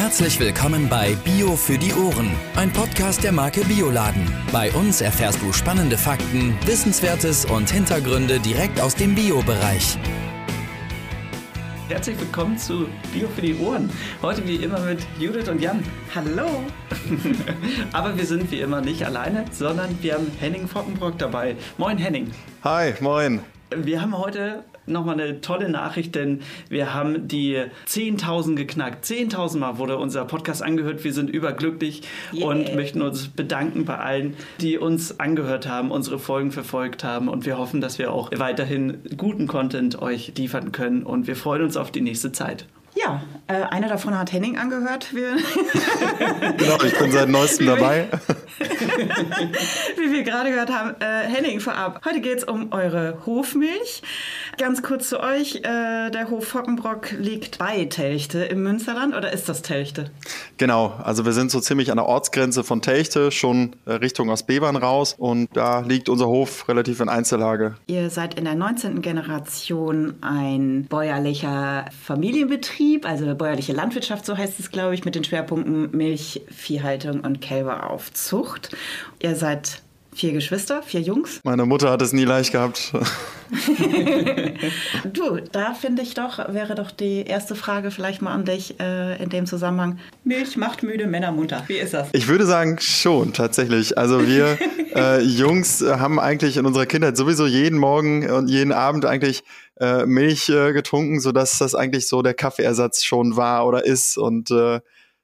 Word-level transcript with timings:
Herzlich 0.00 0.40
willkommen 0.40 0.88
bei 0.88 1.14
Bio 1.26 1.54
für 1.56 1.76
die 1.76 1.92
Ohren, 1.92 2.30
ein 2.56 2.72
Podcast 2.72 3.22
der 3.22 3.32
Marke 3.32 3.60
Bioladen. 3.66 4.26
Bei 4.50 4.72
uns 4.72 5.02
erfährst 5.02 5.42
du 5.42 5.52
spannende 5.52 5.98
Fakten, 5.98 6.56
Wissenswertes 6.64 7.44
und 7.44 7.68
Hintergründe 7.68 8.40
direkt 8.40 8.80
aus 8.80 8.94
dem 8.94 9.14
Bio-Bereich. 9.14 9.98
Herzlich 11.90 12.18
willkommen 12.18 12.56
zu 12.56 12.88
Bio 13.12 13.28
für 13.28 13.42
die 13.42 13.54
Ohren. 13.56 13.90
Heute 14.22 14.48
wie 14.48 14.56
immer 14.56 14.80
mit 14.80 15.00
Judith 15.18 15.50
und 15.50 15.60
Jan. 15.60 15.84
Hallo! 16.14 16.48
Aber 17.92 18.16
wir 18.16 18.24
sind 18.24 18.50
wie 18.50 18.60
immer 18.60 18.80
nicht 18.80 19.04
alleine, 19.04 19.44
sondern 19.50 20.02
wir 20.02 20.14
haben 20.14 20.32
Henning 20.40 20.66
Fockenbrock 20.66 21.18
dabei. 21.18 21.56
Moin 21.76 21.98
Henning. 21.98 22.30
Hi, 22.64 22.94
moin. 23.00 23.40
Wir 23.76 24.00
haben 24.00 24.16
heute 24.16 24.64
nochmal 24.90 25.20
eine 25.20 25.40
tolle 25.40 25.68
Nachricht, 25.68 26.14
denn 26.14 26.40
wir 26.68 26.94
haben 26.94 27.28
die 27.28 27.64
10.000 27.86 28.54
geknackt. 28.56 29.04
10.000 29.04 29.58
Mal 29.58 29.78
wurde 29.78 29.96
unser 29.96 30.24
Podcast 30.24 30.62
angehört. 30.62 31.04
Wir 31.04 31.12
sind 31.12 31.30
überglücklich 31.30 32.02
yeah. 32.32 32.48
und 32.48 32.74
möchten 32.74 33.02
uns 33.02 33.28
bedanken 33.28 33.84
bei 33.84 33.98
allen, 33.98 34.36
die 34.60 34.78
uns 34.78 35.20
angehört 35.20 35.68
haben, 35.68 35.90
unsere 35.90 36.18
Folgen 36.18 36.52
verfolgt 36.52 37.04
haben. 37.04 37.28
Und 37.28 37.46
wir 37.46 37.58
hoffen, 37.58 37.80
dass 37.80 37.98
wir 37.98 38.12
auch 38.12 38.30
weiterhin 38.36 38.98
guten 39.16 39.46
Content 39.46 40.00
euch 40.00 40.32
liefern 40.36 40.72
können. 40.72 41.02
Und 41.02 41.26
wir 41.26 41.36
freuen 41.36 41.62
uns 41.62 41.76
auf 41.76 41.90
die 41.90 42.00
nächste 42.00 42.32
Zeit. 42.32 42.66
Ja, 42.94 43.22
äh, 43.46 43.62
einer 43.70 43.88
davon 43.88 44.18
hat 44.18 44.32
Henning 44.32 44.58
angehört. 44.58 45.14
Wir 45.14 45.36
genau, 46.56 46.82
ich 46.82 46.98
bin 46.98 47.12
seit 47.12 47.28
neuestem 47.28 47.66
dabei. 47.66 48.08
Wie 49.96 50.12
wir 50.12 50.22
gerade 50.24 50.50
gehört 50.50 50.70
haben, 50.70 50.94
äh, 51.00 51.28
Henning 51.28 51.60
vorab. 51.60 52.04
Heute 52.04 52.20
geht 52.20 52.38
es 52.38 52.44
um 52.44 52.72
eure 52.72 53.18
Hofmilch. 53.26 54.02
Ganz 54.60 54.82
kurz 54.82 55.08
zu 55.08 55.20
euch. 55.20 55.56
Äh, 55.62 56.10
der 56.10 56.28
Hof 56.28 56.48
Fockenbrock 56.48 57.12
liegt 57.12 57.56
bei 57.56 57.86
Telchte 57.86 58.44
im 58.44 58.62
Münsterland 58.62 59.16
oder 59.16 59.32
ist 59.32 59.48
das 59.48 59.62
Telchte? 59.62 60.10
Genau, 60.58 60.92
also 61.02 61.24
wir 61.24 61.32
sind 61.32 61.50
so 61.50 61.60
ziemlich 61.60 61.90
an 61.90 61.96
der 61.96 62.04
Ortsgrenze 62.04 62.62
von 62.62 62.82
Telchte, 62.82 63.30
schon 63.30 63.74
äh, 63.86 63.92
Richtung 63.92 64.28
Ostbevern 64.28 64.76
raus 64.76 65.14
und 65.16 65.48
da 65.54 65.80
liegt 65.80 66.10
unser 66.10 66.26
Hof 66.26 66.68
relativ 66.68 67.00
in 67.00 67.08
Einzellage. 67.08 67.76
Ihr 67.86 68.10
seid 68.10 68.34
in 68.34 68.44
der 68.44 68.54
19. 68.54 69.00
Generation 69.00 70.16
ein 70.20 70.84
bäuerlicher 70.90 71.86
Familienbetrieb, 72.04 73.08
also 73.08 73.34
bäuerliche 73.34 73.72
Landwirtschaft, 73.72 74.26
so 74.26 74.36
heißt 74.36 74.60
es, 74.60 74.70
glaube 74.70 74.92
ich, 74.92 75.06
mit 75.06 75.14
den 75.14 75.24
Schwerpunkten 75.24 75.96
Milch, 75.96 76.42
Viehhaltung 76.54 77.20
und 77.20 77.40
Kälberaufzucht. 77.40 78.76
Ihr 79.22 79.36
seid 79.36 79.80
Vier 80.20 80.32
Geschwister, 80.32 80.82
vier 80.82 81.00
Jungs. 81.00 81.40
Meine 81.44 81.64
Mutter 81.64 81.90
hat 81.90 82.02
es 82.02 82.12
nie 82.12 82.26
leicht 82.26 82.52
gehabt. 82.52 82.92
du, 85.14 85.38
da 85.50 85.72
finde 85.72 86.02
ich 86.02 86.12
doch, 86.12 86.52
wäre 86.52 86.74
doch 86.74 86.90
die 86.90 87.22
erste 87.22 87.54
Frage 87.54 87.90
vielleicht 87.90 88.20
mal 88.20 88.34
an 88.34 88.44
dich 88.44 88.78
äh, 88.80 89.16
in 89.16 89.30
dem 89.30 89.46
Zusammenhang. 89.46 89.98
Milch 90.22 90.58
macht 90.58 90.82
müde, 90.82 91.06
Männer 91.06 91.32
munter. 91.32 91.64
Wie 91.68 91.78
ist 91.78 91.94
das? 91.94 92.10
Ich 92.12 92.28
würde 92.28 92.44
sagen, 92.44 92.76
schon, 92.82 93.32
tatsächlich. 93.32 93.96
Also 93.96 94.26
wir 94.26 94.58
äh, 94.94 95.22
Jungs 95.22 95.82
haben 95.82 96.20
eigentlich 96.20 96.58
in 96.58 96.66
unserer 96.66 96.84
Kindheit 96.84 97.16
sowieso 97.16 97.46
jeden 97.46 97.78
Morgen 97.78 98.30
und 98.30 98.50
jeden 98.50 98.72
Abend 98.72 99.06
eigentlich 99.06 99.42
äh, 99.80 100.04
Milch 100.04 100.50
äh, 100.50 100.74
getrunken, 100.74 101.20
sodass 101.20 101.56
das 101.56 101.74
eigentlich 101.74 102.08
so 102.08 102.20
der 102.20 102.34
Kaffeeersatz 102.34 103.04
schon 103.04 103.38
war 103.38 103.66
oder 103.66 103.86
ist. 103.86 104.18
Und 104.18 104.50
äh, 104.50 104.80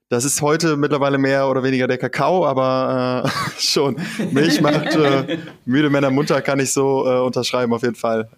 das 0.09 0.25
ist 0.25 0.41
heute 0.41 0.77
mittlerweile 0.77 1.19
mehr 1.19 1.49
oder 1.49 1.63
weniger 1.63 1.89
der 1.89 1.99
Kakao, 1.99 2.47
aber 2.47 3.25
äh, 3.25 3.61
schon. 3.61 3.97
Milch 4.31 4.61
macht 4.61 4.95
äh, 4.95 5.39
müde 5.65 5.91
Männer 5.91 6.11
munter, 6.11 6.41
kann 6.43 6.61
ich 6.61 6.73
so 6.73 7.07
äh, 7.07 7.21
unterschreiben, 7.21 7.73
auf 7.73 7.83
jeden 7.83 7.97
Fall. 7.97 8.29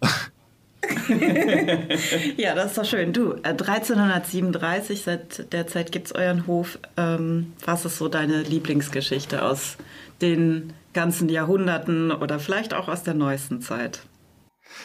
ja, 2.36 2.54
das 2.54 2.66
ist 2.66 2.78
doch 2.78 2.84
schön. 2.84 3.12
Du, 3.12 3.34
1337, 3.42 4.98
äh, 4.98 5.02
seit 5.02 5.52
der 5.52 5.66
Zeit 5.66 5.92
gibt 5.92 6.06
es 6.06 6.14
euren 6.14 6.46
Hof. 6.46 6.78
Ähm, 6.96 7.52
was 7.64 7.84
ist 7.84 7.98
so 7.98 8.08
deine 8.08 8.42
Lieblingsgeschichte 8.42 9.42
aus 9.42 9.76
den 10.22 10.72
ganzen 10.94 11.28
Jahrhunderten 11.28 12.10
oder 12.10 12.38
vielleicht 12.38 12.72
auch 12.72 12.88
aus 12.88 13.02
der 13.02 13.14
neuesten 13.14 13.60
Zeit? 13.60 14.00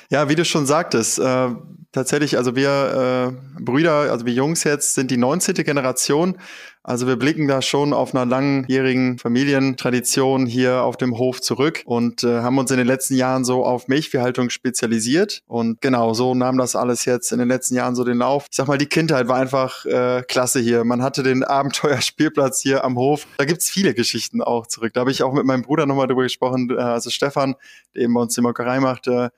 Ja, 0.09 0.29
wie 0.29 0.35
du 0.35 0.45
schon 0.45 0.65
sagtest, 0.65 1.19
äh, 1.19 1.49
tatsächlich, 1.91 2.37
also 2.37 2.55
wir 2.55 3.33
äh, 3.57 3.61
Brüder, 3.61 4.11
also 4.11 4.25
wir 4.25 4.33
Jungs 4.33 4.63
jetzt, 4.63 4.95
sind 4.95 5.11
die 5.11 5.17
19. 5.17 5.55
Generation. 5.55 6.37
Also 6.85 7.07
wir 7.07 7.15
blicken 7.15 7.47
da 7.47 7.61
schon 7.61 7.93
auf 7.93 8.13
einer 8.13 8.25
langjährigen 8.25 9.17
Familientradition 9.17 10.45
hier 10.45 10.83
auf 10.83 10.97
dem 10.97 11.17
Hof 11.17 11.39
zurück 11.39 11.81
und 11.85 12.25
äh, 12.25 12.41
haben 12.41 12.57
uns 12.57 12.71
in 12.71 12.77
den 12.77 12.87
letzten 12.87 13.15
Jahren 13.15 13.45
so 13.45 13.63
auf 13.63 13.87
Milchviehhaltung 13.87 14.49
spezialisiert. 14.49 15.43
Und 15.47 15.79
genau, 15.79 16.13
so 16.13 16.35
nahm 16.35 16.57
das 16.57 16.75
alles 16.75 17.05
jetzt 17.05 17.31
in 17.31 17.39
den 17.39 17.47
letzten 17.47 17.75
Jahren 17.75 17.95
so 17.95 18.03
den 18.03 18.17
Lauf. 18.17 18.47
Ich 18.51 18.57
sag 18.57 18.67
mal, 18.67 18.77
die 18.77 18.87
Kindheit 18.87 19.29
war 19.29 19.37
einfach 19.37 19.85
äh, 19.85 20.23
klasse 20.27 20.59
hier. 20.59 20.83
Man 20.83 21.01
hatte 21.01 21.23
den 21.23 21.45
Abenteuerspielplatz 21.45 22.59
hier 22.61 22.83
am 22.83 22.97
Hof. 22.97 23.27
Da 23.37 23.45
gibt's 23.45 23.69
viele 23.69 23.93
Geschichten 23.93 24.41
auch 24.41 24.67
zurück. 24.67 24.91
Da 24.93 24.99
habe 24.99 25.11
ich 25.11 25.23
auch 25.23 25.31
mit 25.31 25.45
meinem 25.45 25.61
Bruder 25.61 25.85
nochmal 25.85 26.07
drüber 26.07 26.23
gesprochen, 26.23 26.69
äh, 26.69 26.81
also 26.81 27.09
Stefan, 27.09 27.55
der 27.95 28.03
eben 28.03 28.13
bei 28.13 28.19
uns 28.19 28.35
die 28.35 28.41
Molkerei 28.41 28.81
machte 28.81 29.31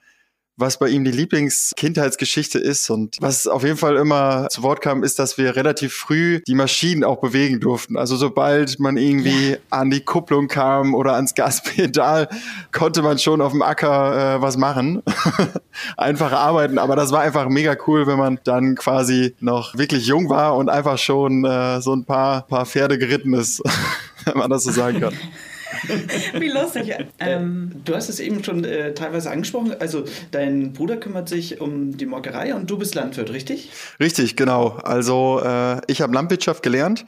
was 0.58 0.80
bei 0.80 0.90
ihm 0.90 1.04
die 1.04 1.12
Lieblingskindheitsgeschichte 1.12 2.60
ist. 2.60 2.90
Und 2.90 3.18
was 3.20 3.48
auf 3.48 3.64
jeden 3.64 3.78
Fall 3.78 3.98
immer 3.98 4.48
zu 4.50 4.64
Wort 4.64 4.82
kam, 4.82 5.04
ist, 5.04 5.20
dass 5.20 5.38
wir 5.38 5.56
relativ 5.56 5.94
früh 5.94 6.42
die 6.48 6.56
Maschinen 6.56 7.04
auch 7.04 7.20
bewegen 7.20 7.60
durften. 7.60 7.98
Also 7.98 8.16
sobald 8.16 8.80
man 8.80 8.98
irgendwie 8.98 9.52
ja. 9.52 9.58
an 9.70 9.90
die 9.90 10.02
Kupplung 10.02 10.48
kam 10.48 10.96
oder 10.96 11.14
ans 11.14 11.36
Gaspedal, 11.36 12.30
konnte 12.72 13.02
man 13.02 13.20
schon 13.20 13.42
auf 13.42 13.52
dem 13.52 13.62
Acker 13.62 14.36
äh, 14.36 14.42
was 14.42 14.58
machen. 14.58 15.02
einfach 15.98 16.32
arbeiten. 16.32 16.78
Aber 16.78 16.96
das 16.96 17.12
war 17.12 17.22
einfach 17.22 17.50
mega 17.50 17.76
cool, 17.88 18.08
wenn 18.08 18.18
man 18.18 18.40
dann 18.44 18.76
quasi 18.76 19.36
noch 19.40 19.78
wirklich 19.78 20.08
jung 20.08 20.30
war 20.30 20.56
und 20.56 20.70
einfach 20.70 20.98
schon 20.98 21.44
äh, 21.46 21.82
so 21.82 21.94
ein 21.94 22.06
paar, 22.06 22.44
paar 22.48 22.66
Pferde 22.66 22.98
geritten 22.98 23.34
ist, 23.34 23.62
wenn 24.26 24.38
man 24.38 24.50
das 24.50 24.64
so 24.64 24.72
sagen 24.72 25.02
kann. 25.02 25.14
Wie 26.40 26.50
lustig. 26.50 26.90
Äh, 26.90 27.06
ähm, 27.20 27.72
du 27.86 27.96
hast 27.96 28.10
es 28.10 28.20
eben 28.20 28.44
schon 28.44 28.64
äh, 28.64 28.94
teilweise 28.94 29.32
angesprochen. 29.32 29.76
Also 29.80 30.06
dein 30.32 30.74
Bruder 30.74 30.98
kümmert 30.98 31.30
sich 31.30 31.62
um 31.62 31.98
die 31.98 32.06
Molkerei 32.06 32.56
und 32.56 32.70
du 32.70 32.78
bist 32.78 32.96
Landwirt, 32.96 33.32
richtig? 33.32 33.72
Richtig, 34.00 34.36
genau. 34.36 34.78
Also 34.84 35.42
äh, 35.44 35.82
ich 35.88 36.02
habe 36.02 36.14
Landwirtschaft 36.14 36.64
gelernt 36.64 37.06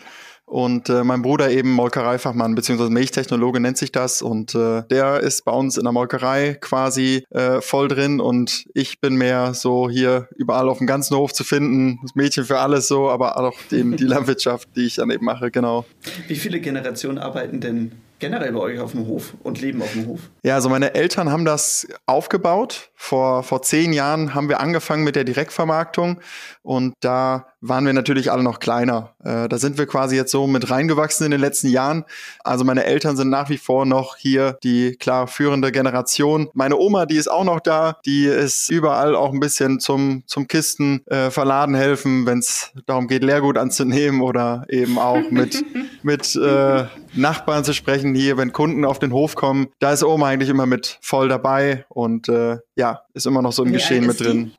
und 0.47 0.87
äh, 0.87 1.03
mein 1.03 1.21
Bruder 1.21 1.51
eben 1.51 1.71
Molkereifachmann 1.71 2.55
beziehungsweise 2.55 2.89
Milchtechnologe 2.89 3.59
nennt 3.59 3.77
sich 3.77 3.91
das 3.91 4.21
und 4.21 4.55
äh, 4.55 4.83
der 4.89 5.19
ist 5.19 5.43
bei 5.43 5.51
uns 5.51 5.77
in 5.77 5.83
der 5.83 5.91
Molkerei 5.91 6.57
quasi 6.61 7.25
äh, 7.31 7.59
voll 7.59 7.89
drin 7.89 8.21
und 8.21 8.65
ich 8.73 9.01
bin 9.01 9.15
mehr 9.15 9.53
so 9.53 9.89
hier 9.89 10.29
überall 10.37 10.69
auf 10.69 10.77
dem 10.77 10.87
ganzen 10.87 11.17
Hof 11.17 11.33
zu 11.33 11.43
finden, 11.43 11.99
das 12.01 12.15
Mädchen 12.15 12.45
für 12.45 12.59
alles 12.59 12.87
so, 12.87 13.09
aber 13.09 13.37
auch 13.37 13.57
eben 13.71 13.97
die 13.97 14.03
Landwirtschaft, 14.05 14.69
die 14.77 14.85
ich 14.85 14.95
dann 14.95 15.11
eben 15.11 15.25
mache, 15.25 15.51
genau. 15.51 15.85
Wie 16.29 16.35
viele 16.35 16.61
Generationen 16.61 17.17
arbeiten 17.17 17.59
denn 17.59 17.91
generell 18.19 18.51
bei 18.51 18.59
euch 18.59 18.79
auf 18.79 18.91
dem 18.91 19.07
Hof 19.07 19.33
und 19.43 19.61
leben 19.61 19.81
auf 19.81 19.93
dem 19.93 20.07
Hof? 20.07 20.19
Ja, 20.43 20.55
also 20.55 20.69
meine 20.69 20.95
Eltern 20.95 21.31
haben 21.31 21.45
das 21.45 21.87
aufgebaut. 22.05 22.89
Vor, 22.95 23.43
vor 23.43 23.61
zehn 23.61 23.93
Jahren 23.93 24.33
haben 24.33 24.49
wir 24.49 24.59
angefangen 24.59 25.03
mit 25.03 25.15
der 25.15 25.23
Direktvermarktung 25.23 26.19
und 26.63 26.93
da 27.01 27.47
waren 27.61 27.85
wir 27.85 27.93
natürlich 27.93 28.31
alle 28.31 28.43
noch 28.43 28.59
kleiner. 28.59 29.15
Äh, 29.23 29.49
da 29.49 29.57
sind 29.57 29.77
wir 29.77 29.87
quasi 29.87 30.15
jetzt 30.15 30.31
so 30.31 30.45
mit 30.47 30.69
reingewachsen 30.69 31.25
in 31.25 31.31
den 31.31 31.41
letzten 31.41 31.67
Jahren. 31.67 32.05
Also 32.43 32.63
meine 32.63 32.85
Eltern 32.85 33.17
sind 33.17 33.29
nach 33.29 33.49
wie 33.49 33.57
vor 33.57 33.85
noch 33.85 34.15
hier 34.17 34.57
die 34.63 34.95
klar 34.95 35.27
führende 35.27 35.71
Generation. 35.71 36.49
Meine 36.53 36.77
Oma, 36.77 37.05
die 37.05 37.17
ist 37.17 37.29
auch 37.29 37.43
noch 37.43 37.59
da, 37.59 37.97
die 38.05 38.25
ist 38.25 38.69
überall 38.69 39.15
auch 39.15 39.33
ein 39.33 39.39
bisschen 39.39 39.79
zum, 39.79 40.23
zum 40.27 40.47
Kisten 40.47 41.05
äh, 41.07 41.31
verladen 41.31 41.75
helfen, 41.75 42.25
wenn 42.25 42.39
es 42.39 42.71
darum 42.85 43.07
geht, 43.07 43.23
Leergut 43.23 43.57
anzunehmen 43.57 44.21
oder 44.21 44.65
eben 44.69 44.99
auch 44.99 45.31
mit, 45.31 45.63
mit 46.03 46.35
äh, 46.35 46.85
Nachbarn 47.13 47.63
zu 47.63 47.73
sprechen 47.73 48.13
hier, 48.13 48.37
wenn 48.37 48.53
Kunden 48.53 48.85
auf 48.85 48.99
den 48.99 49.11
Hof 49.11 49.35
kommen. 49.35 49.67
Da 49.79 49.91
ist 49.91 50.03
Oma 50.03 50.27
eigentlich 50.27 50.49
immer 50.49 50.65
mit 50.67 50.99
voll 51.01 51.27
dabei 51.27 51.85
und 51.89 52.29
äh, 52.29 52.57
ja, 52.75 53.01
ist 53.13 53.25
immer 53.25 53.41
noch 53.41 53.53
so 53.53 53.63
im 53.63 53.69
Wie 53.69 53.73
Geschehen 53.73 54.05
mit 54.05 54.19
drin. 54.19 54.45
Die? 54.45 54.57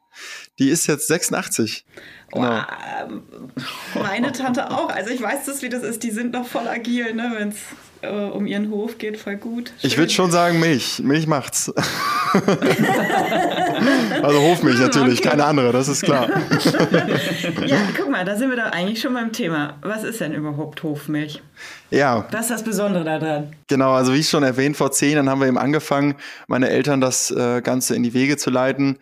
die 0.58 0.70
ist 0.70 0.86
jetzt 0.86 1.06
86. 1.08 1.84
Genau. 2.32 2.60
Oh, 3.94 4.00
meine 4.00 4.32
Tante 4.32 4.70
auch. 4.70 4.90
Also 4.90 5.10
ich 5.10 5.22
weiß 5.22 5.46
das, 5.46 5.62
wie 5.62 5.68
das 5.68 5.82
ist. 5.82 6.02
Die 6.02 6.10
sind 6.10 6.32
noch 6.32 6.46
voll 6.46 6.68
agil, 6.68 7.14
ne, 7.14 7.32
wenn 7.36 7.48
es 7.48 7.56
äh, 8.02 8.08
um 8.08 8.46
ihren 8.46 8.70
Hof 8.70 8.98
geht, 8.98 9.16
voll 9.16 9.36
gut. 9.36 9.72
Schön. 9.80 9.90
Ich 9.90 9.96
würde 9.98 10.12
schon 10.12 10.30
sagen 10.30 10.60
Milch. 10.60 11.00
Milch 11.02 11.26
macht's. 11.26 11.72
also 14.22 14.40
Hofmilch 14.42 14.78
natürlich, 14.78 15.20
okay. 15.20 15.30
keine 15.30 15.44
andere, 15.44 15.72
das 15.72 15.88
ist 15.88 16.02
klar. 16.02 16.28
ja, 17.66 17.78
guck 17.96 18.10
mal, 18.10 18.24
da 18.24 18.36
sind 18.36 18.50
wir 18.50 18.56
doch 18.56 18.70
eigentlich 18.72 19.00
schon 19.00 19.14
beim 19.14 19.32
Thema. 19.32 19.78
Was 19.80 20.04
ist 20.04 20.20
denn 20.20 20.34
überhaupt 20.34 20.82
Hofmilch? 20.82 21.42
Ja. 21.90 22.26
Was 22.30 22.42
ist 22.42 22.50
das 22.50 22.62
Besondere 22.62 23.04
daran? 23.04 23.54
Genau, 23.66 23.92
also 23.92 24.12
wie 24.12 24.18
ich 24.18 24.28
schon 24.28 24.42
erwähnt, 24.42 24.76
vor 24.76 24.92
zehn 24.92 25.12
Jahren 25.12 25.30
haben 25.30 25.40
wir 25.40 25.48
eben 25.48 25.58
angefangen, 25.58 26.14
meine 26.46 26.68
Eltern 26.68 27.00
das 27.00 27.30
äh, 27.30 27.62
Ganze 27.62 27.96
in 27.96 28.02
die 28.02 28.12
Wege 28.14 28.36
zu 28.36 28.50
leiten 28.50 28.98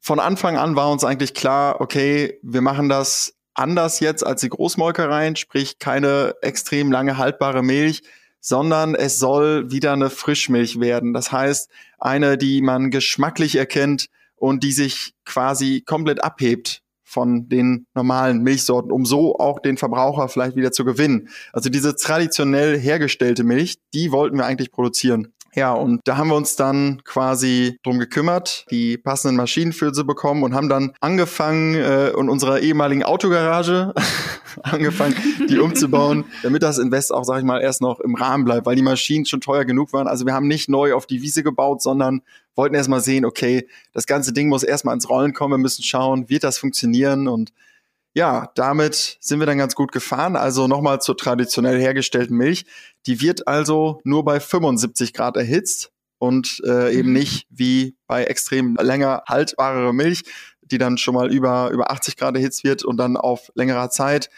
von 0.00 0.18
Anfang 0.18 0.56
an 0.56 0.76
war 0.76 0.90
uns 0.90 1.04
eigentlich 1.04 1.34
klar, 1.34 1.80
okay, 1.80 2.38
wir 2.42 2.62
machen 2.62 2.88
das 2.88 3.34
anders 3.54 4.00
jetzt 4.00 4.24
als 4.26 4.40
die 4.40 4.48
Großmolkereien, 4.48 5.36
sprich 5.36 5.78
keine 5.78 6.34
extrem 6.40 6.90
lange 6.90 7.18
haltbare 7.18 7.62
Milch, 7.62 8.02
sondern 8.40 8.94
es 8.94 9.18
soll 9.18 9.70
wieder 9.70 9.92
eine 9.92 10.08
Frischmilch 10.08 10.80
werden. 10.80 11.12
Das 11.12 11.30
heißt, 11.30 11.70
eine, 11.98 12.38
die 12.38 12.62
man 12.62 12.90
geschmacklich 12.90 13.56
erkennt 13.56 14.08
und 14.36 14.64
die 14.64 14.72
sich 14.72 15.14
quasi 15.26 15.82
komplett 15.84 16.24
abhebt 16.24 16.82
von 17.04 17.48
den 17.48 17.86
normalen 17.94 18.42
Milchsorten, 18.42 18.92
um 18.92 19.04
so 19.04 19.36
auch 19.36 19.60
den 19.60 19.76
Verbraucher 19.76 20.28
vielleicht 20.28 20.56
wieder 20.56 20.72
zu 20.72 20.84
gewinnen. 20.84 21.28
Also 21.52 21.68
diese 21.68 21.96
traditionell 21.96 22.78
hergestellte 22.78 23.44
Milch, 23.44 23.78
die 23.92 24.12
wollten 24.12 24.38
wir 24.38 24.46
eigentlich 24.46 24.70
produzieren. 24.70 25.34
Ja, 25.54 25.72
und 25.72 26.00
da 26.04 26.16
haben 26.16 26.28
wir 26.28 26.36
uns 26.36 26.54
dann 26.54 27.02
quasi 27.04 27.78
drum 27.82 27.98
gekümmert, 27.98 28.66
die 28.70 28.96
passenden 28.96 29.36
Maschinen 29.36 29.72
für 29.72 29.92
sie 29.92 30.04
bekommen 30.04 30.44
und 30.44 30.54
haben 30.54 30.68
dann 30.68 30.92
angefangen, 31.00 31.74
äh, 31.74 32.10
in 32.10 32.28
unserer 32.28 32.60
ehemaligen 32.60 33.02
Autogarage 33.02 33.92
angefangen, 34.62 35.16
die 35.48 35.58
umzubauen, 35.58 36.24
damit 36.44 36.62
das 36.62 36.78
Invest 36.78 37.12
auch, 37.12 37.24
sag 37.24 37.38
ich 37.38 37.44
mal, 37.44 37.60
erst 37.60 37.82
noch 37.82 37.98
im 37.98 38.14
Rahmen 38.14 38.44
bleibt, 38.44 38.64
weil 38.66 38.76
die 38.76 38.82
Maschinen 38.82 39.26
schon 39.26 39.40
teuer 39.40 39.64
genug 39.64 39.92
waren. 39.92 40.06
Also 40.06 40.24
wir 40.24 40.34
haben 40.34 40.46
nicht 40.46 40.68
neu 40.68 40.94
auf 40.94 41.06
die 41.06 41.20
Wiese 41.20 41.42
gebaut, 41.42 41.82
sondern 41.82 42.22
wollten 42.54 42.76
erstmal 42.76 43.00
sehen, 43.00 43.24
okay, 43.24 43.66
das 43.92 44.06
ganze 44.06 44.32
Ding 44.32 44.48
muss 44.48 44.62
erstmal 44.62 44.94
ins 44.94 45.08
Rollen 45.08 45.32
kommen, 45.32 45.54
wir 45.54 45.58
müssen 45.58 45.82
schauen, 45.82 46.28
wird 46.28 46.44
das 46.44 46.58
funktionieren 46.58 47.26
und 47.26 47.52
ja, 48.14 48.50
damit 48.54 49.18
sind 49.20 49.38
wir 49.38 49.46
dann 49.46 49.58
ganz 49.58 49.74
gut 49.74 49.92
gefahren. 49.92 50.36
Also 50.36 50.66
nochmal 50.66 51.00
zur 51.00 51.16
traditionell 51.16 51.80
hergestellten 51.80 52.36
Milch. 52.36 52.64
Die 53.06 53.20
wird 53.20 53.46
also 53.46 54.00
nur 54.04 54.24
bei 54.24 54.40
75 54.40 55.12
Grad 55.12 55.36
erhitzt 55.36 55.92
und 56.18 56.60
äh, 56.66 56.94
eben 56.94 57.08
mhm. 57.08 57.14
nicht 57.14 57.46
wie 57.50 57.96
bei 58.06 58.24
extrem 58.24 58.76
länger 58.76 59.22
haltbarere 59.26 59.94
Milch, 59.94 60.24
die 60.60 60.78
dann 60.78 60.98
schon 60.98 61.14
mal 61.14 61.32
über, 61.32 61.70
über 61.70 61.90
80 61.90 62.16
Grad 62.16 62.36
erhitzt 62.36 62.64
wird 62.64 62.84
und 62.84 62.96
dann 62.96 63.16
auf 63.16 63.50
längerer 63.54 63.90
Zeit. 63.90 64.28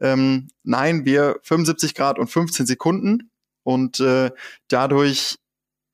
Ähm, 0.00 0.48
nein, 0.62 1.04
wir 1.04 1.38
75 1.42 1.94
Grad 1.94 2.18
und 2.18 2.28
15 2.28 2.66
Sekunden 2.66 3.30
und 3.62 4.00
äh, 4.00 4.30
dadurch 4.68 5.36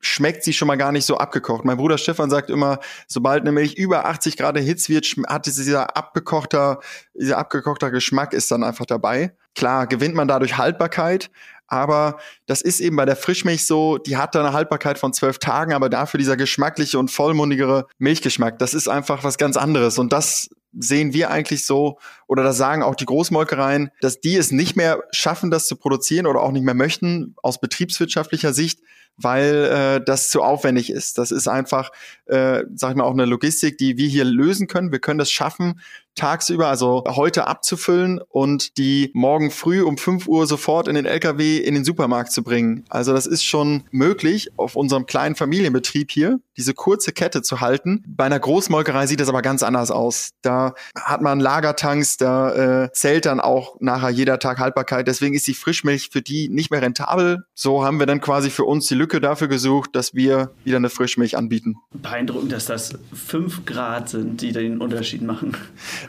schmeckt 0.00 0.44
sie 0.44 0.52
schon 0.52 0.68
mal 0.68 0.76
gar 0.76 0.92
nicht 0.92 1.06
so 1.06 1.16
abgekocht. 1.16 1.64
Mein 1.64 1.76
Bruder 1.76 1.98
Stefan 1.98 2.30
sagt 2.30 2.50
immer, 2.50 2.78
sobald 3.06 3.42
eine 3.42 3.52
Milch 3.52 3.74
über 3.74 4.06
80 4.06 4.36
Grad 4.36 4.56
erhitzt 4.56 4.88
wird, 4.88 5.06
hat 5.28 5.46
dieser 5.46 5.96
abgekochter, 5.96 6.80
dieser 7.14 7.38
abgekochter 7.38 7.90
Geschmack 7.90 8.32
ist 8.32 8.50
dann 8.50 8.62
einfach 8.62 8.86
dabei. 8.86 9.34
Klar, 9.54 9.86
gewinnt 9.86 10.14
man 10.14 10.28
dadurch 10.28 10.58
Haltbarkeit, 10.58 11.30
aber 11.68 12.18
das 12.46 12.62
ist 12.62 12.80
eben 12.80 12.96
bei 12.96 13.04
der 13.04 13.16
Frischmilch 13.16 13.66
so, 13.66 13.98
die 13.98 14.16
hat 14.16 14.34
da 14.34 14.40
eine 14.40 14.52
Haltbarkeit 14.52 14.98
von 14.98 15.12
zwölf 15.12 15.38
Tagen, 15.38 15.72
aber 15.72 15.88
dafür 15.88 16.18
dieser 16.18 16.36
geschmackliche 16.36 16.98
und 16.98 17.10
vollmundigere 17.10 17.86
Milchgeschmack, 17.98 18.58
das 18.58 18.74
ist 18.74 18.88
einfach 18.88 19.24
was 19.24 19.38
ganz 19.38 19.56
anderes. 19.56 19.98
Und 19.98 20.12
das 20.12 20.48
sehen 20.78 21.12
wir 21.12 21.30
eigentlich 21.30 21.64
so, 21.64 21.98
oder 22.26 22.42
das 22.42 22.56
sagen 22.56 22.82
auch 22.82 22.94
die 22.94 23.06
Großmolkereien, 23.06 23.90
dass 24.00 24.20
die 24.20 24.36
es 24.36 24.52
nicht 24.52 24.76
mehr 24.76 25.02
schaffen, 25.10 25.50
das 25.50 25.66
zu 25.66 25.76
produzieren 25.76 26.26
oder 26.26 26.42
auch 26.42 26.52
nicht 26.52 26.64
mehr 26.64 26.74
möchten, 26.74 27.34
aus 27.42 27.60
betriebswirtschaftlicher 27.60 28.52
Sicht, 28.52 28.80
weil 29.16 29.54
äh, 30.00 30.04
das 30.04 30.30
zu 30.30 30.42
aufwendig 30.42 30.90
ist. 30.90 31.18
Das 31.18 31.30
ist 31.30 31.48
einfach, 31.48 31.90
äh, 32.26 32.64
sag 32.74 32.90
ich 32.90 32.96
mal, 32.96 33.04
auch 33.04 33.12
eine 33.12 33.24
Logistik, 33.24 33.78
die 33.78 33.96
wir 33.96 34.08
hier 34.08 34.24
lösen 34.24 34.66
können. 34.66 34.92
Wir 34.92 34.98
können 34.98 35.18
das 35.18 35.30
schaffen, 35.30 35.80
tagsüber, 36.16 36.68
also 36.68 37.04
heute 37.06 37.46
abzufüllen 37.46 38.20
und 38.28 38.78
die 38.78 39.10
morgen 39.14 39.50
früh 39.50 39.82
um 39.82 39.98
5 39.98 40.26
Uhr 40.26 40.46
sofort 40.46 40.88
in 40.88 40.94
den 40.94 41.04
LKW 41.04 41.58
in 41.58 41.74
den 41.74 41.84
Supermarkt 41.84 42.32
zu 42.32 42.42
bringen. 42.42 42.84
Also 42.88 43.12
das 43.12 43.26
ist 43.26 43.44
schon 43.44 43.84
möglich 43.90 44.50
auf 44.56 44.74
unserem 44.76 45.06
kleinen 45.06 45.36
Familienbetrieb 45.36 46.10
hier, 46.10 46.40
diese 46.56 46.74
kurze 46.74 47.12
Kette 47.12 47.42
zu 47.42 47.60
halten. 47.60 48.02
Bei 48.06 48.24
einer 48.24 48.40
Großmolkerei 48.40 49.06
sieht 49.06 49.20
das 49.20 49.28
aber 49.28 49.42
ganz 49.42 49.62
anders 49.62 49.90
aus. 49.90 50.30
Da 50.42 50.74
hat 50.98 51.20
man 51.20 51.38
Lagertanks, 51.38 52.16
da 52.16 52.84
äh, 52.84 52.92
zählt 52.92 53.26
dann 53.26 53.40
auch 53.40 53.76
nachher 53.80 54.10
jeder 54.10 54.38
Tag 54.38 54.58
Haltbarkeit. 54.58 55.06
Deswegen 55.06 55.34
ist 55.34 55.46
die 55.46 55.54
Frischmilch 55.54 56.08
für 56.10 56.22
die 56.22 56.48
nicht 56.48 56.70
mehr 56.70 56.80
rentabel. 56.80 57.44
So 57.54 57.84
haben 57.84 57.98
wir 57.98 58.06
dann 58.06 58.22
quasi 58.22 58.48
für 58.48 58.64
uns 58.64 58.86
die 58.86 58.94
Lücke 58.94 59.05
dafür 59.06 59.48
gesucht, 59.48 59.90
dass 59.94 60.14
wir 60.14 60.50
wieder 60.64 60.76
eine 60.76 60.90
Frischmilch 60.90 61.36
anbieten. 61.36 61.76
Beeindruckend, 61.92 62.52
dass 62.52 62.66
das 62.66 62.98
5 63.12 63.64
Grad 63.64 64.08
sind, 64.08 64.42
die 64.42 64.52
den 64.52 64.80
Unterschied 64.80 65.22
machen. 65.22 65.56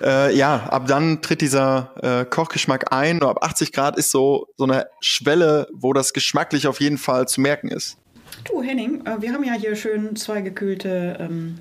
Äh, 0.01 0.35
ja, 0.35 0.55
ab 0.55 0.87
dann 0.87 1.21
tritt 1.21 1.41
dieser 1.41 1.91
äh, 2.01 2.25
Kochgeschmack 2.25 2.91
ein. 2.91 3.21
Ab 3.23 3.43
80 3.43 3.71
Grad 3.71 3.97
ist 3.97 4.11
so, 4.11 4.47
so 4.57 4.65
eine 4.65 4.87
Schwelle, 4.99 5.67
wo 5.73 5.93
das 5.93 6.13
geschmacklich 6.13 6.67
auf 6.67 6.81
jeden 6.81 6.97
Fall 6.97 7.27
zu 7.27 7.41
merken 7.41 7.69
ist. 7.69 7.97
Du, 8.43 8.61
Henning, 8.61 9.05
äh, 9.05 9.21
wir 9.21 9.33
haben 9.33 9.43
ja 9.43 9.53
hier 9.53 9.75
schön 9.75 10.15
zwei 10.15 10.41
gekühlte 10.41 11.17
ähm, 11.19 11.57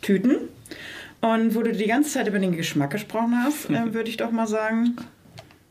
Tüten. 0.00 0.36
Und 1.20 1.54
wo 1.54 1.62
du 1.62 1.72
die 1.72 1.86
ganze 1.86 2.10
Zeit 2.10 2.26
über 2.26 2.40
den 2.40 2.56
Geschmack 2.56 2.90
gesprochen 2.90 3.42
hast, 3.42 3.70
äh, 3.70 3.94
würde 3.94 4.10
ich 4.10 4.16
doch 4.16 4.30
mal 4.30 4.48
sagen, 4.48 4.96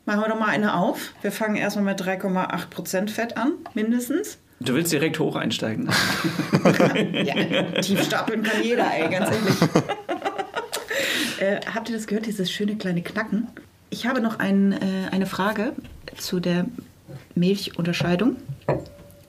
machen 0.06 0.22
wir 0.22 0.28
doch 0.28 0.38
mal 0.38 0.48
eine 0.48 0.74
auf. 0.74 1.12
Wir 1.20 1.30
fangen 1.30 1.56
erstmal 1.56 1.84
mit 1.84 2.00
3,8% 2.00 3.10
Fett 3.10 3.36
an, 3.36 3.52
mindestens. 3.74 4.38
Du 4.64 4.74
willst 4.74 4.92
direkt 4.92 5.18
hoch 5.18 5.36
einsteigen. 5.36 5.88
ja, 7.12 7.62
tief 7.80 8.04
stapeln 8.04 8.42
kann 8.42 8.62
jeder, 8.62 8.86
ey, 8.92 9.10
ganz 9.10 9.30
ehrlich. 9.30 9.56
Äh, 11.40 11.60
habt 11.74 11.88
ihr 11.88 11.96
das 11.96 12.06
gehört, 12.06 12.26
dieses 12.26 12.52
schöne 12.52 12.76
kleine 12.76 13.02
Knacken? 13.02 13.48
Ich 13.90 14.06
habe 14.06 14.20
noch 14.20 14.38
ein, 14.38 14.70
äh, 14.70 15.08
eine 15.10 15.26
Frage 15.26 15.72
zu 16.16 16.38
der 16.38 16.66
Milchunterscheidung. 17.34 18.36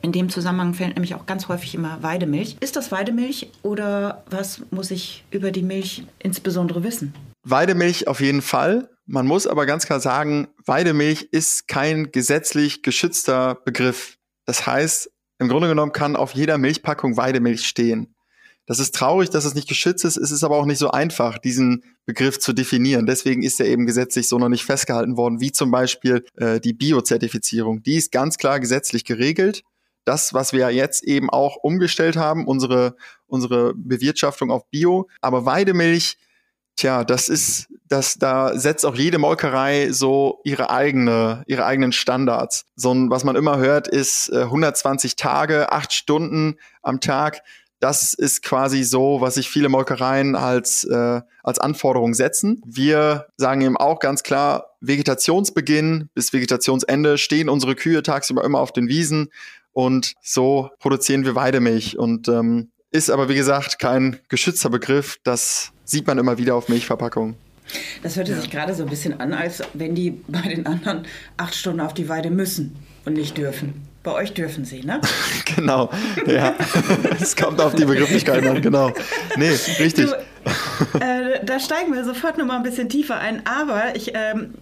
In 0.04 0.12
dem 0.12 0.30
Zusammenhang 0.30 0.76
fällt 0.76 0.96
nämlich 0.96 1.16
auch 1.16 1.26
ganz 1.26 1.48
häufig 1.48 1.74
immer 1.74 2.04
Weidemilch. 2.04 2.58
Ist 2.60 2.76
das 2.76 2.92
Weidemilch 2.92 3.50
oder 3.64 4.24
was 4.30 4.62
muss 4.70 4.92
ich 4.92 5.24
über 5.32 5.50
die 5.50 5.64
Milch 5.64 6.04
insbesondere 6.20 6.84
wissen? 6.84 7.16
Weidemilch 7.44 8.08
auf 8.08 8.22
jeden 8.22 8.44
Fall. 8.44 8.90
Man 9.08 9.26
muss 9.26 9.48
aber 9.48 9.66
ganz 9.66 9.88
klar 9.88 10.00
sagen, 10.00 10.50
Weidemilch 10.66 11.30
ist 11.32 11.68
kein 11.68 12.12
gesetzlich 12.12 12.84
geschützter 12.84 13.56
Begriff. 13.56 14.18
Das 14.46 14.68
heißt, 14.68 15.10
im 15.44 15.50
Grunde 15.50 15.68
genommen 15.68 15.92
kann 15.92 16.16
auf 16.16 16.34
jeder 16.34 16.58
Milchpackung 16.58 17.18
Weidemilch 17.18 17.68
stehen. 17.68 18.16
Das 18.66 18.80
ist 18.80 18.96
traurig, 18.96 19.30
dass 19.30 19.44
es 19.44 19.56
nicht 19.56 19.68
geschützt 19.68 20.06
ist. 20.06 20.16
Es 20.16 20.32
ist 20.32 20.44
aber 20.44 20.58
auch 20.58 20.66
nicht 20.66 20.78
so 20.78 20.90
einfach, 20.90 21.38
diesen 21.38 21.84
Begriff 22.06 22.40
zu 22.40 22.54
definieren. 22.54 23.06
Deswegen 23.06 23.44
ist 23.44 23.60
er 23.60 23.66
eben 23.68 23.86
gesetzlich 23.86 24.30
so 24.30 24.40
noch 24.40 24.48
nicht 24.48 24.64
festgehalten 24.64 25.18
worden, 25.18 25.42
wie 25.42 25.52
zum 25.52 25.70
Beispiel 25.70 26.26
äh, 26.38 26.62
die 26.62 26.74
Biozertifizierung. 26.74 27.84
Die 27.84 27.96
ist 27.96 28.12
ganz 28.12 28.38
klar 28.38 28.62
gesetzlich 28.62 29.04
geregelt. 29.04 29.64
Das, 30.06 30.34
was 30.34 30.54
wir 30.54 30.70
jetzt 30.72 31.04
eben 31.04 31.30
auch 31.30 31.58
umgestellt 31.58 32.16
haben, 32.16 32.48
unsere, 32.48 32.96
unsere 33.28 33.74
Bewirtschaftung 33.76 34.50
auf 34.50 34.70
Bio. 34.70 35.10
Aber 35.20 35.46
Weidemilch, 35.46 36.18
tja, 36.78 37.04
das 37.04 37.28
ist, 37.28 37.68
das, 37.94 38.16
da 38.16 38.58
setzt 38.58 38.86
auch 38.86 38.96
jede 38.96 39.20
Molkerei 39.20 39.92
so 39.92 40.42
ihre 40.44 40.70
eigene, 40.70 41.44
ihre 41.46 41.66
eigenen 41.66 41.92
Standards. 41.92 42.66
So 42.76 42.92
ein, 42.92 43.10
was 43.10 43.24
man 43.24 43.36
immer 43.36 43.58
hört, 43.58 43.88
ist 43.88 44.30
äh, 44.34 44.42
120 44.42 45.16
Tage, 45.16 45.72
acht 45.72 45.94
Stunden 45.94 46.56
am 46.82 47.00
Tag 47.00 47.42
das 47.84 48.14
ist 48.14 48.44
quasi 48.44 48.84
so, 48.84 49.20
was 49.20 49.36
sich 49.36 49.50
viele 49.50 49.68
Molkereien 49.68 50.38
als, 50.38 50.86
äh, 50.86 51.20
als 51.44 51.60
Anforderung 51.60 52.14
setzen. 52.14 52.62
Wir 52.66 53.28
sagen 53.36 53.60
eben 53.60 53.76
auch 53.76 54.00
ganz 54.00 54.24
klar, 54.24 54.78
Vegetationsbeginn 54.80 56.10
bis 56.14 56.32
Vegetationsende 56.32 57.18
stehen 57.18 57.50
unsere 57.50 57.76
Kühe 57.76 58.02
tagsüber 58.02 58.46
immer 58.46 58.62
auf 58.62 58.72
den 58.72 58.88
Wiesen 58.88 59.34
und 59.74 60.14
so 60.22 60.70
produzieren 60.80 61.26
wir 61.26 61.36
Weidemilch 61.36 61.98
und 61.98 62.30
ähm, 62.30 62.72
ist 62.92 63.10
aber 63.10 63.28
wie 63.28 63.36
gesagt 63.36 63.80
kein 63.80 64.18
geschützter 64.30 64.70
Begriff. 64.70 65.18
Das 65.26 65.74
sieht 65.84 66.08
man 66.08 66.18
immer 66.18 66.38
wieder 66.38 66.56
auf 66.56 66.70
Milchverpackungen. 66.70 67.36
Das 68.02 68.16
hörte 68.16 68.32
ja. 68.32 68.40
sich 68.40 68.50
gerade 68.50 68.74
so 68.74 68.84
ein 68.84 68.90
bisschen 68.90 69.20
an, 69.20 69.34
als 69.34 69.64
wenn 69.74 69.96
die 69.96 70.12
bei 70.28 70.42
den 70.42 70.66
anderen 70.66 71.06
acht 71.38 71.56
Stunden 71.56 71.80
auf 71.80 71.94
die 71.94 72.10
Weide 72.10 72.30
müssen 72.30 72.76
und 73.06 73.14
nicht 73.14 73.38
dürfen. 73.38 73.88
Bei 74.04 74.12
euch 74.12 74.34
dürfen 74.34 74.66
sie, 74.66 74.84
ne? 74.84 75.00
genau, 75.56 75.90
ja. 76.28 76.56
es 77.22 77.36
kommt 77.36 77.62
auf 77.62 77.74
die 77.74 77.86
Begrifflichkeit 77.86 78.46
an, 78.46 78.62
genau. 78.62 78.92
Nee, 79.38 79.52
richtig. 79.80 80.08
Du, 80.08 81.00
äh, 81.00 81.44
da 81.46 81.60
steigen 81.60 81.94
wir 81.94 82.04
sofort 82.04 82.38
nochmal 82.38 82.58
ein 82.58 82.64
bisschen 82.64 82.90
tiefer 82.90 83.18
ein, 83.18 83.46
aber 83.46 83.96
ich 83.96 84.12
ähm, 84.14 84.56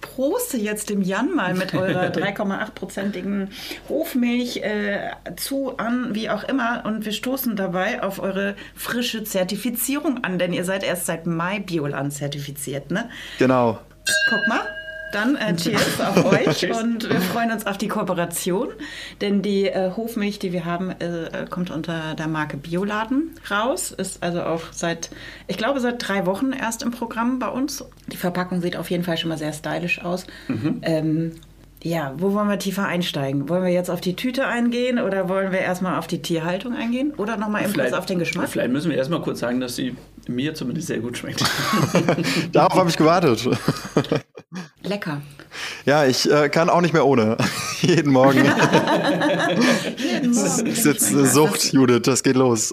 proste 0.00 0.56
jetzt 0.56 0.90
dem 0.90 1.02
Jan 1.02 1.34
mal 1.34 1.54
mit 1.54 1.74
eurer 1.74 2.06
3,8-prozentigen 2.12 3.48
Hofmilch 3.88 4.58
äh, 4.58 5.10
zu, 5.36 5.76
an, 5.78 6.14
wie 6.14 6.30
auch 6.30 6.44
immer. 6.44 6.84
Und 6.84 7.04
wir 7.04 7.12
stoßen 7.12 7.56
dabei 7.56 8.02
auf 8.02 8.20
eure 8.20 8.54
frische 8.74 9.24
Zertifizierung 9.24 10.24
an, 10.24 10.38
denn 10.38 10.52
ihr 10.52 10.64
seid 10.64 10.84
erst 10.84 11.06
seit 11.06 11.26
Mai 11.26 11.60
Bioland 11.60 12.12
zertifiziert, 12.12 12.90
ne? 12.90 13.08
Genau. 13.38 13.78
Guck 14.28 14.48
mal. 14.48 14.66
Dann 15.12 15.36
äh, 15.36 15.54
Cheers 15.56 16.00
auf 16.00 16.24
euch 16.24 16.70
und 16.70 17.08
wir 17.08 17.20
freuen 17.20 17.52
uns 17.52 17.66
auf 17.66 17.78
die 17.78 17.88
Kooperation, 17.88 18.68
denn 19.20 19.42
die 19.42 19.66
äh, 19.66 19.90
Hofmilch, 19.96 20.38
die 20.38 20.52
wir 20.52 20.64
haben, 20.64 20.90
äh, 20.90 21.46
kommt 21.48 21.70
unter 21.70 22.14
der 22.14 22.28
Marke 22.28 22.56
Bioladen 22.56 23.30
raus, 23.50 23.92
ist 23.92 24.22
also 24.22 24.42
auch 24.42 24.62
seit, 24.72 25.10
ich 25.46 25.56
glaube, 25.56 25.80
seit 25.80 26.06
drei 26.06 26.26
Wochen 26.26 26.52
erst 26.52 26.82
im 26.82 26.90
Programm 26.90 27.38
bei 27.38 27.48
uns. 27.48 27.84
Die 28.08 28.16
Verpackung 28.16 28.60
sieht 28.60 28.76
auf 28.76 28.90
jeden 28.90 29.04
Fall 29.04 29.16
schon 29.16 29.28
mal 29.28 29.38
sehr 29.38 29.52
stylisch 29.52 30.02
aus. 30.02 30.26
Mhm. 30.48 30.78
Ähm, 30.82 31.32
ja, 31.84 32.14
wo 32.16 32.32
wollen 32.32 32.48
wir 32.48 32.58
tiefer 32.58 32.86
einsteigen? 32.86 33.48
Wollen 33.48 33.64
wir 33.64 33.72
jetzt 33.72 33.90
auf 33.90 34.00
die 34.00 34.14
Tüte 34.14 34.46
eingehen 34.46 35.00
oder 35.00 35.28
wollen 35.28 35.50
wir 35.50 35.58
erstmal 35.58 35.98
auf 35.98 36.06
die 36.06 36.22
Tierhaltung 36.22 36.74
eingehen? 36.74 37.12
Oder 37.16 37.36
nochmal 37.36 37.64
im 37.64 37.94
auf 37.94 38.06
den 38.06 38.20
Geschmack? 38.20 38.48
Vielleicht 38.48 38.70
müssen 38.70 38.90
wir 38.90 38.96
erstmal 38.96 39.20
kurz 39.20 39.40
sagen, 39.40 39.60
dass 39.60 39.74
sie 39.74 39.96
mir 40.28 40.54
zumindest 40.54 40.88
sehr 40.88 41.00
gut 41.00 41.18
schmeckt. 41.18 41.42
Darauf 42.52 42.74
habe 42.74 42.90
ich 42.90 42.96
gewartet. 42.96 43.48
Lecker. 44.82 45.22
Ja, 45.84 46.04
ich 46.04 46.30
äh, 46.30 46.48
kann 46.48 46.70
auch 46.70 46.80
nicht 46.80 46.92
mehr 46.92 47.06
ohne. 47.06 47.36
Jeden 47.80 48.12
Morgen. 48.12 48.44
Jeden 49.96 50.32
Morgen. 50.32 50.34
Das 50.34 50.60
ist 50.60 50.84
jetzt 50.84 51.12
eine 51.12 51.26
Sucht, 51.26 51.72
Judith, 51.72 52.02
das 52.04 52.22
geht 52.22 52.36
los. 52.36 52.72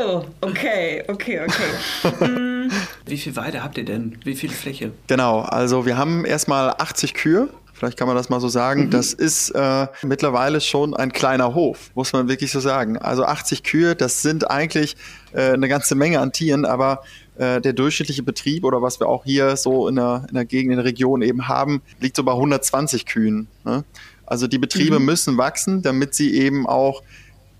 oh, 0.00 0.24
okay, 0.40 1.04
okay, 1.08 1.40
okay. 1.40 2.68
Wie 3.06 3.18
viel 3.18 3.36
Weide 3.36 3.62
habt 3.62 3.78
ihr 3.78 3.84
denn? 3.84 4.18
Wie 4.24 4.34
viel 4.34 4.50
Fläche? 4.50 4.92
Genau, 5.06 5.40
also 5.40 5.86
wir 5.86 5.96
haben 5.96 6.24
erstmal 6.24 6.70
80 6.70 7.14
Kühe. 7.14 7.48
Vielleicht 7.78 7.96
kann 7.96 8.08
man 8.08 8.16
das 8.16 8.28
mal 8.28 8.40
so 8.40 8.48
sagen. 8.48 8.86
Mhm. 8.86 8.90
Das 8.90 9.12
ist 9.12 9.50
äh, 9.50 9.86
mittlerweile 10.02 10.60
schon 10.60 10.94
ein 10.94 11.12
kleiner 11.12 11.54
Hof, 11.54 11.90
muss 11.94 12.12
man 12.12 12.28
wirklich 12.28 12.50
so 12.50 12.58
sagen. 12.58 12.98
Also 12.98 13.24
80 13.24 13.62
Kühe, 13.62 13.94
das 13.94 14.20
sind 14.20 14.50
eigentlich 14.50 14.96
äh, 15.32 15.52
eine 15.52 15.68
ganze 15.68 15.94
Menge 15.94 16.18
an 16.18 16.32
Tieren, 16.32 16.64
aber 16.64 17.02
äh, 17.36 17.60
der 17.60 17.74
durchschnittliche 17.74 18.24
Betrieb 18.24 18.64
oder 18.64 18.82
was 18.82 18.98
wir 18.98 19.08
auch 19.08 19.24
hier 19.24 19.56
so 19.56 19.86
in 19.86 19.94
der, 19.94 20.26
in 20.28 20.34
der 20.34 20.44
Gegend, 20.44 20.72
in 20.72 20.78
der 20.78 20.86
Region 20.86 21.22
eben 21.22 21.46
haben, 21.46 21.80
liegt 22.00 22.16
so 22.16 22.24
bei 22.24 22.32
120 22.32 23.06
Kühen. 23.06 23.46
Ne? 23.64 23.84
Also 24.26 24.48
die 24.48 24.58
Betriebe 24.58 24.98
mhm. 24.98 25.04
müssen 25.04 25.38
wachsen, 25.38 25.80
damit 25.80 26.14
sie 26.14 26.34
eben 26.34 26.66
auch 26.66 27.02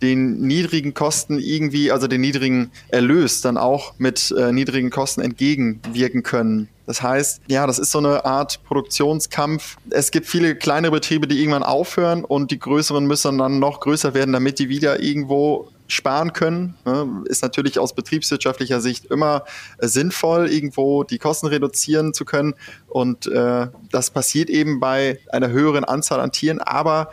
den 0.02 0.40
niedrigen 0.40 0.94
Kosten 0.94 1.38
irgendwie, 1.38 1.90
also 1.90 2.06
den 2.06 2.20
niedrigen 2.20 2.70
Erlös 2.88 3.40
dann 3.40 3.56
auch 3.56 3.94
mit 3.98 4.34
äh, 4.36 4.52
niedrigen 4.52 4.90
Kosten 4.90 5.20
entgegenwirken 5.20 6.22
können. 6.22 6.68
Das 6.86 7.02
heißt, 7.02 7.42
ja, 7.48 7.66
das 7.66 7.78
ist 7.78 7.90
so 7.90 7.98
eine 7.98 8.24
Art 8.24 8.64
Produktionskampf. 8.64 9.76
Es 9.90 10.10
gibt 10.10 10.26
viele 10.26 10.56
kleinere 10.56 10.92
Betriebe, 10.92 11.26
die 11.26 11.38
irgendwann 11.38 11.62
aufhören 11.62 12.24
und 12.24 12.50
die 12.50 12.58
größeren 12.58 13.06
müssen 13.06 13.36
dann 13.36 13.58
noch 13.58 13.80
größer 13.80 14.14
werden, 14.14 14.32
damit 14.32 14.58
die 14.58 14.70
wieder 14.70 15.02
irgendwo 15.02 15.68
sparen 15.88 16.32
können. 16.32 16.76
Ne? 16.84 17.24
Ist 17.26 17.42
natürlich 17.42 17.78
aus 17.78 17.94
betriebswirtschaftlicher 17.94 18.80
Sicht 18.80 19.06
immer 19.06 19.44
äh, 19.78 19.88
sinnvoll, 19.88 20.48
irgendwo 20.48 21.02
die 21.02 21.18
Kosten 21.18 21.46
reduzieren 21.46 22.14
zu 22.14 22.24
können. 22.24 22.54
Und 22.86 23.26
äh, 23.26 23.66
das 23.90 24.10
passiert 24.10 24.50
eben 24.50 24.80
bei 24.80 25.18
einer 25.30 25.48
höheren 25.50 25.84
Anzahl 25.84 26.20
an 26.20 26.30
Tieren, 26.30 26.60
aber 26.60 27.10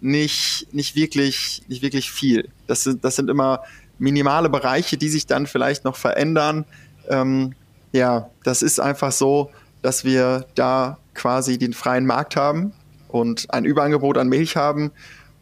nicht, 0.00 0.66
nicht, 0.72 0.96
wirklich, 0.96 1.62
nicht 1.68 1.82
wirklich 1.82 2.10
viel. 2.10 2.48
Das 2.66 2.84
sind, 2.84 3.04
das 3.04 3.16
sind 3.16 3.30
immer 3.30 3.62
minimale 3.98 4.48
Bereiche, 4.48 4.96
die 4.96 5.08
sich 5.08 5.26
dann 5.26 5.46
vielleicht 5.46 5.84
noch 5.84 5.96
verändern. 5.96 6.64
Ähm, 7.08 7.54
ja, 7.92 8.30
das 8.44 8.62
ist 8.62 8.80
einfach 8.80 9.12
so, 9.12 9.50
dass 9.82 10.04
wir 10.04 10.46
da 10.54 10.98
quasi 11.14 11.58
den 11.58 11.72
freien 11.72 12.06
Markt 12.06 12.36
haben 12.36 12.72
und 13.08 13.52
ein 13.52 13.64
Überangebot 13.64 14.18
an 14.18 14.28
Milch 14.28 14.56
haben 14.56 14.92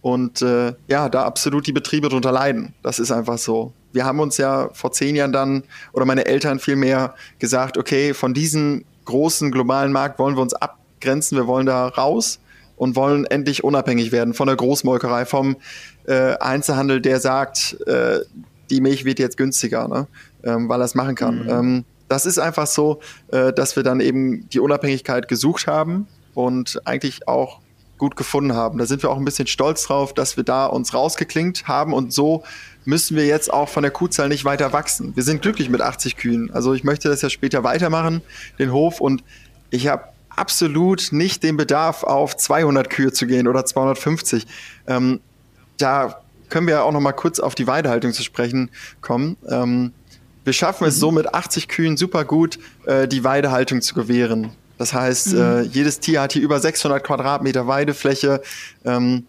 und 0.00 0.40
äh, 0.42 0.72
ja, 0.88 1.08
da 1.08 1.24
absolut 1.24 1.66
die 1.66 1.72
Betriebe 1.72 2.08
drunter 2.08 2.32
leiden. 2.32 2.74
Das 2.82 2.98
ist 2.98 3.10
einfach 3.10 3.38
so. 3.38 3.72
Wir 3.92 4.04
haben 4.04 4.20
uns 4.20 4.36
ja 4.36 4.70
vor 4.72 4.92
zehn 4.92 5.16
Jahren 5.16 5.32
dann, 5.32 5.64
oder 5.92 6.04
meine 6.04 6.26
Eltern 6.26 6.58
vielmehr, 6.60 7.14
gesagt, 7.38 7.76
okay, 7.76 8.14
von 8.14 8.32
diesem 8.32 8.84
großen 9.04 9.50
globalen 9.50 9.92
Markt 9.92 10.18
wollen 10.18 10.36
wir 10.36 10.42
uns 10.42 10.54
abgrenzen, 10.54 11.36
wir 11.36 11.46
wollen 11.46 11.66
da 11.66 11.88
raus 11.88 12.38
und 12.76 12.96
wollen 12.96 13.24
endlich 13.24 13.64
unabhängig 13.64 14.12
werden 14.12 14.34
von 14.34 14.46
der 14.46 14.56
Großmolkerei, 14.56 15.24
vom 15.24 15.56
äh, 16.06 16.36
Einzelhandel, 16.38 17.00
der 17.00 17.20
sagt, 17.20 17.80
äh, 17.86 18.20
die 18.70 18.80
Milch 18.80 19.04
wird 19.04 19.18
jetzt 19.18 19.36
günstiger, 19.36 19.88
ne? 19.88 20.06
ähm, 20.44 20.68
weil 20.68 20.80
er 20.80 20.84
es 20.84 20.94
machen 20.94 21.14
kann. 21.14 21.44
Mhm. 21.44 21.50
Ähm, 21.50 21.84
das 22.08 22.26
ist 22.26 22.38
einfach 22.38 22.66
so, 22.66 23.00
äh, 23.28 23.52
dass 23.52 23.76
wir 23.76 23.82
dann 23.82 24.00
eben 24.00 24.48
die 24.50 24.60
Unabhängigkeit 24.60 25.28
gesucht 25.28 25.66
haben 25.66 26.06
und 26.34 26.80
eigentlich 26.84 27.26
auch 27.26 27.60
gut 27.98 28.16
gefunden 28.16 28.54
haben. 28.54 28.78
Da 28.78 28.86
sind 28.86 29.02
wir 29.02 29.10
auch 29.10 29.16
ein 29.16 29.24
bisschen 29.24 29.46
stolz 29.46 29.84
drauf, 29.84 30.12
dass 30.12 30.36
wir 30.36 30.44
da 30.44 30.66
uns 30.66 30.92
rausgeklingt 30.92 31.66
haben 31.66 31.94
und 31.94 32.12
so 32.12 32.44
müssen 32.84 33.16
wir 33.16 33.26
jetzt 33.26 33.52
auch 33.52 33.68
von 33.68 33.82
der 33.82 33.90
Kuhzahl 33.90 34.28
nicht 34.28 34.44
weiter 34.44 34.72
wachsen. 34.72 35.16
Wir 35.16 35.22
sind 35.22 35.42
glücklich 35.42 35.70
mit 35.70 35.80
80 35.80 36.16
Kühen. 36.16 36.50
Also 36.52 36.74
ich 36.74 36.84
möchte 36.84 37.08
das 37.08 37.22
ja 37.22 37.30
später 37.30 37.64
weitermachen, 37.64 38.22
den 38.58 38.70
Hof 38.70 39.00
und 39.00 39.24
ich 39.70 39.88
habe 39.88 40.04
absolut 40.36 41.12
nicht 41.12 41.42
den 41.42 41.56
Bedarf, 41.56 42.02
auf 42.02 42.36
200 42.36 42.90
Kühe 42.90 43.12
zu 43.12 43.26
gehen 43.26 43.48
oder 43.48 43.64
250. 43.64 44.46
Ähm, 44.86 45.20
da 45.78 46.20
können 46.48 46.66
wir 46.66 46.84
auch 46.84 46.92
noch 46.92 47.00
mal 47.00 47.12
kurz 47.12 47.40
auf 47.40 47.54
die 47.54 47.66
Weidehaltung 47.66 48.12
zu 48.12 48.22
sprechen 48.22 48.70
kommen. 49.00 49.36
Ähm, 49.48 49.92
wir 50.44 50.52
schaffen 50.52 50.86
es 50.86 50.96
so 50.96 51.10
mit 51.10 51.34
80 51.34 51.68
Kühen 51.68 51.96
super 51.96 52.24
gut, 52.24 52.58
äh, 52.86 53.08
die 53.08 53.24
Weidehaltung 53.24 53.82
zu 53.82 53.94
gewähren. 53.94 54.52
Das 54.78 54.92
heißt, 54.92 55.32
mhm. 55.32 55.40
äh, 55.40 55.62
jedes 55.62 56.00
Tier 56.00 56.20
hat 56.20 56.34
hier 56.34 56.42
über 56.42 56.60
600 56.60 57.02
Quadratmeter 57.02 57.66
Weidefläche. 57.66 58.42
Ähm, 58.84 59.26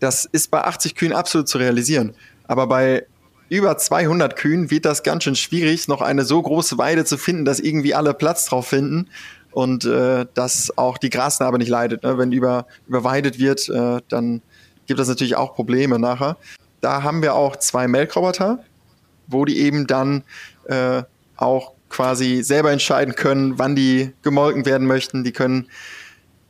das 0.00 0.24
ist 0.24 0.50
bei 0.50 0.64
80 0.64 0.96
Kühen 0.96 1.12
absolut 1.12 1.48
zu 1.48 1.58
realisieren. 1.58 2.14
Aber 2.48 2.66
bei 2.66 3.06
über 3.48 3.76
200 3.76 4.34
Kühen 4.34 4.70
wird 4.70 4.84
das 4.84 5.02
ganz 5.02 5.24
schön 5.24 5.36
schwierig, 5.36 5.86
noch 5.86 6.00
eine 6.00 6.24
so 6.24 6.40
große 6.40 6.78
Weide 6.78 7.04
zu 7.04 7.18
finden, 7.18 7.44
dass 7.44 7.60
irgendwie 7.60 7.94
alle 7.94 8.14
Platz 8.14 8.46
drauf 8.46 8.66
finden 8.66 9.08
und 9.52 9.84
äh, 9.84 10.26
dass 10.34 10.76
auch 10.76 10.98
die 10.98 11.10
Grasnarbe 11.10 11.58
nicht 11.58 11.68
leidet. 11.68 12.02
Ne? 12.02 12.18
Wenn 12.18 12.32
über, 12.32 12.66
überweidet 12.86 13.38
wird, 13.38 13.68
äh, 13.68 14.00
dann 14.08 14.42
gibt 14.86 14.98
das 14.98 15.08
natürlich 15.08 15.36
auch 15.36 15.54
Probleme 15.54 15.98
nachher. 15.98 16.36
Da 16.80 17.02
haben 17.02 17.22
wir 17.22 17.34
auch 17.34 17.56
zwei 17.56 17.86
Melkroboter, 17.86 18.58
wo 19.28 19.44
die 19.44 19.60
eben 19.60 19.86
dann 19.86 20.24
äh, 20.64 21.02
auch 21.36 21.72
quasi 21.88 22.42
selber 22.42 22.72
entscheiden 22.72 23.14
können, 23.14 23.58
wann 23.58 23.76
die 23.76 24.12
gemolken 24.22 24.66
werden 24.66 24.86
möchten. 24.86 25.24
Die 25.24 25.32
können 25.32 25.68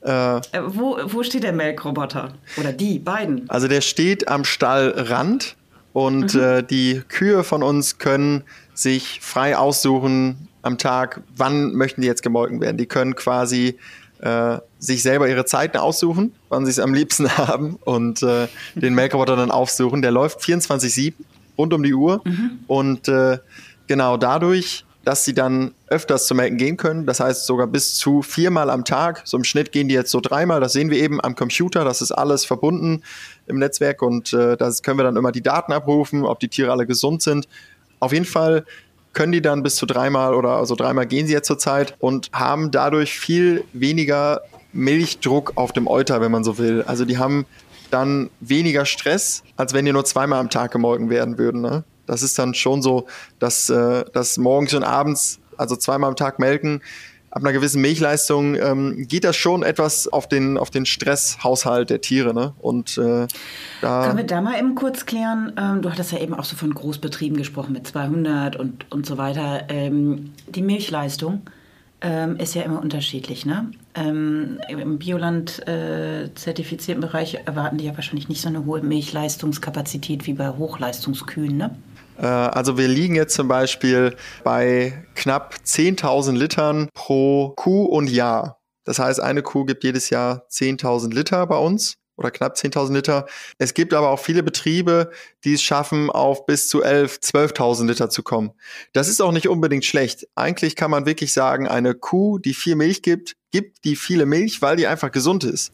äh, 0.05 0.37
äh, 0.37 0.41
wo, 0.67 0.99
wo 1.05 1.23
steht 1.23 1.45
der 1.45 1.53
Melkroboter? 1.53 2.33
Oder 2.57 2.73
die 2.73 2.99
beiden? 2.99 3.49
Also 3.49 3.69
der 3.69 3.81
steht 3.81 4.29
am 4.29 4.45
Stallrand 4.45 5.57
und 5.93 6.35
mhm. 6.35 6.41
äh, 6.41 6.63
die 6.63 7.03
Kühe 7.09 7.45
von 7.45 7.63
uns 7.63 7.99
können 7.99 8.43
sich 8.75 9.21
frei 9.21 9.57
aussuchen, 9.57 10.49
am 10.63 10.79
Tag, 10.79 11.21
wann 11.37 11.75
möchten 11.75 12.01
die 12.01 12.07
jetzt 12.07 12.23
gemolken 12.23 12.61
werden. 12.61 12.77
Die 12.77 12.87
können 12.87 13.15
quasi 13.15 13.79
äh, 14.21 14.59
sich 14.79 15.03
selber 15.03 15.29
ihre 15.29 15.45
Zeiten 15.45 15.77
aussuchen, 15.77 16.33
wann 16.49 16.65
sie 16.65 16.71
es 16.71 16.79
am 16.79 16.95
liebsten 16.95 17.29
haben 17.37 17.79
und 17.85 18.23
äh, 18.23 18.49
den 18.75 18.95
Melkroboter 18.95 19.37
dann 19.37 19.51
aufsuchen. 19.51 20.01
Der 20.01 20.13
läuft 20.13 20.41
24-7 20.41 21.15
rund 21.59 21.75
um 21.75 21.83
die 21.83 21.95
Uhr 21.95 22.23
mhm. 22.25 22.61
und 22.67 23.09
äh, 23.09 23.39
genau 23.89 24.17
dadurch, 24.17 24.85
dass 25.05 25.25
sie 25.25 25.35
dann 25.35 25.73
öfters 25.89 26.29
zu 26.29 26.35
melken 26.37 26.57
gehen 26.57 26.77
können, 26.77 27.07
das 27.07 27.19
heißt 27.19 27.47
sogar 27.47 27.67
bis 27.67 27.97
zu 27.97 28.23
viermal 28.23 28.71
am 28.71 28.85
Tag. 28.85 29.23
So 29.25 29.37
im 29.37 29.43
Schnitt 29.43 29.73
gehen 29.73 29.89
die 29.89 29.95
jetzt 29.95 30.13
so 30.13 30.21
dreimal, 30.21 30.61
das 30.61 30.73
sehen 30.73 30.91
wir 30.91 30.99
eben 30.99 31.21
am 31.21 31.35
Computer, 31.35 31.85
das 31.85 32.01
ist 32.01 32.13
alles 32.13 32.45
verbunden 32.45 33.03
im 33.49 33.59
Netzwerk 33.59 34.01
und 34.03 34.33
äh, 34.33 34.57
da 34.57 34.71
können 34.83 34.99
wir 34.99 35.05
dann 35.05 35.17
immer 35.17 35.33
die 35.33 35.43
Daten 35.43 35.73
abrufen, 35.73 36.25
ob 36.25 36.39
die 36.39 36.49
Tiere 36.49 36.71
alle 36.71 36.87
gesund 36.87 37.23
sind. 37.23 37.49
Auf 37.99 38.13
jeden 38.13 38.25
Fall 38.25 38.65
können 39.13 39.33
die 39.33 39.43
dann 39.43 39.63
bis 39.63 39.77
zu 39.77 39.87
dreimal 39.87 40.35
oder 40.35 40.57
also 40.57 40.75
dreimal 40.75 41.07
gehen 41.07 41.27
sie 41.27 41.33
jetzt 41.33 41.47
zurzeit 41.47 41.95
und 41.99 42.31
haben 42.33 42.71
dadurch 42.71 43.19
viel 43.19 43.65
weniger 43.73 44.43
Milchdruck 44.73 45.53
auf 45.57 45.73
dem 45.73 45.87
Euter, 45.87 46.21
wenn 46.21 46.33
man 46.33 46.45
so 46.45 46.59
will. 46.59 46.83
Also 46.83 47.05
die 47.05 47.19
haben 47.19 47.47
dann 47.91 48.31
weniger 48.41 48.87
Stress, 48.87 49.43
als 49.57 49.75
wenn 49.75 49.85
die 49.85 49.93
nur 49.93 50.05
zweimal 50.05 50.41
am 50.41 50.51
Tag 50.51 50.73
gemolken 50.73 51.11
werden 51.11 51.37
würden. 51.37 51.61
Ne? 51.61 51.85
Das 52.07 52.23
ist 52.23 52.39
dann 52.39 52.55
schon 52.55 52.81
so, 52.81 53.07
dass, 53.39 53.69
äh, 53.69 54.05
dass 54.13 54.39
morgens 54.39 54.73
und 54.75 54.83
abends, 54.83 55.41
also 55.59 55.77
zweimal 55.77 56.09
am 56.09 56.17
Tag 56.17 56.39
melken, 56.39 56.83
ab 57.33 57.43
einer 57.43 57.53
gewissen 57.53 57.81
Milchleistung 57.81 58.57
ähm, 58.57 59.09
geht 59.09 59.25
das 59.25 59.37
schon 59.37 59.63
etwas 59.63 60.07
auf 60.07 60.29
den, 60.29 60.59
auf 60.59 60.69
den 60.69 60.85
Stresshaushalt 60.85 61.89
der 61.89 62.03
Tiere. 62.03 62.35
Ne? 62.35 62.53
Und, 62.61 62.99
äh, 62.99 63.27
da 63.81 64.05
Können 64.05 64.19
wir 64.19 64.27
da 64.27 64.43
mal 64.43 64.59
eben 64.59 64.75
kurz 64.75 65.07
klären? 65.07 65.53
Ähm, 65.57 65.81
du 65.81 65.91
hattest 65.91 66.13
ja 66.13 66.19
eben 66.19 66.35
auch 66.35 66.45
so 66.45 66.57
von 66.57 66.75
Großbetrieben 66.75 67.39
gesprochen 67.39 67.73
mit 67.73 67.87
200 67.87 68.57
und, 68.57 68.85
und 68.93 69.07
so 69.07 69.17
weiter. 69.17 69.65
Ähm, 69.71 70.33
die 70.47 70.61
Milchleistung 70.61 71.41
ähm, 72.03 72.37
ist 72.37 72.55
ja 72.55 72.63
immer 72.63 72.83
unterschiedlich. 72.83 73.47
Ne? 73.47 73.71
Ähm, 73.95 74.59
Im 74.69 74.99
Bioland 74.99 75.67
äh, 75.67 76.29
zertifizierten 76.35 77.01
Bereich 77.01 77.39
erwarten 77.47 77.79
die 77.79 77.87
ja 77.87 77.95
wahrscheinlich 77.95 78.29
nicht 78.29 78.43
so 78.43 78.49
eine 78.49 78.67
hohe 78.67 78.83
Milchleistungskapazität 78.83 80.27
wie 80.27 80.35
bei 80.35 80.51
Hochleistungskühen. 80.51 81.57
Ne? 81.57 81.77
Äh, 82.23 82.27
also 82.27 82.79
wir 82.79 82.89
liegen 82.89 83.15
jetzt 83.15 83.35
zum 83.35 83.49
Beispiel 83.49 84.17
bei 84.45 85.05
knapp 85.15 85.57
10.000 85.65 86.33
Litern 86.33 86.89
pro 86.95 87.51
Kuh 87.57 87.85
und 87.85 88.09
Jahr. 88.09 88.61
Das 88.85 88.99
heißt, 88.99 89.21
eine 89.21 89.43
Kuh 89.43 89.65
gibt 89.65 89.85
jedes 89.85 90.11
Jahr 90.11 90.47
10.000 90.51 91.13
Liter 91.13 91.47
bei 91.47 91.59
uns 91.59 91.99
oder 92.17 92.31
knapp 92.31 92.57
10.000 92.57 92.93
Liter. 92.93 93.27
Es 93.59 93.75
gibt 93.75 93.95
aber 93.95 94.11
auch 94.11 94.19
viele 94.19 94.43
Betriebe, 94.43 95.11
die 95.45 95.55
es 95.55 95.63
schaffen, 95.63 96.11
auf 96.11 96.47
bis 96.47 96.69
zu 96.69 96.83
11, 96.83 97.19
12.000 97.23 97.87
Liter 97.87 98.11
zu 98.11 98.23
kommen. 98.23 98.53
Das 98.93 99.09
ist 99.09 99.21
auch 99.21 99.33
nicht 99.33 99.49
unbedingt 99.49 99.85
schlecht. 99.85 100.27
Eigentlich 100.35 100.77
kann 100.77 100.91
man 100.91 101.07
wirklich 101.07 101.33
sagen, 101.33 101.69
eine 101.69 101.95
Kuh, 101.95 102.39
die 102.39 102.55
viel 102.55 102.77
Milch 102.77 103.03
gibt, 103.03 103.37
gibt 103.51 103.85
die 103.85 103.97
viele 103.97 104.27
Milch, 104.27 104.63
weil 104.63 104.77
die 104.77 104.87
einfach 104.87 105.11
gesund 105.11 105.45
ist. 105.45 105.73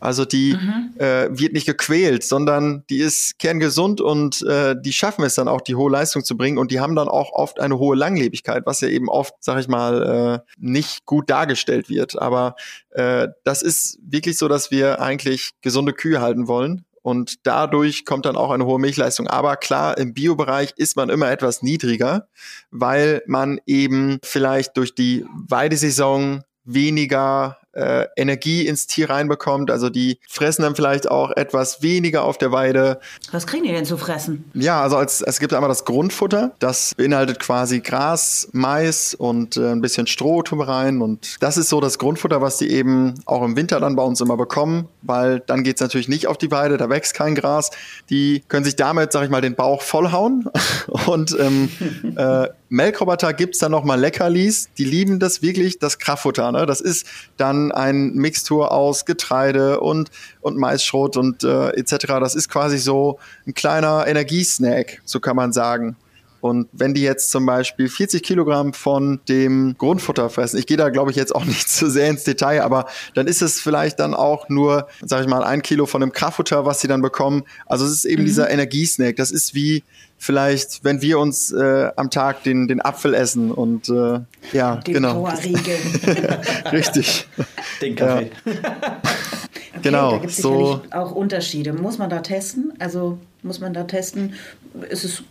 Also 0.00 0.24
die 0.24 0.54
mhm. 0.54 0.94
äh, 0.98 1.28
wird 1.30 1.52
nicht 1.52 1.66
gequält, 1.66 2.24
sondern 2.24 2.84
die 2.90 2.98
ist 2.98 3.38
kerngesund 3.38 4.00
und 4.00 4.42
äh, 4.42 4.74
die 4.80 4.92
schaffen 4.92 5.24
es 5.24 5.34
dann 5.34 5.48
auch, 5.48 5.60
die 5.60 5.74
hohe 5.74 5.90
Leistung 5.90 6.24
zu 6.24 6.36
bringen 6.36 6.58
und 6.58 6.70
die 6.70 6.80
haben 6.80 6.96
dann 6.96 7.08
auch 7.08 7.32
oft 7.32 7.60
eine 7.60 7.78
hohe 7.78 7.96
Langlebigkeit, 7.96 8.64
was 8.66 8.80
ja 8.80 8.88
eben 8.88 9.08
oft, 9.08 9.34
sag 9.40 9.60
ich 9.60 9.68
mal, 9.68 10.42
äh, 10.46 10.52
nicht 10.58 11.04
gut 11.06 11.28
dargestellt 11.30 11.88
wird. 11.88 12.18
Aber 12.20 12.56
äh, 12.90 13.28
das 13.44 13.62
ist 13.62 13.98
wirklich 14.02 14.38
so, 14.38 14.48
dass 14.48 14.70
wir 14.70 15.00
eigentlich 15.00 15.50
gesunde 15.60 15.92
Kühe 15.92 16.20
halten 16.20 16.48
wollen. 16.48 16.84
Und 17.02 17.46
dadurch 17.46 18.04
kommt 18.04 18.26
dann 18.26 18.36
auch 18.36 18.50
eine 18.50 18.66
hohe 18.66 18.78
Milchleistung. 18.78 19.26
Aber 19.26 19.56
klar, 19.56 19.96
im 19.96 20.12
Biobereich 20.12 20.74
ist 20.76 20.96
man 20.96 21.08
immer 21.08 21.30
etwas 21.30 21.62
niedriger, 21.62 22.28
weil 22.70 23.22
man 23.26 23.58
eben 23.66 24.18
vielleicht 24.22 24.76
durch 24.76 24.94
die 24.94 25.24
Weidesaison 25.48 26.42
weniger 26.64 27.58
äh, 27.72 28.06
Energie 28.16 28.66
ins 28.66 28.86
Tier 28.86 29.10
reinbekommt. 29.10 29.70
Also 29.70 29.90
die 29.90 30.18
fressen 30.28 30.62
dann 30.62 30.74
vielleicht 30.74 31.10
auch 31.10 31.30
etwas 31.32 31.82
weniger 31.82 32.24
auf 32.24 32.38
der 32.38 32.52
Weide. 32.52 33.00
Was 33.32 33.46
kriegen 33.46 33.64
die 33.64 33.72
denn 33.72 33.84
zu 33.84 33.96
fressen? 33.96 34.50
Ja, 34.54 34.82
also 34.82 34.96
als, 34.96 35.20
es 35.20 35.38
gibt 35.40 35.52
einmal 35.52 35.68
das 35.68 35.84
Grundfutter. 35.84 36.52
Das 36.58 36.94
beinhaltet 36.94 37.38
quasi 37.40 37.80
Gras, 37.80 38.48
Mais 38.52 39.14
und 39.14 39.56
äh, 39.56 39.70
ein 39.70 39.80
bisschen 39.80 40.06
Stroh 40.06 40.42
tun 40.42 40.58
wir 40.58 40.68
rein. 40.68 41.00
Und 41.00 41.36
das 41.40 41.56
ist 41.56 41.68
so 41.68 41.80
das 41.80 41.98
Grundfutter, 41.98 42.40
was 42.40 42.58
die 42.58 42.70
eben 42.70 43.14
auch 43.26 43.42
im 43.42 43.56
Winter 43.56 43.80
dann 43.80 43.96
bei 43.96 44.02
uns 44.02 44.20
immer 44.20 44.36
bekommen, 44.36 44.88
weil 45.02 45.40
dann 45.40 45.62
geht 45.62 45.76
es 45.76 45.80
natürlich 45.80 46.08
nicht 46.08 46.26
auf 46.26 46.38
die 46.38 46.50
Weide, 46.50 46.76
da 46.76 46.88
wächst 46.88 47.14
kein 47.14 47.34
Gras. 47.34 47.70
Die 48.10 48.42
können 48.48 48.64
sich 48.64 48.76
damit, 48.76 49.12
sag 49.12 49.24
ich 49.24 49.30
mal, 49.30 49.40
den 49.40 49.54
Bauch 49.54 49.82
vollhauen. 49.82 50.48
und 51.06 51.36
ähm, 51.38 51.70
äh, 52.16 52.48
Melkroboter 52.70 53.34
gibt 53.34 53.54
es 53.54 53.60
dann 53.60 53.72
nochmal 53.72 53.98
Leckerlis. 53.98 54.68
Die 54.78 54.84
lieben 54.84 55.18
das 55.18 55.42
wirklich, 55.42 55.80
das 55.80 55.98
Kraftfutter. 55.98 56.52
Ne? 56.52 56.66
Das 56.66 56.80
ist 56.80 57.04
dann 57.36 57.72
ein 57.72 58.14
Mixtur 58.14 58.70
aus 58.70 59.04
Getreide 59.04 59.80
und, 59.80 60.10
und 60.40 60.56
Maisschrot 60.56 61.16
und 61.16 61.42
äh, 61.42 61.70
etc. 61.70 62.06
Das 62.20 62.36
ist 62.36 62.48
quasi 62.48 62.78
so 62.78 63.18
ein 63.44 63.54
kleiner 63.54 64.06
Energiesnack, 64.06 65.02
so 65.04 65.18
kann 65.18 65.34
man 65.34 65.52
sagen. 65.52 65.96
Und 66.40 66.68
wenn 66.72 66.94
die 66.94 67.02
jetzt 67.02 67.30
zum 67.30 67.46
Beispiel 67.46 67.88
40 67.88 68.22
Kilogramm 68.22 68.72
von 68.72 69.20
dem 69.28 69.74
Grundfutter 69.78 70.30
fressen, 70.30 70.58
ich 70.58 70.66
gehe 70.66 70.76
da 70.76 70.88
glaube 70.88 71.10
ich 71.10 71.16
jetzt 71.16 71.34
auch 71.34 71.44
nicht 71.46 71.68
zu 71.68 71.90
sehr 71.90 72.08
ins 72.08 72.24
Detail, 72.24 72.62
aber 72.62 72.86
dann 73.14 73.26
ist 73.26 73.42
es 73.42 73.60
vielleicht 73.60 74.00
dann 74.00 74.14
auch 74.14 74.48
nur, 74.48 74.88
sag 75.02 75.22
ich 75.22 75.26
mal, 75.26 75.42
ein 75.42 75.62
Kilo 75.62 75.86
von 75.86 76.00
dem 76.00 76.12
Kraftfutter, 76.12 76.64
was 76.64 76.80
sie 76.80 76.88
dann 76.88 77.02
bekommen. 77.02 77.44
Also 77.66 77.84
es 77.84 77.92
ist 77.92 78.04
eben 78.04 78.22
mhm. 78.22 78.26
dieser 78.26 78.50
Energiesnack. 78.50 79.16
Das 79.16 79.30
ist 79.30 79.54
wie 79.54 79.82
vielleicht, 80.18 80.84
wenn 80.84 81.00
wir 81.00 81.18
uns 81.18 81.50
äh, 81.50 81.90
am 81.96 82.10
Tag 82.10 82.44
den, 82.44 82.68
den 82.68 82.80
Apfel 82.80 83.14
essen 83.14 83.50
und 83.50 83.88
äh, 83.88 84.20
ja, 84.52 84.76
den 84.76 84.94
genau. 84.94 85.24
Richtig. 86.72 87.26
Den 87.80 87.96
Kaffee. 87.96 88.30
Ja. 88.44 89.00
Okay, 89.80 89.88
genau. 89.88 90.12
Da 90.12 90.18
gibt 90.18 90.32
es 90.32 90.38
so 90.38 90.80
auch 90.90 91.12
Unterschiede. 91.12 91.72
Muss 91.72 91.98
man 91.98 92.10
da 92.10 92.20
testen? 92.20 92.72
Also 92.78 93.18
muss 93.42 93.60
man 93.60 93.72
da 93.72 93.84
testen? 93.84 94.34
Ist 94.88 95.04
es, 95.04 95.22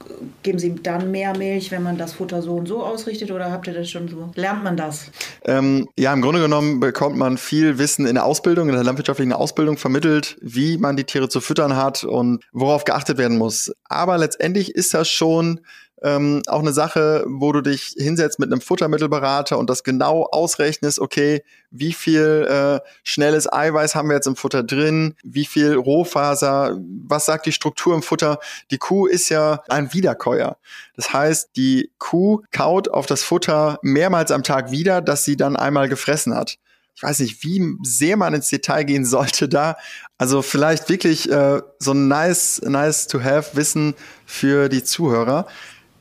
geben 0.43 0.57
Sie 0.57 0.75
dann 0.75 1.11
mehr 1.11 1.37
Milch, 1.37 1.71
wenn 1.71 1.83
man 1.83 1.97
das 1.97 2.13
Futter 2.13 2.41
so 2.41 2.55
und 2.55 2.67
so 2.67 2.83
ausrichtet 2.83 3.31
oder 3.31 3.51
habt 3.51 3.67
ihr 3.67 3.73
das 3.73 3.89
schon 3.89 4.07
so? 4.07 4.31
Lernt 4.35 4.63
man 4.63 4.75
das? 4.75 5.11
Ähm, 5.45 5.87
ja, 5.97 6.11
im 6.11 6.21
Grunde 6.21 6.41
genommen 6.41 6.79
bekommt 6.79 7.17
man 7.17 7.37
viel 7.37 7.77
Wissen 7.77 8.07
in 8.07 8.15
der 8.15 8.25
Ausbildung, 8.25 8.67
in 8.69 8.75
der 8.75 8.83
landwirtschaftlichen 8.83 9.33
Ausbildung 9.33 9.77
vermittelt, 9.77 10.37
wie 10.41 10.77
man 10.77 10.97
die 10.97 11.03
Tiere 11.03 11.29
zu 11.29 11.39
füttern 11.39 11.75
hat 11.75 12.03
und 12.03 12.43
worauf 12.51 12.83
geachtet 12.83 13.17
werden 13.17 13.37
muss. 13.37 13.71
Aber 13.85 14.17
letztendlich 14.17 14.73
ist 14.75 14.93
das 14.93 15.07
schon 15.07 15.61
ähm, 16.01 16.41
auch 16.47 16.59
eine 16.59 16.73
Sache, 16.73 17.23
wo 17.27 17.51
du 17.51 17.61
dich 17.61 17.95
hinsetzt 17.97 18.39
mit 18.39 18.51
einem 18.51 18.61
Futtermittelberater 18.61 19.57
und 19.57 19.69
das 19.69 19.83
genau 19.83 20.23
ausrechnest, 20.31 20.99
okay, 20.99 21.43
wie 21.71 21.93
viel 21.93 22.47
äh, 22.49 22.79
schnelles 23.03 23.51
Eiweiß 23.51 23.95
haben 23.95 24.09
wir 24.09 24.15
jetzt 24.15 24.27
im 24.27 24.35
Futter 24.35 24.63
drin, 24.63 25.15
wie 25.23 25.45
viel 25.45 25.75
Rohfaser, 25.75 26.77
was 27.07 27.25
sagt 27.25 27.45
die 27.45 27.51
Struktur 27.51 27.93
im 27.95 28.01
Futter. 28.01 28.39
Die 28.71 28.77
Kuh 28.77 29.05
ist 29.05 29.29
ja 29.29 29.61
ein 29.67 29.93
Wiederkäuer. 29.93 30.57
Das 30.95 31.13
heißt, 31.13 31.51
die 31.55 31.91
Kuh 31.97 32.41
kaut 32.51 32.89
auf 32.89 33.05
das 33.05 33.23
Futter 33.23 33.79
mehrmals 33.81 34.31
am 34.31 34.43
Tag 34.43 34.71
wieder, 34.71 35.01
dass 35.01 35.25
sie 35.25 35.37
dann 35.37 35.55
einmal 35.55 35.89
gefressen 35.89 36.35
hat 36.35 36.57
ich 36.99 37.03
weiß 37.03 37.19
nicht, 37.19 37.45
wie 37.45 37.77
sehr 37.81 38.17
man 38.17 38.33
ins 38.33 38.49
Detail 38.49 38.83
gehen 38.83 39.05
sollte 39.05 39.47
da. 39.47 39.77
Also 40.17 40.41
vielleicht 40.41 40.89
wirklich 40.89 41.31
äh, 41.31 41.61
so 41.79 41.93
ein 41.93 42.09
nice, 42.09 42.61
nice 42.65 43.07
to 43.07 43.23
have 43.23 43.55
Wissen 43.55 43.95
für 44.25 44.67
die 44.67 44.83
Zuhörer. 44.83 45.47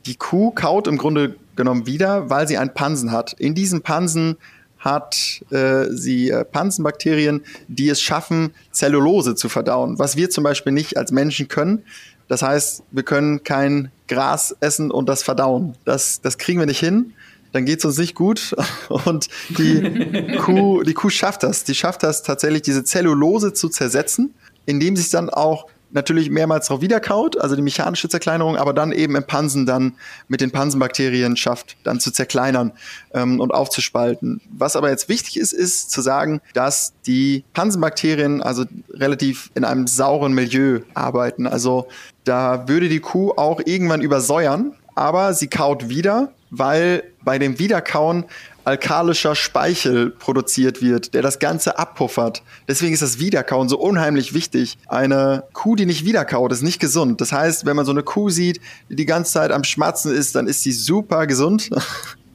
Die 0.05 0.15
Kuh 0.15 0.51
kaut 0.51 0.87
im 0.87 0.97
Grunde 0.97 1.35
genommen 1.55 1.85
wieder, 1.85 2.29
weil 2.29 2.47
sie 2.47 2.57
einen 2.57 2.73
Pansen 2.73 3.11
hat. 3.11 3.33
In 3.33 3.53
diesem 3.55 3.81
Pansen 3.81 4.37
hat 4.79 5.43
äh, 5.51 5.85
sie 5.89 6.29
äh, 6.29 6.45
Pansenbakterien, 6.45 7.41
die 7.67 7.89
es 7.89 8.01
schaffen, 8.01 8.53
Zellulose 8.71 9.35
zu 9.35 9.49
verdauen, 9.49 9.99
was 9.99 10.15
wir 10.15 10.29
zum 10.29 10.43
Beispiel 10.43 10.71
nicht 10.71 10.97
als 10.97 11.11
Menschen 11.11 11.49
können. 11.49 11.83
Das 12.29 12.41
heißt, 12.41 12.83
wir 12.91 13.03
können 13.03 13.43
kein 13.43 13.91
Gras 14.07 14.55
essen 14.61 14.91
und 14.91 15.09
das 15.09 15.23
verdauen. 15.23 15.75
Das, 15.83 16.21
das 16.21 16.37
kriegen 16.37 16.59
wir 16.59 16.65
nicht 16.65 16.79
hin. 16.79 17.13
Dann 17.51 17.65
geht 17.65 17.79
es 17.79 17.85
uns 17.85 17.97
nicht 17.97 18.15
gut. 18.15 18.55
Und 19.05 19.27
die 19.49 20.37
Kuh, 20.39 20.83
die 20.83 20.93
Kuh 20.93 21.09
schafft 21.09 21.41
das. 21.41 21.63
Die 21.63 21.73
schafft 21.73 22.03
das 22.03 22.21
tatsächlich, 22.21 22.61
diese 22.61 22.83
Zellulose 22.83 23.53
zu 23.53 23.69
zersetzen, 23.69 24.35
indem 24.67 24.95
sich 24.95 25.09
dann 25.09 25.31
auch 25.31 25.65
natürlich 25.91 26.29
mehrmals 26.29 26.67
drauf 26.67 26.81
wiederkaut, 26.81 27.39
also 27.39 27.55
die 27.55 27.61
mechanische 27.61 28.09
Zerkleinerung, 28.09 28.57
aber 28.57 28.73
dann 28.73 28.91
eben 28.91 29.15
im 29.15 29.23
Pansen 29.23 29.65
dann 29.65 29.93
mit 30.27 30.41
den 30.41 30.51
Pansenbakterien 30.51 31.35
schafft, 31.35 31.77
dann 31.83 31.99
zu 31.99 32.11
zerkleinern 32.11 32.71
ähm, 33.13 33.39
und 33.39 33.51
aufzuspalten. 33.53 34.41
Was 34.51 34.75
aber 34.75 34.89
jetzt 34.89 35.09
wichtig 35.09 35.37
ist, 35.37 35.53
ist 35.53 35.91
zu 35.91 36.01
sagen, 36.01 36.41
dass 36.53 36.93
die 37.05 37.43
Pansenbakterien 37.53 38.41
also 38.41 38.65
relativ 38.91 39.51
in 39.55 39.65
einem 39.65 39.87
sauren 39.87 40.33
Milieu 40.33 40.81
arbeiten. 40.93 41.47
Also 41.47 41.87
da 42.23 42.67
würde 42.67 42.89
die 42.89 42.99
Kuh 42.99 43.31
auch 43.31 43.61
irgendwann 43.65 44.01
übersäuern, 44.01 44.73
aber 44.95 45.33
sie 45.33 45.47
kaut 45.47 45.89
wieder, 45.89 46.31
weil 46.51 47.03
bei 47.23 47.39
dem 47.39 47.59
Wiederkauen 47.59 48.25
alkalischer 48.65 49.35
Speichel 49.35 50.09
produziert 50.09 50.81
wird, 50.81 51.13
der 51.13 51.21
das 51.21 51.39
Ganze 51.39 51.77
abpuffert. 51.77 52.43
Deswegen 52.67 52.93
ist 52.93 53.01
das 53.01 53.19
Wiederkauen 53.19 53.69
so 53.69 53.79
unheimlich 53.79 54.33
wichtig. 54.33 54.77
Eine 54.87 55.43
Kuh, 55.53 55.75
die 55.75 55.85
nicht 55.85 56.05
wiederkaut, 56.05 56.51
ist 56.51 56.61
nicht 56.61 56.79
gesund. 56.79 57.21
Das 57.21 57.31
heißt, 57.31 57.65
wenn 57.65 57.75
man 57.75 57.85
so 57.85 57.91
eine 57.91 58.03
Kuh 58.03 58.29
sieht, 58.29 58.59
die 58.89 58.95
die 58.95 59.05
ganze 59.05 59.33
Zeit 59.33 59.51
am 59.51 59.63
Schmatzen 59.63 60.13
ist, 60.13 60.35
dann 60.35 60.47
ist 60.47 60.63
sie 60.63 60.71
super 60.71 61.27
gesund. 61.27 61.69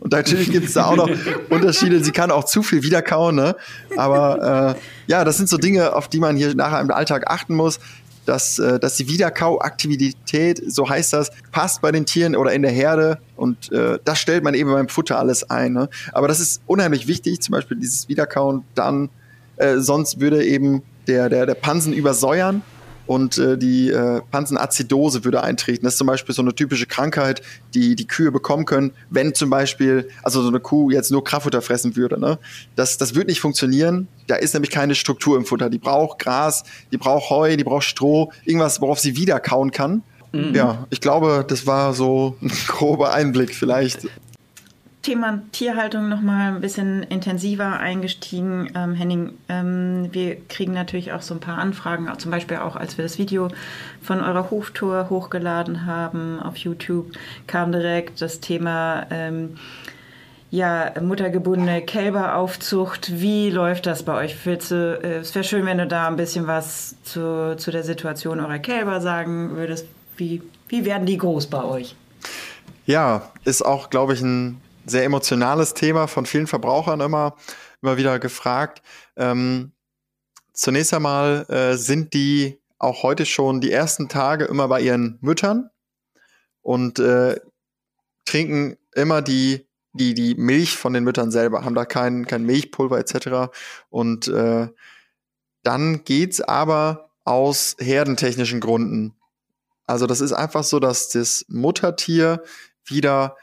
Und 0.04 0.12
natürlich 0.12 0.52
gibt 0.52 0.66
es 0.66 0.74
da 0.74 0.84
auch 0.84 0.96
noch 0.96 1.08
Unterschiede. 1.48 2.04
Sie 2.04 2.12
kann 2.12 2.30
auch 2.30 2.44
zu 2.44 2.62
viel 2.62 2.82
wiederkauen, 2.82 3.36
ne? 3.36 3.56
Aber 3.96 4.74
äh, 4.76 5.10
ja, 5.10 5.24
das 5.24 5.38
sind 5.38 5.48
so 5.48 5.56
Dinge, 5.56 5.94
auf 5.94 6.08
die 6.08 6.20
man 6.20 6.36
hier 6.36 6.54
nachher 6.54 6.82
im 6.82 6.90
Alltag 6.90 7.30
achten 7.30 7.54
muss 7.54 7.80
dass, 8.24 8.58
äh, 8.58 8.78
dass 8.78 8.96
die 8.96 9.08
Wiederkauaktivität, 9.08 10.62
so 10.66 10.88
heißt 10.88 11.12
das, 11.12 11.30
passt 11.52 11.80
bei 11.80 11.92
den 11.92 12.06
Tieren 12.06 12.36
oder 12.36 12.52
in 12.52 12.62
der 12.62 12.70
Herde. 12.70 13.18
Und 13.36 13.72
äh, 13.72 13.98
das 14.04 14.18
stellt 14.18 14.44
man 14.44 14.54
eben 14.54 14.70
beim 14.70 14.88
Futter 14.88 15.18
alles 15.18 15.48
ein. 15.50 15.72
Ne? 15.72 15.88
Aber 16.12 16.28
das 16.28 16.40
ist 16.40 16.62
unheimlich 16.66 17.06
wichtig, 17.06 17.40
zum 17.40 17.52
Beispiel 17.52 17.76
dieses 17.76 18.08
Wiederkauen 18.08 18.64
dann, 18.74 19.10
äh, 19.56 19.78
sonst 19.78 20.20
würde 20.20 20.44
eben 20.44 20.82
der, 21.06 21.28
der, 21.28 21.46
der 21.46 21.54
Pansen 21.54 21.92
übersäuern 21.92 22.62
und 23.06 23.38
äh, 23.38 23.58
die 23.58 23.90
äh, 23.90 24.20
Pansenazidose 24.30 25.24
würde 25.24 25.42
eintreten. 25.42 25.84
Das 25.84 25.94
ist 25.94 25.98
zum 25.98 26.06
Beispiel 26.06 26.34
so 26.34 26.42
eine 26.42 26.54
typische 26.54 26.86
Krankheit, 26.86 27.42
die 27.74 27.96
die 27.96 28.06
Kühe 28.06 28.32
bekommen 28.32 28.64
können, 28.64 28.92
wenn 29.10 29.34
zum 29.34 29.50
Beispiel, 29.50 30.08
also 30.22 30.42
so 30.42 30.48
eine 30.48 30.60
Kuh 30.60 30.90
jetzt 30.90 31.10
nur 31.10 31.22
Kraftfutter 31.22 31.62
fressen 31.62 31.96
würde. 31.96 32.18
Ne? 32.18 32.38
Das, 32.76 32.98
das 32.98 33.14
wird 33.14 33.28
nicht 33.28 33.40
funktionieren. 33.40 34.08
Da 34.26 34.36
ist 34.36 34.54
nämlich 34.54 34.70
keine 34.70 34.94
Struktur 34.94 35.36
im 35.36 35.44
Futter. 35.44 35.68
Die 35.68 35.78
braucht 35.78 36.18
Gras, 36.18 36.64
die 36.92 36.96
braucht 36.96 37.30
Heu, 37.30 37.56
die 37.56 37.64
braucht 37.64 37.84
Stroh, 37.84 38.32
irgendwas, 38.44 38.80
worauf 38.80 38.98
sie 38.98 39.16
wieder 39.16 39.40
kauen 39.40 39.70
kann. 39.70 40.02
Mhm. 40.32 40.54
Ja, 40.54 40.86
ich 40.90 41.00
glaube, 41.00 41.44
das 41.46 41.66
war 41.66 41.94
so 41.94 42.36
ein 42.42 42.50
grober 42.66 43.12
Einblick 43.12 43.54
vielleicht. 43.54 44.06
Thema 45.04 45.42
Tierhaltung 45.52 46.08
noch 46.08 46.22
mal 46.22 46.54
ein 46.54 46.62
bisschen 46.62 47.02
intensiver 47.04 47.78
eingestiegen. 47.78 48.70
Ähm, 48.74 48.94
Henning, 48.94 49.34
ähm, 49.50 50.08
wir 50.12 50.36
kriegen 50.48 50.72
natürlich 50.72 51.12
auch 51.12 51.20
so 51.20 51.34
ein 51.34 51.40
paar 51.40 51.58
Anfragen, 51.58 52.08
zum 52.18 52.30
Beispiel 52.30 52.56
auch 52.56 52.74
als 52.74 52.96
wir 52.96 53.04
das 53.04 53.18
Video 53.18 53.48
von 54.02 54.22
eurer 54.22 54.50
Hoftour 54.50 55.10
hochgeladen 55.10 55.84
haben 55.84 56.40
auf 56.40 56.56
YouTube, 56.56 57.12
kam 57.46 57.70
direkt 57.70 58.22
das 58.22 58.40
Thema 58.40 59.06
ähm, 59.10 59.58
ja, 60.50 60.92
muttergebundene 61.00 61.82
Kälberaufzucht. 61.82 63.20
Wie 63.20 63.50
läuft 63.50 63.86
das 63.86 64.04
bei 64.04 64.14
euch? 64.14 64.36
Du, 64.42 64.52
äh, 65.02 65.18
es 65.18 65.34
wäre 65.34 65.44
schön, 65.44 65.66
wenn 65.66 65.78
du 65.78 65.86
da 65.86 66.08
ein 66.08 66.16
bisschen 66.16 66.46
was 66.46 66.96
zu, 67.02 67.56
zu 67.58 67.70
der 67.70 67.82
Situation 67.82 68.40
eurer 68.40 68.58
Kälber 68.58 69.02
sagen 69.02 69.50
würdest. 69.54 69.86
Wie, 70.16 70.40
wie 70.68 70.86
werden 70.86 71.06
die 71.06 71.18
groß 71.18 71.48
bei 71.48 71.62
euch? 71.62 71.94
Ja, 72.86 73.30
ist 73.44 73.62
auch, 73.62 73.90
glaube 73.90 74.14
ich, 74.14 74.22
ein 74.22 74.60
sehr 74.86 75.04
emotionales 75.04 75.74
Thema 75.74 76.06
von 76.06 76.26
vielen 76.26 76.46
Verbrauchern 76.46 77.00
immer, 77.00 77.36
immer 77.82 77.96
wieder 77.96 78.18
gefragt. 78.18 78.82
Ähm, 79.16 79.72
zunächst 80.52 80.94
einmal 80.94 81.46
äh, 81.48 81.76
sind 81.76 82.14
die 82.14 82.60
auch 82.78 83.02
heute 83.02 83.26
schon 83.26 83.60
die 83.60 83.72
ersten 83.72 84.08
Tage 84.08 84.44
immer 84.44 84.68
bei 84.68 84.80
ihren 84.80 85.18
Müttern 85.20 85.70
und 86.62 86.98
äh, 86.98 87.40
trinken 88.24 88.76
immer 88.94 89.22
die, 89.22 89.66
die, 89.92 90.14
die 90.14 90.34
Milch 90.34 90.76
von 90.76 90.92
den 90.92 91.04
Müttern 91.04 91.30
selber, 91.30 91.64
haben 91.64 91.74
da 91.74 91.84
kein, 91.84 92.26
kein 92.26 92.44
Milchpulver 92.44 92.98
etc. 92.98 93.52
Und 93.90 94.28
äh, 94.28 94.68
dann 95.62 96.04
geht's 96.04 96.40
aber 96.40 97.10
aus 97.24 97.76
herdentechnischen 97.78 98.60
Gründen. 98.60 99.14
Also 99.86 100.06
das 100.06 100.20
ist 100.20 100.32
einfach 100.32 100.64
so, 100.64 100.78
dass 100.80 101.08
das 101.08 101.44
Muttertier 101.48 102.42
wieder 102.84 103.36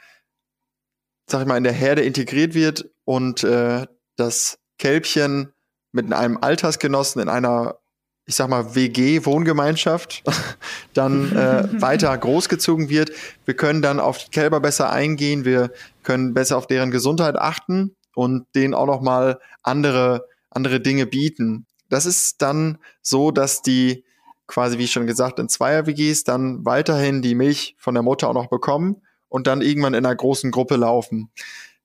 sag 1.26 1.42
ich 1.42 1.46
mal, 1.46 1.56
in 1.56 1.64
der 1.64 1.72
Herde 1.72 2.02
integriert 2.02 2.54
wird 2.54 2.90
und 3.04 3.44
äh, 3.44 3.86
das 4.16 4.58
Kälbchen 4.78 5.52
mit 5.92 6.12
einem 6.12 6.38
Altersgenossen 6.40 7.22
in 7.22 7.28
einer, 7.28 7.78
ich 8.26 8.34
sag 8.34 8.48
mal, 8.48 8.74
WG-Wohngemeinschaft 8.74 10.22
dann 10.94 11.34
äh, 11.36 11.68
weiter 11.80 12.16
großgezogen 12.16 12.88
wird. 12.88 13.12
Wir 13.44 13.54
können 13.54 13.82
dann 13.82 14.00
auf 14.00 14.18
die 14.18 14.30
Kälber 14.30 14.60
besser 14.60 14.90
eingehen, 14.90 15.44
wir 15.44 15.70
können 16.02 16.34
besser 16.34 16.56
auf 16.56 16.66
deren 16.66 16.90
Gesundheit 16.90 17.36
achten 17.36 17.96
und 18.14 18.46
denen 18.54 18.74
auch 18.74 18.86
nochmal 18.86 19.38
andere 19.62 20.26
andere 20.54 20.80
Dinge 20.80 21.06
bieten. 21.06 21.66
Das 21.88 22.06
ist 22.06 22.42
dann 22.42 22.78
so, 23.00 23.30
dass 23.30 23.62
die 23.62 24.04
quasi, 24.46 24.78
wie 24.78 24.88
schon 24.88 25.06
gesagt, 25.06 25.38
in 25.38 25.48
Zweier-WGs 25.48 26.24
dann 26.24 26.64
weiterhin 26.64 27.22
die 27.22 27.34
Milch 27.34 27.74
von 27.78 27.94
der 27.94 28.02
Mutter 28.02 28.28
auch 28.28 28.34
noch 28.34 28.48
bekommen 28.48 29.02
und 29.32 29.46
dann 29.46 29.62
irgendwann 29.62 29.94
in 29.94 30.04
einer 30.04 30.14
großen 30.14 30.50
Gruppe 30.50 30.76
laufen. 30.76 31.30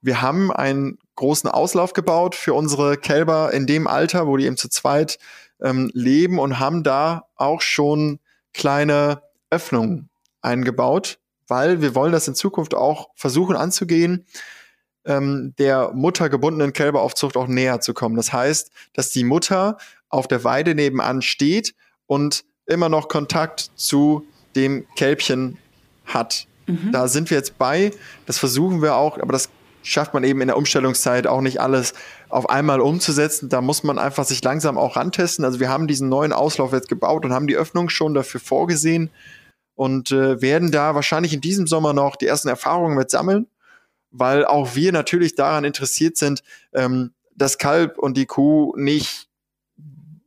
Wir 0.01 0.21
haben 0.21 0.51
einen 0.51 0.99
großen 1.15 1.49
Auslauf 1.49 1.93
gebaut 1.93 2.35
für 2.35 2.53
unsere 2.53 2.97
Kälber 2.97 3.53
in 3.53 3.65
dem 3.65 3.87
Alter, 3.87 4.27
wo 4.27 4.35
die 4.35 4.45
eben 4.45 4.57
zu 4.57 4.67
zweit 4.67 5.17
ähm, 5.61 5.89
leben 5.93 6.39
und 6.39 6.59
haben 6.59 6.83
da 6.83 7.29
auch 7.35 7.61
schon 7.61 8.19
kleine 8.53 9.21
Öffnungen 9.49 10.09
eingebaut, 10.41 11.19
weil 11.47 11.81
wir 11.81 11.95
wollen 11.95 12.11
das 12.11 12.27
in 12.27 12.35
Zukunft 12.35 12.75
auch 12.75 13.11
versuchen 13.15 13.55
anzugehen, 13.55 14.25
ähm, 15.05 15.53
der 15.57 15.93
muttergebundenen 15.93 16.73
Kälberaufzucht 16.73 17.37
auch 17.37 17.47
näher 17.47 17.79
zu 17.79 17.93
kommen. 17.93 18.17
Das 18.17 18.33
heißt, 18.33 18.71
dass 18.91 19.11
die 19.11 19.23
Mutter 19.23 19.77
auf 20.09 20.27
der 20.27 20.43
Weide 20.43 20.75
nebenan 20.75 21.21
steht 21.21 21.75
und 22.07 22.43
immer 22.65 22.89
noch 22.89 23.07
Kontakt 23.07 23.71
zu 23.77 24.27
dem 24.57 24.85
Kälbchen 24.97 25.57
hat. 26.05 26.45
Mhm. 26.67 26.91
Da 26.91 27.07
sind 27.07 27.29
wir 27.29 27.37
jetzt 27.37 27.57
bei. 27.57 27.91
Das 28.25 28.37
versuchen 28.37 28.81
wir 28.81 28.95
auch, 28.95 29.17
aber 29.17 29.31
das 29.31 29.49
schafft 29.81 30.13
man 30.13 30.23
eben 30.23 30.41
in 30.41 30.47
der 30.47 30.57
Umstellungszeit 30.57 31.27
auch 31.27 31.41
nicht 31.41 31.61
alles 31.61 31.93
auf 32.29 32.49
einmal 32.49 32.81
umzusetzen. 32.81 33.49
Da 33.49 33.61
muss 33.61 33.83
man 33.83 33.97
einfach 33.97 34.25
sich 34.25 34.43
langsam 34.43 34.77
auch 34.77 34.97
rantesten. 34.97 35.45
Also 35.45 35.59
wir 35.59 35.69
haben 35.69 35.87
diesen 35.87 36.09
neuen 36.09 36.33
Auslauf 36.33 36.73
jetzt 36.73 36.89
gebaut 36.89 37.25
und 37.25 37.33
haben 37.33 37.47
die 37.47 37.55
Öffnung 37.55 37.89
schon 37.89 38.13
dafür 38.13 38.41
vorgesehen 38.41 39.09
und 39.75 40.11
äh, 40.11 40.41
werden 40.41 40.71
da 40.71 40.93
wahrscheinlich 40.93 41.33
in 41.33 41.41
diesem 41.41 41.67
Sommer 41.67 41.93
noch 41.93 42.17
die 42.17 42.27
ersten 42.27 42.49
Erfahrungen 42.49 42.97
mit 42.97 43.09
sammeln, 43.09 43.47
weil 44.11 44.43
auch 44.45 44.75
wir 44.75 44.91
natürlich 44.91 45.35
daran 45.35 45.63
interessiert 45.63 46.17
sind, 46.17 46.43
ähm, 46.73 47.13
das 47.35 47.57
Kalb 47.57 47.97
und 47.97 48.17
die 48.17 48.25
Kuh 48.25 48.73
nicht 48.75 49.29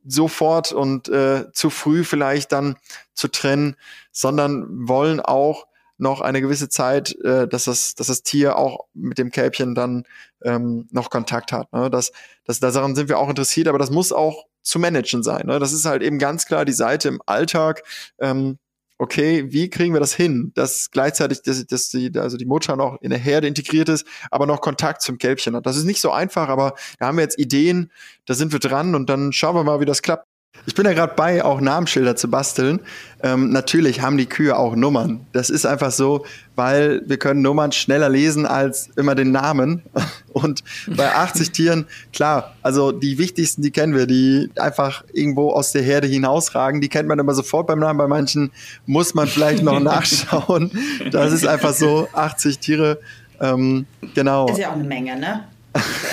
sofort 0.05 0.71
und 0.71 1.09
äh, 1.09 1.51
zu 1.51 1.69
früh 1.69 2.03
vielleicht 2.03 2.51
dann 2.51 2.77
zu 3.13 3.27
trennen, 3.27 3.75
sondern 4.11 4.87
wollen 4.87 5.19
auch 5.19 5.67
noch 6.01 6.21
eine 6.21 6.41
gewisse 6.41 6.67
Zeit, 6.67 7.15
äh, 7.23 7.47
dass, 7.47 7.65
das, 7.65 7.95
dass 7.95 8.07
das 8.07 8.23
Tier 8.23 8.57
auch 8.57 8.85
mit 8.93 9.17
dem 9.17 9.31
Kälbchen 9.31 9.75
dann 9.75 10.03
ähm, 10.43 10.87
noch 10.91 11.09
Kontakt 11.09 11.51
hat. 11.51 11.71
Ne? 11.71 11.89
Das, 11.89 12.11
das, 12.43 12.59
daran 12.59 12.95
sind 12.95 13.07
wir 13.07 13.19
auch 13.19 13.29
interessiert, 13.29 13.67
aber 13.67 13.77
das 13.77 13.91
muss 13.91 14.11
auch 14.11 14.45
zu 14.63 14.79
managen 14.79 15.23
sein. 15.23 15.45
Ne? 15.45 15.59
Das 15.59 15.73
ist 15.73 15.85
halt 15.85 16.01
eben 16.01 16.19
ganz 16.19 16.45
klar 16.45 16.65
die 16.65 16.73
Seite 16.73 17.07
im 17.07 17.21
Alltag. 17.25 17.83
Ähm, 18.19 18.57
okay, 18.97 19.51
wie 19.51 19.69
kriegen 19.69 19.93
wir 19.93 19.99
das 19.99 20.13
hin, 20.13 20.51
dass 20.55 20.91
gleichzeitig 20.91 21.41
dass, 21.43 21.65
dass 21.65 21.89
die, 21.89 22.11
also 22.15 22.37
die 22.37 22.45
Mutter 22.45 22.75
noch 22.75 22.99
in 23.01 23.11
der 23.11 23.19
Herde 23.19 23.47
integriert 23.47 23.89
ist, 23.89 24.05
aber 24.31 24.45
noch 24.45 24.61
Kontakt 24.61 25.01
zum 25.01 25.17
Kälbchen 25.17 25.55
hat. 25.55 25.65
Das 25.65 25.77
ist 25.77 25.85
nicht 25.85 26.01
so 26.01 26.11
einfach, 26.11 26.49
aber 26.49 26.73
da 26.99 27.07
haben 27.07 27.17
wir 27.17 27.23
jetzt 27.23 27.39
Ideen, 27.39 27.91
da 28.25 28.33
sind 28.33 28.51
wir 28.51 28.59
dran 28.59 28.95
und 28.95 29.09
dann 29.09 29.33
schauen 29.33 29.55
wir 29.55 29.63
mal, 29.63 29.79
wie 29.79 29.85
das 29.85 30.01
klappt. 30.01 30.30
Ich 30.65 30.75
bin 30.75 30.85
ja 30.85 30.93
gerade 30.93 31.13
bei, 31.15 31.43
auch 31.43 31.59
Namensschilder 31.59 32.15
zu 32.15 32.29
basteln. 32.29 32.81
Ähm, 33.23 33.51
natürlich 33.51 34.01
haben 34.01 34.17
die 34.17 34.27
Kühe 34.27 34.57
auch 34.57 34.75
Nummern. 34.75 35.25
Das 35.31 35.49
ist 35.49 35.65
einfach 35.65 35.91
so, 35.91 36.25
weil 36.55 37.01
wir 37.07 37.17
können 37.17 37.41
Nummern 37.41 37.71
schneller 37.71 38.09
lesen 38.09 38.45
als 38.45 38.89
immer 38.95 39.15
den 39.15 39.31
Namen. 39.31 39.81
Und 40.33 40.63
bei 40.87 41.13
80 41.13 41.51
Tieren, 41.51 41.87
klar, 42.13 42.55
also 42.61 42.91
die 42.91 43.17
wichtigsten, 43.17 43.61
die 43.63 43.71
kennen 43.71 43.95
wir, 43.95 44.05
die 44.05 44.49
einfach 44.57 45.03
irgendwo 45.13 45.51
aus 45.51 45.71
der 45.71 45.81
Herde 45.81 46.07
hinausragen, 46.07 46.79
die 46.79 46.89
kennt 46.89 47.07
man 47.07 47.17
immer 47.17 47.33
sofort 47.33 47.67
beim 47.67 47.79
Namen. 47.79 47.97
Bei 47.97 48.07
manchen 48.07 48.51
muss 48.85 49.13
man 49.13 49.27
vielleicht 49.27 49.63
noch 49.63 49.79
nachschauen. 49.81 50.71
Das 51.11 51.33
ist 51.33 51.45
einfach 51.45 51.73
so, 51.73 52.07
80 52.13 52.59
Tiere. 52.59 52.99
Ähm, 53.39 53.87
genau. 54.13 54.47
Ist 54.47 54.59
ja 54.59 54.69
auch 54.69 54.75
eine 54.75 54.83
Menge, 54.83 55.19
ne? 55.19 55.45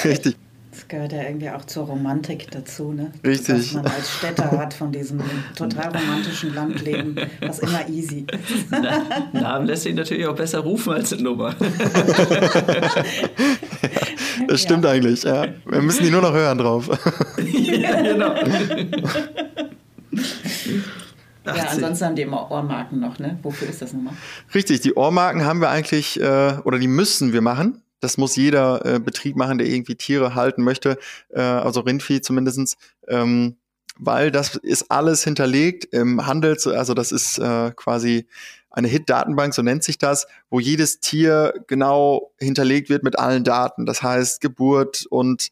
Richtig 0.05 0.37
gehört 0.89 1.13
ja 1.13 1.23
irgendwie 1.23 1.51
auch 1.51 1.65
zur 1.65 1.87
Romantik 1.87 2.51
dazu, 2.51 2.93
ne? 2.93 3.13
Richtig. 3.25 3.75
Was 3.75 3.83
man 3.83 3.87
als 3.87 4.11
Städter 4.11 4.51
hat 4.51 4.75
von 4.75 4.91
diesem 4.91 5.21
total 5.55 5.97
romantischen 5.97 6.55
Landleben, 6.55 7.17
was 7.41 7.59
immer 7.61 7.89
easy. 7.89 8.27
Na, 8.71 9.05
Namen 9.33 9.67
lässt 9.67 9.83
sich 9.85 9.95
natürlich 9.95 10.27
auch 10.27 10.35
besser 10.35 10.61
rufen 10.61 10.95
als 10.95 11.13
eine 11.13 11.23
Nummer. 11.23 11.55
das 14.49 14.63
stimmt 14.63 14.85
ja. 14.85 14.91
eigentlich, 14.91 15.23
ja. 15.25 15.47
Wir 15.67 15.83
müssen 15.83 16.05
die 16.05 16.11
nur 16.11 16.23
noch 16.23 16.33
hören 16.33 16.59
drauf. 16.59 16.89
ja, 17.39 18.01
genau. 18.03 18.35
Ja, 21.45 21.65
ansonsten 21.71 22.05
haben 22.05 22.17
die 22.17 22.23
immer 22.23 22.51
Ohrmarken 22.51 23.01
noch, 23.01 23.19
ne? 23.19 23.39
Wofür 23.43 23.69
ist 23.69 23.81
das 23.81 23.93
nochmal? 23.93 24.15
Richtig, 24.55 24.81
die 24.81 24.95
Ohrmarken 24.95 25.45
haben 25.45 25.61
wir 25.61 25.71
eigentlich, 25.71 26.21
äh, 26.21 26.59
oder 26.65 26.79
die 26.79 26.89
müssen 26.89 27.33
wir 27.33 27.41
machen. 27.41 27.83
Das 28.01 28.19
muss 28.19 28.37
jeder 28.37 28.85
äh, 28.85 29.01
Betrieb 29.01 29.37
machen, 29.37 29.59
der 29.59 29.67
irgendwie 29.67 29.97
Tiere 29.97 30.35
halten 30.35 30.63
möchte, 30.63 30.99
äh, 31.31 31.41
also 31.41 31.81
Rindvieh 31.81 32.21
zumindestens, 32.21 32.77
ähm, 33.09 33.57
weil 33.99 34.31
das 34.31 34.57
ist 34.57 34.91
alles 34.91 35.25
hinterlegt 35.25 35.87
im 35.87 36.27
Handel, 36.27 36.57
also 36.67 36.95
das 36.95 37.11
ist 37.11 37.39
äh, 37.39 37.73
quasi 37.75 38.27
eine 38.71 38.89
HIT-Datenbank, 38.89 39.55
so 39.55 39.63
nennt 39.63 39.83
sich 39.83 39.99
das, 39.99 40.27
wo 40.51 40.61
jedes 40.61 41.01
Tier 41.01 41.53
genau 41.67 42.33
hinterlegt 42.39 42.91
wird 42.91 43.03
mit 43.03 43.19
allen 43.19 43.45
Daten. 43.45 43.87
Das 43.87 44.03
heißt 44.03 44.41
Geburt 44.41 45.07
und 45.11 45.49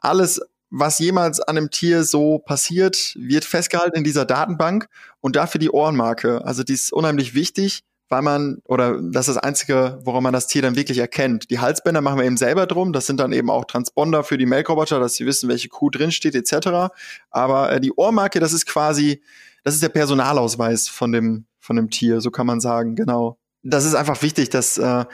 alles, 0.00 0.40
was 0.70 0.98
jemals 0.98 1.40
an 1.40 1.56
einem 1.56 1.70
Tier 1.70 2.04
so 2.04 2.38
passiert, 2.38 3.14
wird 3.16 3.44
festgehalten 3.44 3.96
in 3.96 4.04
dieser 4.04 4.24
Datenbank 4.24 4.88
und 5.20 5.36
dafür 5.36 5.58
die 5.58 5.70
Ohrenmarke. 5.70 6.44
Also 6.44 6.62
die 6.62 6.74
ist 6.74 6.92
unheimlich 6.92 7.34
wichtig, 7.34 7.84
weil 8.12 8.20
man, 8.20 8.60
oder 8.66 9.00
das 9.00 9.26
ist 9.26 9.36
das 9.36 9.42
Einzige, 9.42 9.98
woran 10.04 10.22
man 10.22 10.34
das 10.34 10.46
Tier 10.46 10.60
dann 10.60 10.76
wirklich 10.76 10.98
erkennt. 10.98 11.48
Die 11.50 11.60
Halsbänder 11.60 12.02
machen 12.02 12.18
wir 12.18 12.26
eben 12.26 12.36
selber 12.36 12.66
drum. 12.66 12.92
Das 12.92 13.06
sind 13.06 13.18
dann 13.18 13.32
eben 13.32 13.48
auch 13.48 13.64
Transponder 13.64 14.22
für 14.22 14.36
die 14.36 14.44
Melkroboter, 14.44 15.00
dass 15.00 15.14
sie 15.14 15.24
wissen, 15.24 15.48
welche 15.48 15.70
Kuh 15.70 15.88
drinsteht, 15.88 16.34
etc. 16.34 16.92
Aber 17.30 17.72
äh, 17.72 17.80
die 17.80 17.90
Ohrmarke, 17.96 18.38
das 18.38 18.52
ist 18.52 18.66
quasi, 18.66 19.22
das 19.64 19.72
ist 19.72 19.82
der 19.82 19.88
Personalausweis 19.88 20.88
von 20.88 21.10
dem, 21.10 21.46
von 21.58 21.76
dem 21.76 21.88
Tier, 21.88 22.20
so 22.20 22.30
kann 22.30 22.46
man 22.46 22.60
sagen, 22.60 22.96
genau. 22.96 23.38
Das 23.62 23.86
ist 23.86 23.94
einfach 23.94 24.20
wichtig, 24.20 24.50
dass, 24.50 24.76
äh, 24.76 25.06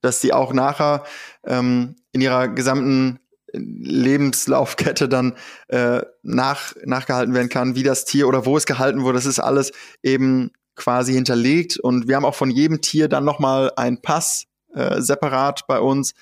dass 0.00 0.20
die 0.20 0.32
auch 0.32 0.52
nachher 0.52 1.02
ähm, 1.44 1.96
in 2.12 2.20
ihrer 2.20 2.46
gesamten 2.46 3.18
Lebenslaufkette 3.52 5.08
dann 5.08 5.34
äh, 5.66 6.02
nach, 6.22 6.76
nachgehalten 6.84 7.34
werden 7.34 7.48
kann, 7.48 7.74
wie 7.74 7.82
das 7.82 8.04
Tier 8.04 8.28
oder 8.28 8.46
wo 8.46 8.56
es 8.56 8.66
gehalten 8.66 9.02
wurde. 9.02 9.18
Das 9.18 9.26
ist 9.26 9.40
alles 9.40 9.72
eben 10.04 10.52
quasi 10.76 11.14
hinterlegt 11.14 11.78
und 11.78 12.06
wir 12.06 12.16
haben 12.16 12.24
auch 12.24 12.34
von 12.34 12.50
jedem 12.50 12.80
Tier 12.80 13.08
dann 13.08 13.24
nochmal 13.24 13.72
einen 13.76 14.00
Pass 14.00 14.46
äh, 14.74 15.00
separat 15.00 15.66
bei 15.66 15.80
uns, 15.80 16.14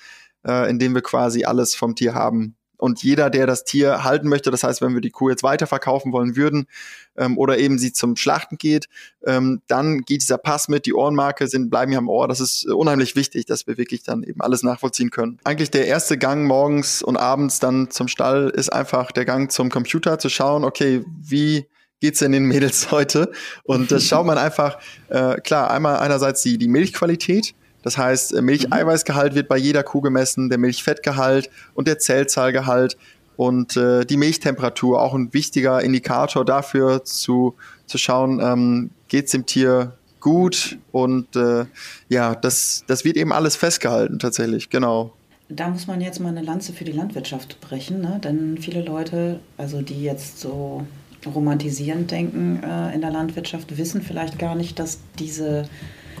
äh, 0.47 0.69
in 0.69 0.79
dem 0.79 0.95
wir 0.95 1.01
quasi 1.01 1.43
alles 1.43 1.75
vom 1.75 1.95
Tier 1.95 2.15
haben. 2.15 2.55
Und 2.77 3.03
jeder, 3.03 3.29
der 3.29 3.47
das 3.47 3.63
Tier 3.63 4.03
halten 4.03 4.27
möchte, 4.27 4.51
das 4.51 4.63
heißt, 4.63 4.81
wenn 4.81 4.93
wir 4.93 5.01
die 5.01 5.09
Kuh 5.09 5.29
jetzt 5.29 5.43
weiterverkaufen 5.43 6.11
wollen 6.11 6.35
würden 6.35 6.67
ähm, 7.15 7.37
oder 7.37 7.57
eben 7.57 7.79
sie 7.79 7.93
zum 7.93 8.15
Schlachten 8.15 8.57
geht, 8.57 8.87
ähm, 9.25 9.61
dann 9.67 10.01
geht 10.01 10.21
dieser 10.21 10.37
Pass 10.37 10.67
mit, 10.67 10.85
die 10.85 10.93
Ohrenmarke 10.93 11.47
sind, 11.47 11.69
bleiben 11.69 11.91
hier 11.91 11.99
am 11.99 12.09
Ohr. 12.09 12.27
Das 12.27 12.39
ist 12.39 12.65
unheimlich 12.65 13.15
wichtig, 13.15 13.45
dass 13.45 13.65
wir 13.67 13.77
wirklich 13.77 14.03
dann 14.03 14.23
eben 14.23 14.41
alles 14.41 14.63
nachvollziehen 14.63 15.09
können. 15.09 15.39
Eigentlich 15.43 15.71
der 15.71 15.87
erste 15.87 16.17
Gang 16.17 16.45
morgens 16.45 17.01
und 17.01 17.17
abends 17.17 17.59
dann 17.59 17.91
zum 17.91 18.07
Stall 18.07 18.49
ist 18.49 18.71
einfach 18.71 19.11
der 19.11 19.25
Gang 19.25 19.51
zum 19.51 19.69
Computer 19.69 20.19
zu 20.19 20.29
schauen, 20.29 20.63
okay, 20.63 21.03
wie 21.21 21.67
geht's 22.01 22.19
denn 22.19 22.31
den 22.31 22.45
Mädels 22.45 22.91
heute? 22.91 23.31
Und 23.63 23.91
das 23.91 24.03
schaut 24.07 24.25
man 24.25 24.37
einfach, 24.37 24.77
äh, 25.09 25.35
klar, 25.41 25.71
einmal 25.71 25.97
einerseits 25.97 26.43
die, 26.43 26.57
die 26.57 26.67
Milchqualität, 26.67 27.53
das 27.85 27.99
heißt, 27.99 28.33
äh, 28.33 28.41
Milcheiweißgehalt 28.41 29.35
wird 29.35 29.47
bei 29.47 29.57
jeder 29.57 29.83
Kuh 29.83 30.01
gemessen, 30.01 30.49
der 30.49 30.57
Milchfettgehalt 30.57 31.49
und 31.75 31.87
der 31.87 31.99
Zellzahlgehalt 31.99 32.97
und 33.37 33.77
äh, 33.77 34.05
die 34.05 34.17
Milchtemperatur, 34.17 35.01
auch 35.01 35.13
ein 35.13 35.33
wichtiger 35.33 35.81
Indikator 35.81 36.45
dafür 36.45 37.03
zu, 37.03 37.55
zu 37.85 37.97
schauen, 37.97 38.39
ähm, 38.41 38.89
geht's 39.07 39.31
dem 39.31 39.45
Tier 39.45 39.93
gut 40.19 40.79
und 40.91 41.35
äh, 41.35 41.65
ja, 42.09 42.33
das, 42.33 42.83
das 42.87 43.05
wird 43.05 43.17
eben 43.17 43.31
alles 43.31 43.55
festgehalten 43.55 44.17
tatsächlich, 44.17 44.71
genau. 44.71 45.13
Da 45.49 45.69
muss 45.69 45.85
man 45.85 46.01
jetzt 46.01 46.19
mal 46.19 46.29
eine 46.29 46.41
Lanze 46.41 46.73
für 46.73 46.85
die 46.85 46.91
Landwirtschaft 46.91 47.61
brechen, 47.61 48.01
ne? 48.01 48.19
denn 48.23 48.57
viele 48.57 48.81
Leute, 48.81 49.39
also 49.57 49.83
die 49.83 50.01
jetzt 50.01 50.39
so 50.39 50.87
romantisierend 51.27 52.11
denken 52.11 52.61
äh, 52.63 52.93
in 52.93 53.01
der 53.01 53.11
Landwirtschaft, 53.11 53.77
wissen 53.77 54.01
vielleicht 54.01 54.39
gar 54.39 54.55
nicht, 54.55 54.79
dass 54.79 54.99
diese 55.19 55.67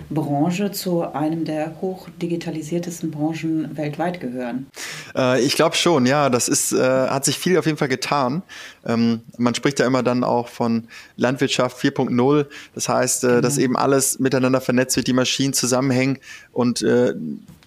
Branche 0.09 0.71
zu 0.71 1.01
einem 1.13 1.45
der 1.45 1.81
hochdigitalisiertesten 1.81 3.11
Branchen 3.11 3.75
weltweit 3.75 4.19
gehören? 4.19 4.67
Äh, 5.15 5.41
ich 5.41 5.55
glaube 5.55 5.75
schon, 5.75 6.05
ja. 6.05 6.29
Das 6.29 6.47
ist, 6.47 6.71
äh, 6.71 6.77
hat 6.77 7.25
sich 7.25 7.37
viel 7.37 7.57
auf 7.57 7.65
jeden 7.65 7.77
Fall 7.77 7.87
getan. 7.87 8.43
Ähm, 8.85 9.21
man 9.37 9.55
spricht 9.55 9.79
ja 9.79 9.87
immer 9.87 10.03
dann 10.03 10.23
auch 10.23 10.47
von 10.47 10.87
Landwirtschaft 11.17 11.77
4.0. 11.83 12.45
Das 12.73 12.89
heißt, 12.89 13.23
äh, 13.23 13.27
genau. 13.27 13.41
dass 13.41 13.57
eben 13.57 13.77
alles 13.77 14.19
miteinander 14.19 14.61
vernetzt 14.61 14.95
wird, 14.95 15.07
die 15.07 15.13
Maschinen 15.13 15.53
zusammenhängen 15.53 16.19
und 16.51 16.81
äh, 16.81 17.13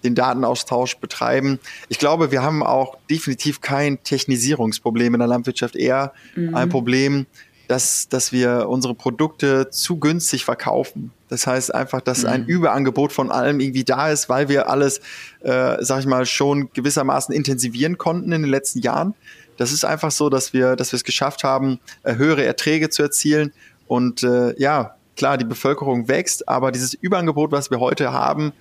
den 0.03 0.15
Datenaustausch 0.15 0.97
betreiben. 0.97 1.59
Ich 1.89 1.99
glaube, 1.99 2.31
wir 2.31 2.41
haben 2.41 2.63
auch 2.63 2.97
definitiv 3.09 3.61
kein 3.61 4.01
Technisierungsproblem 4.03 5.13
in 5.13 5.19
der 5.19 5.27
Landwirtschaft, 5.27 5.75
eher 5.75 6.13
mhm. 6.35 6.55
ein 6.55 6.69
Problem, 6.69 7.25
dass, 7.69 8.09
dass 8.09 8.31
wir 8.31 8.67
unsere 8.67 8.95
Produkte 8.95 9.69
zu 9.69 9.97
günstig 9.99 10.43
verkaufen. 10.43 11.11
Das 11.27 11.45
heißt 11.45 11.73
einfach, 11.73 12.01
dass 12.01 12.25
ein 12.25 12.41
mhm. 12.41 12.47
Überangebot 12.47 13.13
von 13.13 13.31
allem 13.31 13.59
irgendwie 13.59 13.83
da 13.83 14.09
ist, 14.09 14.27
weil 14.27 14.49
wir 14.49 14.71
alles, 14.71 15.01
äh, 15.41 15.77
sag 15.79 15.99
ich 15.99 16.07
mal, 16.07 16.25
schon 16.25 16.71
gewissermaßen 16.73 17.33
intensivieren 17.33 17.99
konnten 17.99 18.31
in 18.31 18.41
den 18.41 18.49
letzten 18.49 18.79
Jahren. 18.79 19.13
Das 19.57 19.71
ist 19.71 19.85
einfach 19.85 20.09
so, 20.09 20.29
dass 20.29 20.51
wir, 20.51 20.75
dass 20.75 20.91
wir 20.91 20.97
es 20.97 21.03
geschafft 21.03 21.43
haben, 21.43 21.79
äh, 22.01 22.15
höhere 22.15 22.43
Erträge 22.43 22.89
zu 22.89 23.03
erzielen. 23.03 23.53
Und 23.85 24.23
äh, 24.23 24.59
ja, 24.59 24.95
klar, 25.15 25.37
die 25.37 25.45
Bevölkerung 25.45 26.07
wächst, 26.07 26.49
aber 26.49 26.71
dieses 26.71 26.95
Überangebot, 26.95 27.51
was 27.51 27.69
wir 27.69 27.79
heute 27.79 28.11
haben, 28.11 28.51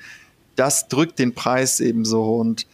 das 0.54 0.88
drückt 0.88 1.18
den 1.18 1.34
Preis 1.34 1.80
ebenso. 1.80 2.36
Und 2.36 2.66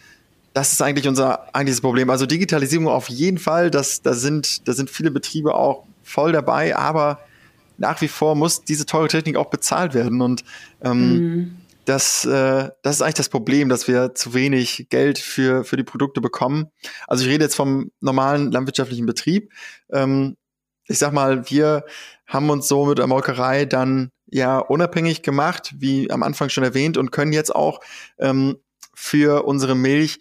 das 0.53 0.73
ist 0.73 0.83
eigentlich 0.83 1.07
unser 1.07 1.55
eigentliches 1.55 1.81
Problem. 1.81 2.11
Also 2.11 2.27
Digitalisierung 2.27 2.88
auf 2.88 3.09
jeden 3.09 3.38
Fall, 3.38 3.70
das, 3.70 4.03
da, 4.03 4.14
sind, 4.14 4.66
da 4.66 4.73
sind 4.73 4.90
viele 4.90 5.12
Betriebe 5.12 5.55
auch 5.55 5.85
voll 6.05 6.33
dabei, 6.33 6.77
aber 6.77 7.21
nach 7.77 8.01
wie 8.01 8.09
vor 8.09 8.35
muss 8.35 8.62
diese 8.62 8.87
teure 8.87 9.09
Technik 9.09 9.37
auch 9.37 9.51
bezahlt 9.51 9.95
werden. 9.95 10.21
Und 10.21 10.45
ähm, 10.83 11.09
mhm. 11.09 11.57
das, 11.85 12.25
äh, 12.25 12.71
das 12.83 12.97
ist 12.97 13.03
eigentlich 13.03 13.14
das 13.14 13.29
Problem, 13.29 13.69
dass 13.69 13.88
wir 13.88 14.14
zu 14.14 14.35
wenig 14.35 14.87
Geld 14.90 15.19
für, 15.19 15.64
für 15.64 15.77
die 15.77 15.85
Produkte 15.85 16.21
bekommen. 16.21 16.67
Also 17.09 17.25
ich 17.25 17.31
rede 17.31 17.45
jetzt 17.45 17.57
vom 17.57 17.90
normalen 18.01 18.53
landwirtschaftlichen 18.53 19.07
Betrieb. 19.07 19.53
Ähm, 19.93 20.37
ich 20.87 20.99
sag 20.99 21.12
mal, 21.12 21.51
wir 21.51 21.85
haben 22.27 22.51
uns 22.51 22.69
so 22.69 22.87
mit 22.87 22.99
der 22.99 23.07
Molkerei 23.07 23.64
dann 23.64 24.11
ja 24.27 24.59
unabhängig 24.59 25.23
gemacht, 25.23 25.75
wie 25.79 26.11
am 26.11 26.23
Anfang 26.23 26.49
schon 26.49 26.64
erwähnt, 26.64 26.97
und 26.97 27.11
können 27.11 27.33
jetzt 27.33 27.55
auch 27.55 27.81
ähm, 28.19 28.57
für 28.95 29.45
unsere 29.45 29.75
Milch 29.75 30.21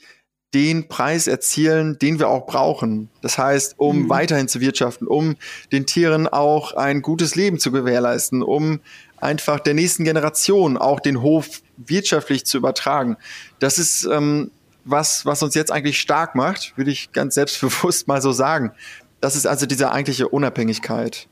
den 0.54 0.88
Preis 0.88 1.28
erzielen, 1.28 1.98
den 2.00 2.20
wir 2.20 2.30
auch 2.30 2.46
brauchen. 2.46 3.10
Das 3.22 3.38
heißt, 3.38 3.76
um 3.78 4.04
mhm. 4.04 4.10
weiterhin 4.10 4.48
zu 4.48 4.62
wirtschaften, 4.62 5.08
um 5.08 5.36
den 5.72 5.86
Tieren 5.86 6.28
auch 6.28 6.74
ein 6.74 7.02
gutes 7.02 7.36
Leben 7.36 7.60
zu 7.60 7.72
gewährleisten, 7.72 8.44
um 8.44 8.80
einfach 9.18 9.60
der 9.60 9.74
nächsten 9.74 10.04
Generation 10.04 10.78
auch 10.78 11.00
den 11.00 11.22
Hof 11.22 11.62
wirtschaftlich 11.78 12.46
zu 12.46 12.58
übertragen. 12.58 13.18
Das 13.60 13.80
ist 13.80 14.06
ähm, 14.06 14.52
was, 14.86 15.26
was 15.26 15.42
uns 15.42 15.56
jetzt 15.56 15.72
eigentlich 15.72 16.00
stark 16.00 16.36
macht, 16.36 16.74
würde 16.78 16.92
ich 16.92 17.12
ganz 17.12 17.36
selbstbewusst 17.36 18.08
mal 18.08 18.22
so 18.22 18.32
sagen. 18.32 18.72
Das 19.22 19.36
ist 19.36 19.48
also 19.48 19.66
diese 19.66 19.92
eigentliche 19.92 20.28
Unabhängigkeit. 20.28 21.28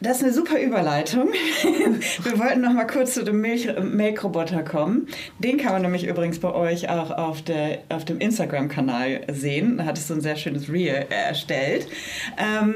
Das 0.00 0.18
ist 0.18 0.24
eine 0.24 0.32
super 0.32 0.60
Überleitung. 0.60 1.28
Wir 2.22 2.38
wollten 2.38 2.60
noch 2.60 2.72
mal 2.72 2.86
kurz 2.86 3.14
zu 3.14 3.24
dem 3.24 3.40
Milch 3.40 3.68
Melkroboter 3.80 4.62
kommen. 4.62 5.08
Den 5.38 5.56
kann 5.56 5.72
man 5.72 5.82
nämlich 5.82 6.06
übrigens 6.06 6.38
bei 6.38 6.52
euch 6.52 6.90
auch 6.90 7.10
auf, 7.10 7.40
der, 7.40 7.78
auf 7.88 8.04
dem 8.04 8.18
Instagram-Kanal 8.18 9.22
sehen. 9.32 9.78
Da 9.78 9.86
hattest 9.86 10.10
du 10.10 10.14
ein 10.14 10.20
sehr 10.20 10.36
schönes 10.36 10.70
Reel 10.70 11.06
erstellt. 11.08 11.88
Ähm, 12.36 12.74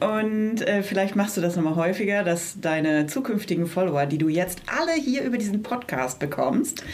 und 0.00 0.60
äh, 0.60 0.82
vielleicht 0.82 1.16
machst 1.16 1.38
du 1.38 1.40
das 1.40 1.56
nochmal 1.56 1.76
häufiger, 1.76 2.22
dass 2.22 2.60
deine 2.60 3.06
zukünftigen 3.06 3.66
Follower, 3.66 4.04
die 4.04 4.18
du 4.18 4.28
jetzt 4.28 4.60
alle 4.66 4.92
hier 4.92 5.22
über 5.22 5.38
diesen 5.38 5.62
Podcast 5.62 6.18
bekommst, 6.18 6.84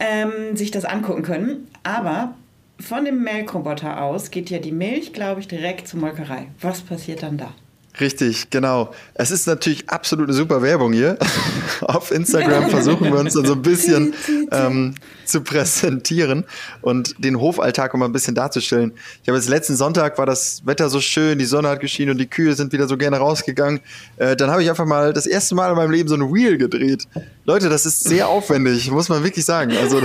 ähm, 0.00 0.56
sich 0.56 0.72
das 0.72 0.84
angucken 0.84 1.22
können. 1.22 1.68
Aber 1.84 2.34
von 2.80 3.04
dem 3.04 3.22
Melkroboter 3.22 4.02
aus 4.02 4.32
geht 4.32 4.50
ja 4.50 4.58
die 4.58 4.72
Milch, 4.72 5.12
glaube 5.12 5.40
ich, 5.40 5.46
direkt 5.46 5.86
zur 5.86 6.00
Molkerei. 6.00 6.48
Was 6.60 6.80
passiert 6.80 7.22
dann 7.22 7.38
da? 7.38 7.54
Richtig, 7.98 8.50
genau. 8.50 8.92
Es 9.14 9.30
ist 9.30 9.46
natürlich 9.46 9.88
absolut 9.88 10.26
eine 10.26 10.34
super 10.34 10.60
Werbung 10.60 10.92
hier. 10.92 11.18
Auf 11.80 12.10
Instagram 12.10 12.68
versuchen 12.70 13.10
wir 13.10 13.18
uns 13.18 13.34
dann 13.34 13.46
so 13.46 13.54
ein 13.54 13.62
bisschen 13.62 14.12
ähm, 14.50 14.94
zu 15.24 15.40
präsentieren 15.40 16.44
und 16.82 17.24
den 17.24 17.40
Hofalltag 17.40 17.94
um 17.94 18.02
ein 18.02 18.12
bisschen 18.12 18.34
darzustellen. 18.34 18.92
Ich 19.22 19.28
habe 19.28 19.38
jetzt 19.38 19.48
letzten 19.48 19.76
Sonntag 19.76 20.18
war 20.18 20.26
das 20.26 20.66
Wetter 20.66 20.90
so 20.90 21.00
schön, 21.00 21.38
die 21.38 21.46
Sonne 21.46 21.68
hat 21.68 21.80
geschienen 21.80 22.12
und 22.12 22.18
die 22.18 22.26
Kühe 22.26 22.54
sind 22.54 22.72
wieder 22.72 22.86
so 22.86 22.98
gerne 22.98 23.16
rausgegangen. 23.16 23.80
Äh, 24.18 24.36
dann 24.36 24.50
habe 24.50 24.62
ich 24.62 24.68
einfach 24.68 24.86
mal 24.86 25.14
das 25.14 25.26
erste 25.26 25.54
Mal 25.54 25.70
in 25.70 25.76
meinem 25.76 25.90
Leben 25.90 26.08
so 26.08 26.16
ein 26.16 26.22
Reel 26.22 26.58
gedreht. 26.58 27.08
Leute, 27.46 27.70
das 27.70 27.86
ist 27.86 28.04
sehr 28.04 28.28
aufwendig, 28.28 28.90
muss 28.90 29.08
man 29.08 29.24
wirklich 29.24 29.46
sagen. 29.46 29.72
Also 29.74 30.02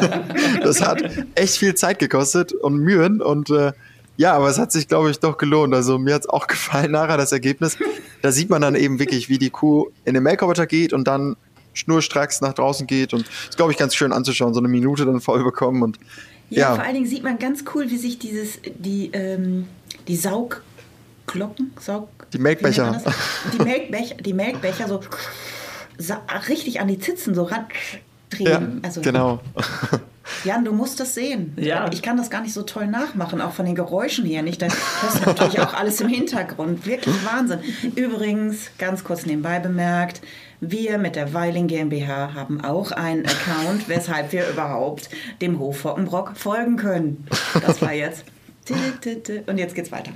das 0.62 0.80
hat 0.80 1.02
echt 1.34 1.56
viel 1.56 1.74
Zeit 1.74 1.98
gekostet 1.98 2.52
und 2.52 2.78
Mühen 2.78 3.20
und 3.20 3.50
äh, 3.50 3.72
ja, 4.16 4.34
aber 4.34 4.48
es 4.48 4.58
hat 4.58 4.72
sich, 4.72 4.88
glaube 4.88 5.10
ich, 5.10 5.18
doch 5.18 5.38
gelohnt. 5.38 5.74
Also 5.74 5.98
mir 5.98 6.14
hat 6.14 6.22
es 6.22 6.28
auch 6.28 6.46
gefallen 6.48 6.92
nachher, 6.92 7.16
das 7.16 7.32
Ergebnis. 7.32 7.76
Da 8.22 8.32
sieht 8.32 8.50
man 8.50 8.62
dann 8.62 8.74
eben 8.74 8.98
wirklich, 8.98 9.28
wie 9.28 9.38
die 9.38 9.50
Kuh 9.50 9.90
in 10.04 10.14
den 10.14 10.22
Melkroboter 10.22 10.66
geht 10.66 10.92
und 10.92 11.04
dann 11.06 11.36
schnurstracks 11.72 12.40
nach 12.40 12.54
draußen 12.54 12.86
geht. 12.86 13.12
Und 13.12 13.26
das 13.26 13.50
ist, 13.50 13.56
glaube 13.56 13.72
ich, 13.72 13.78
ganz 13.78 13.94
schön 13.94 14.12
anzuschauen, 14.12 14.54
so 14.54 14.60
eine 14.60 14.68
Minute 14.68 15.04
dann 15.04 15.20
voll 15.20 15.42
bekommen. 15.42 15.82
Und, 15.82 15.98
ja, 16.50 16.60
ja, 16.60 16.74
vor 16.76 16.84
allen 16.84 16.94
Dingen 16.94 17.06
sieht 17.06 17.24
man 17.24 17.38
ganz 17.38 17.64
cool, 17.74 17.90
wie 17.90 17.96
sich 17.96 18.18
dieses, 18.18 18.60
die, 18.76 19.10
ähm, 19.12 19.66
die 20.06 20.16
Saugglocken, 20.16 21.72
Saug, 21.80 22.08
die 22.32 22.38
Melkbecher. 22.38 23.02
Die 23.52 23.62
Melkbecher, 23.62 24.14
die 24.16 24.32
Melkbecher 24.32 24.88
so 24.88 25.00
richtig 26.48 26.80
an 26.80 26.88
die 26.88 26.98
Zitzen 26.98 27.34
so 27.34 27.44
ran 27.44 27.66
drehen. 28.30 28.46
Ja, 28.46 28.88
also, 28.88 29.00
genau. 29.00 29.40
Jan, 30.44 30.64
du 30.64 30.72
musst 30.72 31.00
das 31.00 31.14
sehen. 31.14 31.54
Ja. 31.56 31.90
Ich 31.92 32.02
kann 32.02 32.16
das 32.16 32.30
gar 32.30 32.40
nicht 32.42 32.54
so 32.54 32.62
toll 32.62 32.86
nachmachen, 32.86 33.40
auch 33.40 33.52
von 33.52 33.66
den 33.66 33.74
Geräuschen 33.74 34.24
hier 34.24 34.42
nicht. 34.42 34.62
Da 34.62 34.66
hörst 34.66 35.20
du 35.20 35.30
natürlich 35.30 35.60
auch 35.60 35.74
alles 35.74 36.00
im 36.00 36.08
Hintergrund. 36.08 36.86
Wirklich 36.86 37.14
Wahnsinn. 37.24 37.60
Übrigens, 37.94 38.70
ganz 38.78 39.04
kurz 39.04 39.26
nebenbei 39.26 39.58
bemerkt, 39.58 40.20
wir 40.60 40.98
mit 40.98 41.16
der 41.16 41.34
Weiling 41.34 41.66
GmbH 41.66 42.34
haben 42.34 42.62
auch 42.62 42.90
einen 42.92 43.26
Account, 43.26 43.88
weshalb 43.88 44.32
wir 44.32 44.48
überhaupt 44.48 45.10
dem 45.42 45.58
Hof 45.58 45.80
Fockenbrock 45.80 46.36
folgen 46.36 46.76
können. 46.76 47.26
Das 47.66 47.82
war 47.82 47.92
jetzt. 47.92 48.24
Und 49.46 49.58
jetzt 49.58 49.74
geht's 49.74 49.92
weiter. 49.92 50.12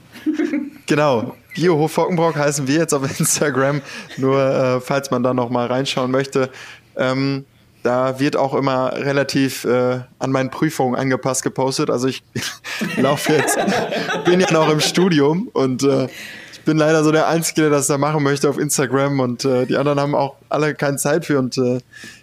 Genau. 0.87 1.35
Biohof 1.55 1.93
Fockenbrock 1.93 2.37
heißen 2.37 2.67
wir 2.67 2.77
jetzt 2.77 2.95
auf 2.95 3.03
Instagram. 3.19 3.83
Nur 4.17 4.41
äh, 4.41 4.81
falls 4.81 5.11
man 5.11 5.23
da 5.23 5.35
noch 5.35 5.51
mal 5.51 5.67
reinschauen 5.67 6.11
möchte. 6.11 6.51
Ähm, 6.97 7.45
da 7.89 8.21
wird 8.21 8.37
auch 8.37 8.53
immer 8.53 8.93
relativ 8.93 9.65
äh, 9.65 10.01
an 10.19 10.31
meinen 10.31 10.51
Prüfungen 10.51 10.95
angepasst 10.95 11.43
gepostet. 11.43 11.89
Also 11.89 12.07
ich 12.07 12.23
laufe 12.99 13.33
jetzt, 13.33 13.57
bin 14.27 14.41
ja 14.41 14.53
noch 14.53 14.69
im 14.69 14.81
Studium 14.81 15.49
und 15.55 15.85
äh, 15.85 16.05
ich 16.53 16.61
bin 16.67 16.77
leider 16.77 17.03
so 17.03 17.13
der 17.13 17.29
Einzige, 17.29 17.63
der 17.63 17.71
das 17.71 17.87
da 17.87 17.97
machen 17.97 18.23
möchte 18.23 18.51
auf 18.51 18.59
Instagram 18.59 19.21
und 19.21 19.47
äh, 19.47 19.65
die 19.65 19.79
anderen 19.79 19.99
haben 19.99 20.15
auch 20.15 20.35
alle 20.51 20.75
keine 20.75 20.99
Zeit 20.99 21.25
für. 21.25 21.39
Und 21.39 21.57
äh, 21.57 21.79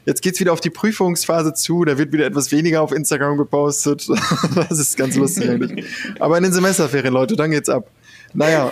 jetzt 0.06 0.22
geht's 0.22 0.40
wieder 0.40 0.54
auf 0.54 0.62
die 0.62 0.70
Prüfungsphase 0.70 1.56
zu. 1.56 1.84
Da 1.84 1.98
wird 1.98 2.14
wieder 2.14 2.28
etwas 2.28 2.52
weniger 2.52 2.84
auf 2.84 2.92
Instagram 2.92 3.36
gepostet. 3.36 4.08
das 4.70 4.78
ist 4.78 4.98
ganz 4.98 5.16
lustig 5.16 5.50
eigentlich. 5.50 5.84
Aber 6.20 6.38
in 6.38 6.44
den 6.44 6.54
Semesterferien, 6.54 7.12
Leute, 7.12 7.36
dann 7.36 7.50
geht's 7.50 7.70
ab. 7.70 7.88
Naja. 8.36 8.70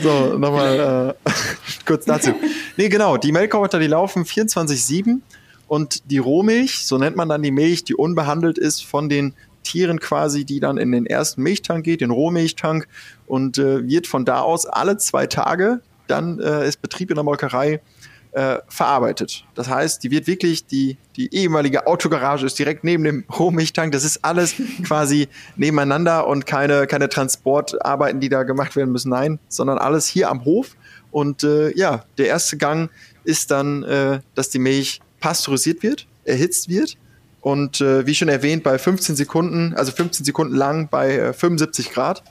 So, 0.00 0.38
nochmal 0.38 1.16
äh, 1.26 1.30
kurz 1.86 2.04
dazu. 2.04 2.34
Nee, 2.76 2.88
genau. 2.88 3.16
Die 3.16 3.32
Melkroboter, 3.32 3.78
die 3.78 3.86
laufen 3.86 4.24
24-7 4.24 5.20
und 5.68 6.10
die 6.10 6.18
Rohmilch, 6.18 6.86
so 6.86 6.98
nennt 6.98 7.16
man 7.16 7.28
dann 7.28 7.42
die 7.42 7.50
Milch, 7.50 7.84
die 7.84 7.94
unbehandelt 7.94 8.58
ist 8.58 8.84
von 8.84 9.08
den 9.08 9.34
Tieren 9.62 9.98
quasi, 9.98 10.44
die 10.44 10.60
dann 10.60 10.78
in 10.78 10.92
den 10.92 11.06
ersten 11.06 11.42
Milchtank 11.42 11.84
geht, 11.84 12.00
den 12.00 12.10
Rohmilchtank 12.10 12.86
und 13.26 13.58
äh, 13.58 13.86
wird 13.86 14.06
von 14.06 14.24
da 14.24 14.40
aus 14.40 14.66
alle 14.66 14.96
zwei 14.96 15.26
Tage, 15.26 15.80
dann 16.06 16.38
äh, 16.38 16.68
ist 16.68 16.80
Betrieb 16.82 17.10
in 17.10 17.16
der 17.16 17.24
Molkerei 17.24 17.80
äh, 18.36 18.58
verarbeitet. 18.68 19.46
Das 19.54 19.70
heißt, 19.70 20.04
die 20.04 20.10
wird 20.10 20.26
wirklich, 20.26 20.66
die, 20.66 20.98
die 21.16 21.34
ehemalige 21.34 21.86
Autogarage 21.86 22.44
ist 22.44 22.58
direkt 22.58 22.84
neben 22.84 23.02
dem 23.02 23.24
Rohmilchtank. 23.38 23.92
Das 23.92 24.04
ist 24.04 24.22
alles 24.26 24.56
quasi 24.84 25.28
nebeneinander 25.56 26.26
und 26.26 26.44
keine, 26.44 26.86
keine 26.86 27.08
Transportarbeiten, 27.08 28.20
die 28.20 28.28
da 28.28 28.42
gemacht 28.42 28.76
werden 28.76 28.92
müssen. 28.92 29.08
Nein, 29.08 29.38
sondern 29.48 29.78
alles 29.78 30.06
hier 30.06 30.28
am 30.28 30.44
Hof. 30.44 30.76
Und 31.10 31.44
äh, 31.44 31.74
ja, 31.78 32.04
der 32.18 32.26
erste 32.26 32.58
Gang 32.58 32.90
ist 33.24 33.50
dann, 33.50 33.82
äh, 33.84 34.20
dass 34.34 34.50
die 34.50 34.58
Milch 34.58 35.00
pasteurisiert 35.18 35.82
wird, 35.82 36.06
erhitzt 36.24 36.68
wird. 36.68 36.98
Und 37.40 37.80
äh, 37.80 38.06
wie 38.06 38.14
schon 38.14 38.28
erwähnt, 38.28 38.62
bei 38.64 38.78
15 38.78 39.16
Sekunden, 39.16 39.72
also 39.76 39.92
15 39.92 40.26
Sekunden 40.26 40.54
lang 40.54 40.88
bei 40.90 41.32
75 41.32 41.86
äh, 41.88 41.90
Grad. 41.90 42.22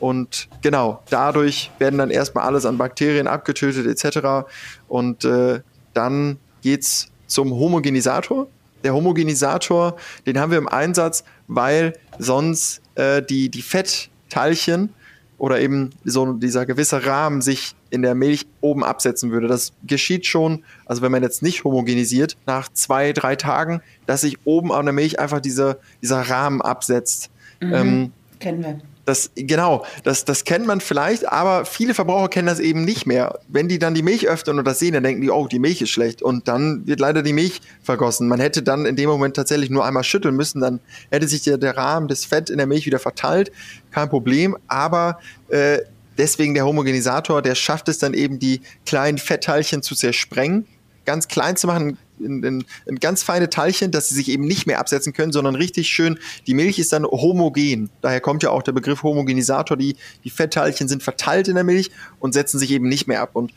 Und 0.00 0.48
genau, 0.62 1.02
dadurch 1.10 1.70
werden 1.78 1.98
dann 1.98 2.10
erstmal 2.10 2.44
alles 2.44 2.66
an 2.66 2.78
Bakterien 2.78 3.26
abgetötet 3.26 3.86
etc. 3.86 4.46
Und 4.88 5.24
äh, 5.24 5.60
dann 5.94 6.38
geht's 6.62 7.08
zum 7.26 7.52
Homogenisator. 7.52 8.46
Der 8.84 8.94
Homogenisator, 8.94 9.96
den 10.26 10.38
haben 10.38 10.50
wir 10.50 10.58
im 10.58 10.68
Einsatz, 10.68 11.24
weil 11.48 11.94
sonst 12.18 12.82
äh, 12.94 13.22
die, 13.22 13.48
die 13.48 13.62
Fettteilchen 13.62 14.90
oder 15.38 15.60
eben 15.60 15.90
so 16.04 16.32
dieser 16.34 16.66
gewisse 16.66 17.04
Rahmen 17.04 17.42
sich 17.42 17.74
in 17.90 18.02
der 18.02 18.14
Milch 18.14 18.46
oben 18.60 18.84
absetzen 18.84 19.30
würde. 19.30 19.48
Das 19.48 19.72
geschieht 19.86 20.26
schon, 20.26 20.64
also 20.86 21.02
wenn 21.02 21.12
man 21.12 21.22
jetzt 21.22 21.42
nicht 21.42 21.64
homogenisiert, 21.64 22.36
nach 22.46 22.68
zwei, 22.72 23.12
drei 23.12 23.36
Tagen, 23.36 23.80
dass 24.06 24.22
sich 24.22 24.38
oben 24.44 24.72
an 24.72 24.86
der 24.86 24.92
Milch 24.92 25.18
einfach 25.18 25.40
diese, 25.40 25.78
dieser 26.02 26.22
Rahmen 26.22 26.62
absetzt. 26.62 27.30
Mhm. 27.60 27.74
Ähm, 27.74 28.12
Kennen 28.38 28.62
wir. 28.62 28.80
Das, 29.06 29.30
genau, 29.36 29.86
das, 30.02 30.24
das 30.24 30.42
kennt 30.42 30.66
man 30.66 30.80
vielleicht, 30.80 31.28
aber 31.30 31.64
viele 31.64 31.94
Verbraucher 31.94 32.28
kennen 32.28 32.48
das 32.48 32.58
eben 32.58 32.84
nicht 32.84 33.06
mehr. 33.06 33.38
Wenn 33.46 33.68
die 33.68 33.78
dann 33.78 33.94
die 33.94 34.02
Milch 34.02 34.26
öffnen 34.26 34.58
und 34.58 34.64
das 34.66 34.80
sehen, 34.80 34.94
dann 34.94 35.04
denken 35.04 35.22
die, 35.22 35.30
oh, 35.30 35.46
die 35.46 35.60
Milch 35.60 35.80
ist 35.80 35.90
schlecht. 35.90 36.22
Und 36.22 36.48
dann 36.48 36.88
wird 36.88 36.98
leider 36.98 37.22
die 37.22 37.32
Milch 37.32 37.60
vergossen. 37.84 38.26
Man 38.26 38.40
hätte 38.40 38.64
dann 38.64 38.84
in 38.84 38.96
dem 38.96 39.08
Moment 39.08 39.36
tatsächlich 39.36 39.70
nur 39.70 39.84
einmal 39.84 40.02
schütteln 40.02 40.34
müssen, 40.34 40.60
dann 40.60 40.80
hätte 41.10 41.28
sich 41.28 41.42
der, 41.42 41.56
der 41.56 41.76
Rahmen 41.76 42.08
des 42.08 42.24
Fett 42.24 42.50
in 42.50 42.58
der 42.58 42.66
Milch 42.66 42.84
wieder 42.84 42.98
verteilt. 42.98 43.52
Kein 43.92 44.08
Problem. 44.08 44.56
Aber 44.66 45.20
äh, 45.50 45.78
deswegen 46.18 46.54
der 46.54 46.66
Homogenisator, 46.66 47.42
der 47.42 47.54
schafft 47.54 47.88
es 47.88 47.98
dann 47.98 48.12
eben, 48.12 48.40
die 48.40 48.60
kleinen 48.86 49.18
Fettteilchen 49.18 49.82
zu 49.82 49.94
zersprengen, 49.94 50.66
ganz 51.04 51.28
klein 51.28 51.56
zu 51.56 51.68
machen, 51.68 51.96
in, 52.18 52.42
in, 52.42 52.64
in 52.86 53.00
ganz 53.00 53.22
feine 53.22 53.50
Teilchen, 53.50 53.90
dass 53.90 54.08
sie 54.08 54.14
sich 54.14 54.28
eben 54.28 54.44
nicht 54.44 54.66
mehr 54.66 54.78
absetzen 54.78 55.12
können, 55.12 55.32
sondern 55.32 55.54
richtig 55.54 55.88
schön, 55.88 56.18
die 56.46 56.54
Milch 56.54 56.78
ist 56.78 56.92
dann 56.92 57.04
homogen. 57.04 57.90
Daher 58.00 58.20
kommt 58.20 58.42
ja 58.42 58.50
auch 58.50 58.62
der 58.62 58.72
Begriff 58.72 59.02
Homogenisator. 59.02 59.76
Die, 59.76 59.96
die 60.24 60.30
Fettteilchen 60.30 60.88
sind 60.88 61.02
verteilt 61.02 61.48
in 61.48 61.54
der 61.54 61.64
Milch 61.64 61.90
und 62.18 62.32
setzen 62.32 62.58
sich 62.58 62.70
eben 62.70 62.88
nicht 62.88 63.06
mehr 63.06 63.20
ab. 63.20 63.30
Und 63.34 63.52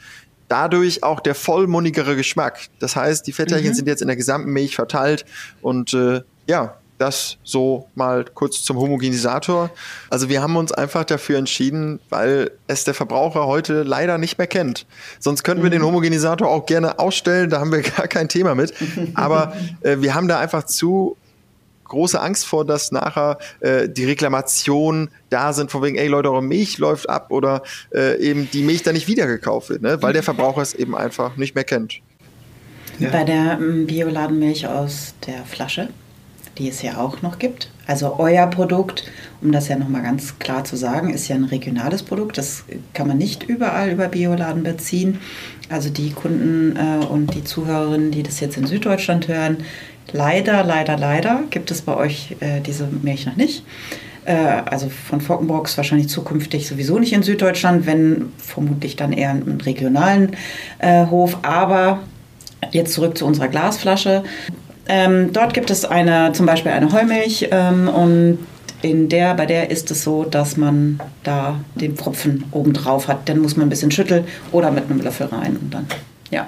dadurch 0.48 1.04
auch 1.04 1.20
der 1.20 1.36
vollmundigere 1.36 2.16
Geschmack. 2.16 2.68
Das 2.80 2.96
heißt, 2.96 3.26
die 3.28 3.32
Fettteilchen 3.32 3.72
mhm. 3.72 3.76
sind 3.76 3.88
jetzt 3.88 4.02
in 4.02 4.08
der 4.08 4.18
gesamten 4.18 4.52
Milch 4.52 4.76
verteilt 4.76 5.26
und 5.62 5.94
äh, 5.94 6.22
ja, 6.48 6.80
das 7.00 7.38
so 7.44 7.88
mal 7.96 8.26
kurz 8.26 8.62
zum 8.62 8.78
Homogenisator. 8.78 9.72
Also 10.10 10.30
wir 10.30 10.42
haben 10.42 10.56
uns 10.58 10.72
einfach 10.72 11.06
dafür 11.06 11.38
entschieden, 11.38 12.00
weil 12.10 12.52
es 12.68 12.84
der 12.84 12.94
Verbraucher 12.94 13.48
heute 13.48 13.84
leider 13.84 14.18
nicht 14.18 14.38
mehr 14.38 14.48
kennt. 14.48 14.86
Sonst 15.20 15.44
könnten 15.44 15.64
wir 15.64 15.70
den 15.70 15.82
mhm. 15.82 15.88
Homogenisator 15.88 16.48
auch 16.48 16.66
gerne 16.66 17.00
ausstellen, 17.00 17.50
da 17.50 17.60
haben 17.60 17.72
wir 17.72 17.82
gar 17.98 18.08
kein 18.08 18.30
Thema 18.30 18.54
mit. 18.54 18.74
Aber 19.16 19.54
äh, 19.82 19.98
wir 20.00 20.14
haben 20.14 20.28
da 20.28 20.40
einfach 20.40 20.64
zu 20.64 21.18
große 21.86 22.22
Angst 22.22 22.46
vor, 22.46 22.66
dass 22.66 22.92
nachher 22.92 23.40
äh, 23.62 23.90
die 23.90 24.06
Reklamationen 24.06 25.10
da 25.30 25.54
sind, 25.54 25.72
von 25.72 25.82
wegen, 25.82 25.98
ey 25.98 26.08
Leute, 26.08 26.32
eure 26.32 26.44
Milch 26.44 26.78
läuft 26.78 27.10
ab 27.10 27.32
oder 27.32 27.64
äh, 27.94 28.20
eben 28.22 28.50
die 28.52 28.62
Milch 28.62 28.84
dann 28.84 28.94
nicht 28.94 29.08
wiedergekauft 29.08 29.70
wird, 29.70 29.82
ne? 29.82 30.02
weil 30.02 30.14
der 30.14 30.22
Verbraucher 30.22 30.62
es 30.62 30.74
eben 30.74 30.96
einfach 30.96 31.36
nicht 31.36 31.56
mehr 31.56 31.64
kennt. 31.64 31.96
Ja. 33.00 33.10
Bei 33.10 33.24
der 33.24 33.60
ähm, 33.60 33.88
Bioladenmilch 33.88 34.68
aus 34.68 35.16
der 35.26 35.46
Flasche 35.46 35.90
die 36.60 36.70
es 36.70 36.82
ja 36.82 36.98
auch 36.98 37.22
noch 37.22 37.40
gibt. 37.40 37.70
Also 37.88 38.16
euer 38.20 38.46
Produkt, 38.48 39.10
um 39.42 39.52
das 39.52 39.68
ja 39.68 39.78
nochmal 39.78 40.04
ganz 40.04 40.38
klar 40.38 40.64
zu 40.64 40.76
sagen, 40.76 41.10
ist 41.12 41.28
ja 41.28 41.36
ein 41.36 41.46
regionales 41.46 42.04
Produkt. 42.04 42.38
Das 42.38 42.66
kann 42.94 43.08
man 43.08 43.18
nicht 43.18 43.44
überall 43.44 43.90
über 43.90 44.08
Bioladen 44.08 44.64
beziehen. 44.64 45.20
Also 45.70 45.90
die 45.90 46.12
Kunden 46.12 46.76
äh, 46.76 47.06
und 47.06 47.34
die 47.34 47.44
Zuhörerinnen, 47.44 48.12
die 48.12 48.24
das 48.24 48.40
jetzt 48.40 48.58
in 48.58 48.68
Süddeutschland 48.68 49.28
hören, 49.28 49.58
leider, 50.12 50.64
leider, 50.64 50.98
leider 50.98 51.44
gibt 51.50 51.72
es 51.72 51.82
bei 51.82 51.96
euch 51.96 52.36
äh, 52.42 52.62
diese 52.62 52.88
Milch 52.88 53.26
noch 53.26 53.38
nicht. 53.38 53.64
Äh, 54.26 54.34
also 54.34 54.90
von 54.90 55.22
Fockenbrox 55.22 55.78
wahrscheinlich 55.78 56.10
zukünftig 56.10 56.68
sowieso 56.68 57.00
nicht 57.00 57.14
in 57.14 57.24
Süddeutschland, 57.24 57.86
wenn 57.86 58.34
vermutlich 58.38 58.96
dann 58.96 59.14
eher 59.14 59.32
im 59.32 59.60
regionalen 59.62 60.36
äh, 60.80 61.06
Hof. 61.08 61.40
Aber 61.42 62.00
Jetzt 62.72 62.94
zurück 62.94 63.18
zu 63.18 63.26
unserer 63.26 63.48
Glasflasche. 63.48 64.24
Ähm, 64.90 65.32
dort 65.32 65.54
gibt 65.54 65.70
es 65.70 65.86
eine, 65.86 66.34
zum 66.34 66.48
Beispiel 66.48 66.72
eine 66.72 66.92
Heumilch 66.92 67.48
ähm, 67.52 67.88
und 67.88 68.40
in 68.82 69.08
der, 69.08 69.36
bei 69.36 69.46
der 69.46 69.70
ist 69.70 69.92
es 69.92 70.04
so, 70.04 70.24
dass 70.24 70.58
man 70.58 71.00
da 71.24 71.64
den 71.76 71.96
Pfropfen 71.96 72.46
oben 72.52 72.74
drauf 72.74 73.08
hat. 73.08 73.30
Dann 73.30 73.40
muss 73.40 73.56
man 73.56 73.68
ein 73.68 73.70
bisschen 73.70 73.92
schütteln 73.92 74.26
oder 74.52 74.72
mit 74.72 74.86
einem 74.86 75.00
Löffel 75.02 75.28
rein 75.28 75.58
und 75.58 75.72
dann, 75.72 75.88
ja. 76.32 76.48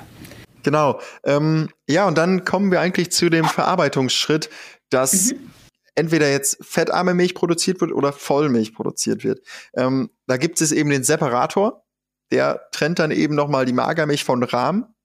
Genau. 0.63 0.99
Ähm, 1.23 1.69
ja, 1.88 2.08
und 2.08 2.17
dann 2.17 2.43
kommen 2.43 2.71
wir 2.71 2.82
eigentlich 2.82 3.12
zu 3.12 3.30
dem 3.30 3.45
Verarbeitungsschritt, 3.45 4.49
dass 4.89 5.34
mhm. 5.34 5.51
entweder 5.93 6.32
jetzt 6.32 6.65
fettarme 6.65 7.13
Milch 7.13 7.36
produziert 7.36 7.80
wird 7.80 7.91
oder 7.91 8.12
Vollmilch 8.12 8.73
produziert 8.73 9.23
wird. 9.23 9.41
Ähm, 9.75 10.10
da 10.25 10.38
gibt 10.38 10.62
es 10.62 10.71
eben 10.71 10.89
den 10.89 11.04
Separator, 11.04 11.84
der 12.32 12.62
trennt 12.71 12.97
dann 12.97 13.12
eben 13.12 13.36
nochmal 13.36 13.65
die 13.65 13.73
Magermilch 13.73 14.23
von 14.23 14.41
Rahm 14.41 14.95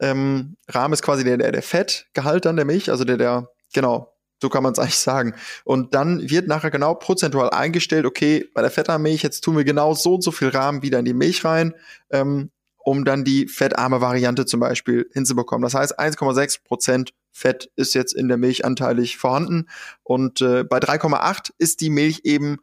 ähm, 0.00 0.56
Rahmen 0.68 0.94
ist 0.94 1.02
quasi 1.02 1.24
der, 1.24 1.36
der, 1.36 1.52
der 1.52 1.62
Fettgehalt 1.62 2.44
dann 2.44 2.56
der 2.56 2.64
Milch, 2.64 2.90
also 2.90 3.04
der, 3.04 3.16
der, 3.16 3.50
genau, 3.72 4.12
so 4.40 4.48
kann 4.48 4.62
man 4.62 4.72
es 4.72 4.78
eigentlich 4.80 4.98
sagen. 4.98 5.34
Und 5.64 5.94
dann 5.94 6.28
wird 6.28 6.48
nachher 6.48 6.70
genau 6.70 6.94
prozentual 6.94 7.50
eingestellt, 7.50 8.06
okay, 8.06 8.48
bei 8.54 8.62
der 8.62 8.70
fettarmen 8.70 9.02
Milch, 9.02 9.22
jetzt 9.22 9.42
tun 9.42 9.56
wir 9.56 9.64
genau 9.64 9.94
so 9.94 10.14
und 10.14 10.24
so 10.24 10.30
viel 10.30 10.48
Rahmen 10.48 10.82
wieder 10.82 10.98
in 10.98 11.04
die 11.04 11.14
Milch 11.14 11.44
rein, 11.44 11.74
ähm, 12.10 12.50
um 12.78 13.04
dann 13.04 13.24
die 13.24 13.46
fettarme 13.46 14.00
Variante 14.00 14.46
zum 14.46 14.60
Beispiel 14.60 15.08
hinzubekommen. 15.12 15.62
Das 15.62 15.74
heißt, 15.74 15.98
1,6 15.98 16.64
Prozent 16.64 17.12
Fett 17.32 17.70
ist 17.76 17.94
jetzt 17.94 18.14
in 18.14 18.28
der 18.28 18.38
Milch 18.38 18.64
anteilig 18.64 19.16
vorhanden 19.16 19.68
und 20.02 20.40
äh, 20.40 20.64
bei 20.64 20.78
3,8 20.78 21.52
ist 21.58 21.80
die 21.80 21.90
Milch 21.90 22.22
eben 22.24 22.58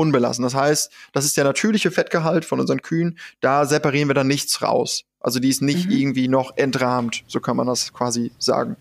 unbelassen. 0.00 0.42
Das 0.42 0.54
heißt, 0.54 0.90
das 1.12 1.24
ist 1.24 1.36
der 1.36 1.44
natürliche 1.44 1.90
Fettgehalt 1.90 2.44
von 2.44 2.60
unseren 2.60 2.82
Kühen. 2.82 3.18
Da 3.40 3.64
separieren 3.64 4.08
wir 4.08 4.14
dann 4.14 4.26
nichts 4.26 4.62
raus. 4.62 5.04
Also 5.20 5.38
die 5.38 5.48
ist 5.48 5.62
nicht 5.62 5.86
mhm. 5.86 5.96
irgendwie 5.96 6.28
noch 6.28 6.56
entrahmt, 6.56 7.24
so 7.26 7.40
kann 7.40 7.56
man 7.56 7.66
das 7.66 7.92
quasi 7.92 8.32
sagen. 8.38 8.76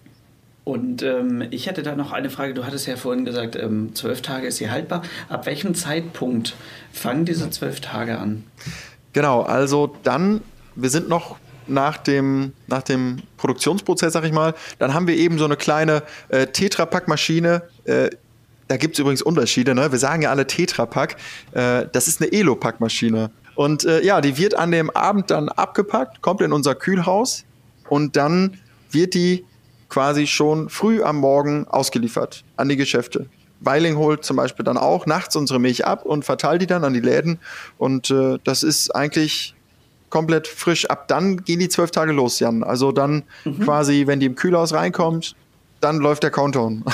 Und 0.64 1.02
ähm, 1.02 1.44
ich 1.50 1.66
hätte 1.66 1.82
da 1.84 1.96
noch 1.96 2.12
eine 2.12 2.30
Frage. 2.30 2.54
Du 2.54 2.66
hattest 2.66 2.86
ja 2.86 2.96
vorhin 2.96 3.26
gesagt, 3.26 3.56
ähm, 3.56 3.96
zwölf 3.96 4.22
Tage 4.22 4.48
ist 4.48 4.58
sie 4.58 4.70
haltbar. 4.70 5.02
Ab 5.28 5.48
welchem 5.48 5.74
Zeitpunkt 5.74 6.56
fangen 6.94 7.26
diese 7.26 7.50
zwölf 7.50 7.80
Tage 7.82 8.20
an? 8.20 8.44
Genau, 9.14 9.42
also 9.42 9.96
dann, 10.04 10.42
wir 10.76 10.90
sind 10.90 11.10
noch 11.10 11.38
nach 11.66 11.98
dem, 11.98 12.54
nach 12.68 12.84
dem 12.84 13.22
Produktionsprozess, 13.38 14.14
sag 14.14 14.26
ich 14.26 14.32
mal, 14.32 14.54
dann 14.78 14.94
haben 14.94 15.08
wir 15.08 15.16
eben 15.16 15.38
so 15.40 15.46
eine 15.46 15.56
kleine 15.56 16.04
äh, 16.30 16.48
Tetrapack-Maschine. 16.48 17.64
Äh, 17.86 18.10
da 18.70 18.78
gibt 18.78 18.96
es 18.96 19.00
übrigens 19.00 19.22
Unterschiede, 19.24 19.74
ne? 19.74 19.92
Wir 19.92 20.00
sagen 20.00 20.22
ja 20.22 20.30
alle 20.30 20.46
Tetrapack. 20.48 21.18
Äh, 21.52 21.88
das 21.92 22.08
ist 22.08 22.22
eine 22.22 22.32
Elopack-Maschine. 22.32 23.32
Und 23.56 23.84
äh, 23.84 24.06
ja, 24.06 24.22
die 24.22 24.38
wird 24.38 24.54
an 24.54 24.72
dem 24.72 24.90
Abend 24.92 25.32
dann 25.32 25.50
abgepackt, 25.50 26.22
kommt 26.22 26.42
in 26.42 26.54
unser 26.54 26.76
Kühlhaus 26.76 27.46
und 27.90 28.16
dann 28.16 28.60
wird 28.92 29.16
die 29.16 29.44
quasi 29.90 30.28
schon 30.28 30.70
früh 30.70 31.04
am 31.04 31.18
Morgen 31.18 31.68
ausgeliefert 31.68 32.46
an 32.58 32.70
die 32.70 32.78
Geschäfte. 32.78 33.26
Weiling 33.60 33.98
holt 33.98 34.24
zum 34.24 34.38
Beispiel 34.38 34.64
dann 34.64 34.78
auch 34.78 35.08
nachts 35.08 35.36
unsere 35.36 35.60
Milch 35.60 35.86
ab 35.86 36.06
und 36.06 36.24
verteilt 36.24 36.62
die 36.62 36.68
dann 36.68 36.84
an 36.84 36.94
die 36.94 37.00
Läden. 37.00 37.40
Und 37.80 38.12
äh, 38.12 38.38
das 38.44 38.62
ist 38.62 38.96
eigentlich 38.96 39.56
komplett 40.12 40.48
frisch. 40.48 40.86
Ab 40.86 41.08
dann 41.08 41.44
gehen 41.44 41.60
die 41.60 41.70
zwölf 41.70 41.90
Tage 41.90 42.12
los, 42.12 42.40
Jan. 42.40 42.64
Also 42.64 42.92
dann 42.92 43.24
mhm. 43.44 43.62
quasi, 43.62 44.06
wenn 44.06 44.20
die 44.20 44.28
im 44.28 44.36
Kühlhaus 44.36 44.74
reinkommt, 44.74 45.36
dann 45.82 45.98
läuft 45.98 46.22
der 46.22 46.32
Countdown. 46.32 46.86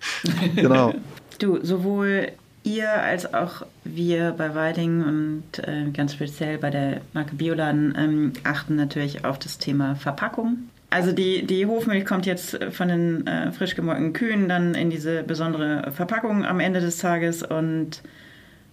genau. 0.56 0.92
Du, 1.40 1.58
sowohl 1.62 2.32
ihr 2.64 2.92
als 2.92 3.32
auch 3.32 3.62
wir 3.84 4.34
bei 4.36 4.54
Weiding 4.54 5.02
und 5.02 5.44
äh, 5.66 5.90
ganz 5.90 6.12
speziell 6.12 6.58
bei 6.58 6.68
der 6.68 7.00
Marke 7.14 7.34
Bioladen 7.34 7.94
ähm, 7.96 8.32
achten 8.44 8.76
natürlich 8.76 9.24
auf 9.24 9.38
das 9.38 9.56
Thema 9.56 9.96
Verpackung. 9.96 10.68
Also 10.90 11.12
die, 11.12 11.46
die 11.46 11.64
Hofmilch 11.64 12.04
kommt 12.04 12.26
jetzt 12.26 12.58
von 12.72 12.88
den 12.88 13.26
äh, 13.26 13.52
frisch 13.52 13.74
gemolkenen 13.74 14.12
Kühen 14.12 14.48
dann 14.48 14.74
in 14.74 14.90
diese 14.90 15.22
besondere 15.22 15.90
Verpackung 15.92 16.44
am 16.44 16.60
Ende 16.60 16.80
des 16.80 16.98
Tages. 16.98 17.42
Und 17.42 18.02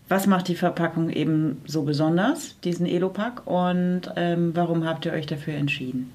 was 0.09 0.27
macht 0.27 0.49
die 0.49 0.55
Verpackung 0.55 1.09
eben 1.09 1.61
so 1.65 1.83
besonders, 1.83 2.59
diesen 2.65 2.85
Elopack? 2.85 3.47
Und 3.47 4.11
ähm, 4.17 4.51
warum 4.55 4.85
habt 4.85 5.05
ihr 5.05 5.13
euch 5.13 5.27
dafür 5.27 5.53
entschieden? 5.53 6.11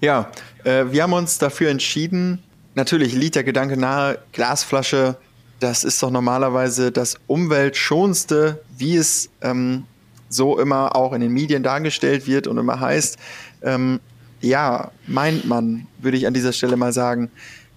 Ja, 0.00 0.30
äh, 0.62 0.84
wir 0.90 1.02
haben 1.02 1.14
uns 1.14 1.38
dafür 1.38 1.70
entschieden, 1.70 2.38
natürlich 2.76 3.12
liegt 3.12 3.34
der 3.34 3.44
Gedanke 3.44 3.76
nahe, 3.76 4.18
Glasflasche 4.32 5.16
das 5.60 5.84
ist 5.84 6.02
doch 6.02 6.10
normalerweise 6.10 6.92
das 6.92 7.16
umweltschonste, 7.26 8.60
wie 8.76 8.96
es 8.96 9.28
ähm, 9.40 9.84
so 10.28 10.58
immer 10.58 10.94
auch 10.94 11.12
in 11.12 11.20
den 11.20 11.32
Medien 11.32 11.62
dargestellt 11.62 12.26
wird 12.26 12.46
und 12.46 12.58
immer 12.58 12.80
heißt. 12.80 13.18
Ähm, 13.62 14.00
ja, 14.40 14.92
meint 15.06 15.46
man, 15.46 15.86
würde 15.98 16.16
ich 16.16 16.26
an 16.26 16.34
dieser 16.34 16.52
Stelle 16.52 16.76
mal 16.76 16.92
sagen. 16.92 17.30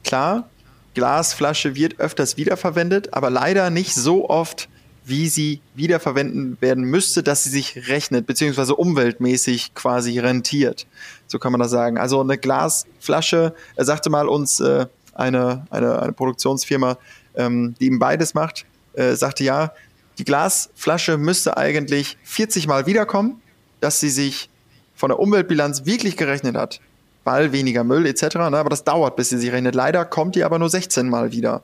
Klar, 0.03 0.49
Glasflasche 0.93 1.75
wird 1.75 1.99
öfters 1.99 2.37
wiederverwendet, 2.37 3.13
aber 3.13 3.29
leider 3.29 3.69
nicht 3.69 3.95
so 3.95 4.29
oft, 4.29 4.69
wie 5.03 5.27
sie 5.27 5.61
wiederverwenden 5.73 6.57
werden 6.61 6.83
müsste, 6.83 7.23
dass 7.23 7.43
sie 7.43 7.49
sich 7.49 7.89
rechnet, 7.89 8.27
beziehungsweise 8.27 8.75
umweltmäßig 8.75 9.73
quasi 9.73 10.19
rentiert. 10.19 10.85
So 11.27 11.39
kann 11.39 11.51
man 11.51 11.61
das 11.61 11.71
sagen. 11.71 11.97
Also 11.97 12.21
eine 12.21 12.37
Glasflasche, 12.37 13.55
er 13.75 13.85
sagte 13.85 14.09
mal 14.11 14.27
uns 14.27 14.59
äh, 14.59 14.85
eine, 15.13 15.65
eine, 15.71 15.99
eine 15.99 16.11
Produktionsfirma, 16.11 16.97
ähm, 17.35 17.75
die 17.79 17.87
ihm 17.87 17.99
beides 17.99 18.33
macht, 18.33 18.65
äh, 18.93 19.15
sagte 19.15 19.43
ja, 19.43 19.73
die 20.17 20.25
Glasflasche 20.25 21.17
müsste 21.17 21.57
eigentlich 21.57 22.17
40 22.23 22.67
Mal 22.67 22.85
wiederkommen, 22.85 23.41
dass 23.79 23.99
sie 23.99 24.09
sich 24.09 24.49
von 24.95 25.09
der 25.09 25.19
Umweltbilanz 25.19 25.85
wirklich 25.85 26.17
gerechnet 26.17 26.55
hat. 26.55 26.79
Weil 27.23 27.51
weniger 27.51 27.83
Müll 27.83 28.05
etc. 28.05 28.35
Ne? 28.35 28.57
Aber 28.57 28.69
das 28.69 28.83
dauert, 28.83 29.15
bis 29.15 29.29
sie 29.29 29.37
sich 29.37 29.51
rechnet. 29.51 29.75
Leider 29.75 30.05
kommt 30.05 30.35
die 30.35 30.43
aber 30.43 30.59
nur 30.59 30.69
16 30.69 31.07
Mal 31.07 31.31
wieder. 31.31 31.61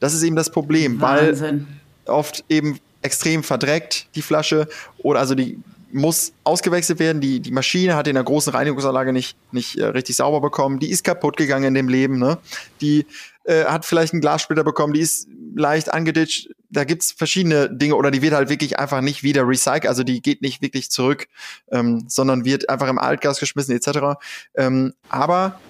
Das 0.00 0.14
ist 0.14 0.22
eben 0.22 0.36
das 0.36 0.50
Problem, 0.50 1.00
Wahnsinn. 1.00 1.66
weil 2.04 2.14
oft 2.14 2.44
eben 2.48 2.78
extrem 3.02 3.42
verdreckt 3.42 4.08
die 4.14 4.22
Flasche 4.22 4.68
oder 4.98 5.20
also 5.20 5.34
die 5.34 5.58
muss 5.96 6.32
ausgewechselt 6.44 6.98
werden. 6.98 7.20
Die, 7.20 7.40
die 7.40 7.50
Maschine 7.50 7.96
hat 7.96 8.06
in 8.06 8.14
der 8.14 8.24
großen 8.24 8.52
Reinigungsanlage 8.52 9.12
nicht, 9.12 9.36
nicht 9.52 9.76
äh, 9.76 9.86
richtig 9.86 10.16
sauber 10.16 10.40
bekommen. 10.40 10.78
Die 10.78 10.90
ist 10.90 11.04
kaputt 11.04 11.36
gegangen 11.36 11.64
in 11.64 11.74
dem 11.74 11.88
Leben. 11.88 12.18
Ne? 12.18 12.38
Die 12.80 13.06
äh, 13.44 13.64
hat 13.64 13.84
vielleicht 13.84 14.12
einen 14.12 14.20
Glassplitter 14.20 14.64
bekommen, 14.64 14.92
die 14.92 15.00
ist 15.00 15.28
leicht 15.54 15.92
angeditscht. 15.92 16.50
Da 16.68 16.84
gibt's 16.84 17.12
verschiedene 17.12 17.70
Dinge 17.70 17.96
oder 17.96 18.10
die 18.10 18.22
wird 18.22 18.34
halt 18.34 18.48
wirklich 18.48 18.78
einfach 18.78 19.00
nicht 19.00 19.22
wieder 19.22 19.46
recycelt, 19.46 19.86
also 19.86 20.02
die 20.02 20.20
geht 20.20 20.42
nicht 20.42 20.62
wirklich 20.62 20.90
zurück, 20.90 21.28
ähm, 21.70 22.04
sondern 22.08 22.44
wird 22.44 22.68
einfach 22.68 22.88
im 22.88 22.98
Altgas 22.98 23.40
geschmissen 23.40 23.74
etc. 23.74 24.18
Ähm, 24.56 24.94
aber 25.08 25.60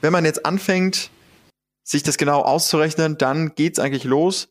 wenn 0.00 0.12
man 0.12 0.24
jetzt 0.24 0.44
anfängt, 0.44 1.10
sich 1.84 2.02
das 2.02 2.18
genau 2.18 2.42
auszurechnen, 2.42 3.16
dann 3.16 3.54
geht's 3.54 3.78
eigentlich 3.78 4.04
los, 4.04 4.48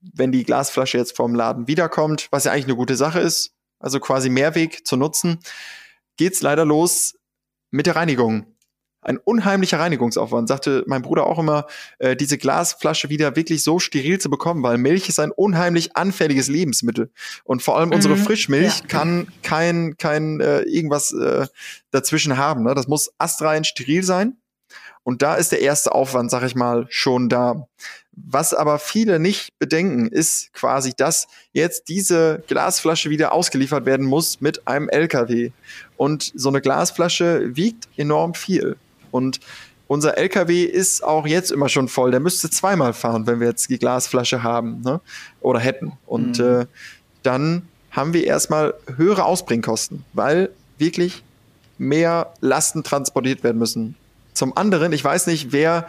wenn 0.00 0.32
die 0.32 0.44
Glasflasche 0.44 0.98
jetzt 0.98 1.16
vom 1.16 1.34
Laden 1.34 1.68
wiederkommt, 1.68 2.28
was 2.30 2.44
ja 2.44 2.52
eigentlich 2.52 2.64
eine 2.64 2.76
gute 2.76 2.96
Sache 2.96 3.20
ist, 3.20 3.51
also 3.82 4.00
quasi 4.00 4.30
Mehrweg 4.30 4.86
zu 4.86 4.96
nutzen, 4.96 5.38
geht's 6.16 6.42
leider 6.42 6.64
los 6.64 7.14
mit 7.70 7.86
der 7.86 7.96
Reinigung. 7.96 8.46
ein 9.04 9.18
unheimlicher 9.18 9.80
Reinigungsaufwand. 9.80 10.48
Sagte 10.48 10.84
mein 10.86 11.02
Bruder 11.02 11.26
auch 11.26 11.38
immer, 11.40 11.66
äh, 11.98 12.14
diese 12.14 12.38
Glasflasche 12.38 13.08
wieder 13.08 13.34
wirklich 13.34 13.64
so 13.64 13.80
steril 13.80 14.20
zu 14.20 14.30
bekommen, 14.30 14.62
weil 14.62 14.78
Milch 14.78 15.08
ist 15.08 15.18
ein 15.18 15.32
unheimlich 15.32 15.96
anfälliges 15.96 16.46
Lebensmittel. 16.48 17.10
Und 17.42 17.62
vor 17.62 17.76
allem 17.76 17.88
mhm, 17.88 17.96
unsere 17.96 18.16
Frischmilch 18.16 18.78
ja. 18.78 18.86
kann 18.86 19.26
kein, 19.42 19.96
kein 19.98 20.40
äh, 20.40 20.60
irgendwas 20.60 21.12
äh, 21.12 21.48
dazwischen 21.90 22.36
haben. 22.36 22.62
Ne? 22.62 22.74
Das 22.74 22.86
muss 22.86 23.12
astrein 23.18 23.64
steril 23.64 24.04
sein. 24.04 24.36
Und 25.02 25.22
da 25.22 25.34
ist 25.34 25.50
der 25.50 25.60
erste 25.60 25.92
Aufwand, 25.92 26.30
sag 26.30 26.44
ich 26.44 26.54
mal, 26.54 26.86
schon 26.88 27.28
da. 27.28 27.66
Was 28.14 28.52
aber 28.52 28.78
viele 28.78 29.18
nicht 29.18 29.58
bedenken, 29.58 30.08
ist 30.08 30.52
quasi, 30.52 30.92
dass 30.94 31.28
jetzt 31.52 31.88
diese 31.88 32.42
Glasflasche 32.46 33.08
wieder 33.08 33.32
ausgeliefert 33.32 33.86
werden 33.86 34.06
muss 34.06 34.40
mit 34.40 34.68
einem 34.68 34.90
LKW. 34.90 35.50
Und 35.96 36.30
so 36.34 36.50
eine 36.50 36.60
Glasflasche 36.60 37.56
wiegt 37.56 37.88
enorm 37.96 38.34
viel. 38.34 38.76
Und 39.10 39.40
unser 39.86 40.18
LKW 40.18 40.64
ist 40.64 41.02
auch 41.02 41.26
jetzt 41.26 41.52
immer 41.52 41.68
schon 41.68 41.88
voll. 41.88 42.10
Der 42.10 42.20
müsste 42.20 42.50
zweimal 42.50 42.92
fahren, 42.92 43.26
wenn 43.26 43.40
wir 43.40 43.48
jetzt 43.48 43.70
die 43.70 43.78
Glasflasche 43.78 44.42
haben 44.42 44.82
ne? 44.82 45.00
oder 45.40 45.60
hätten. 45.60 45.92
Und 46.06 46.38
mhm. 46.38 46.44
äh, 46.44 46.66
dann 47.22 47.68
haben 47.90 48.12
wir 48.12 48.26
erstmal 48.26 48.74
höhere 48.96 49.24
Ausbringkosten, 49.24 50.04
weil 50.12 50.50
wirklich 50.78 51.22
mehr 51.78 52.32
Lasten 52.40 52.82
transportiert 52.84 53.44
werden 53.44 53.58
müssen. 53.58 53.96
Zum 54.34 54.56
anderen, 54.56 54.92
ich 54.92 55.04
weiß 55.04 55.26
nicht, 55.26 55.52
wer 55.52 55.86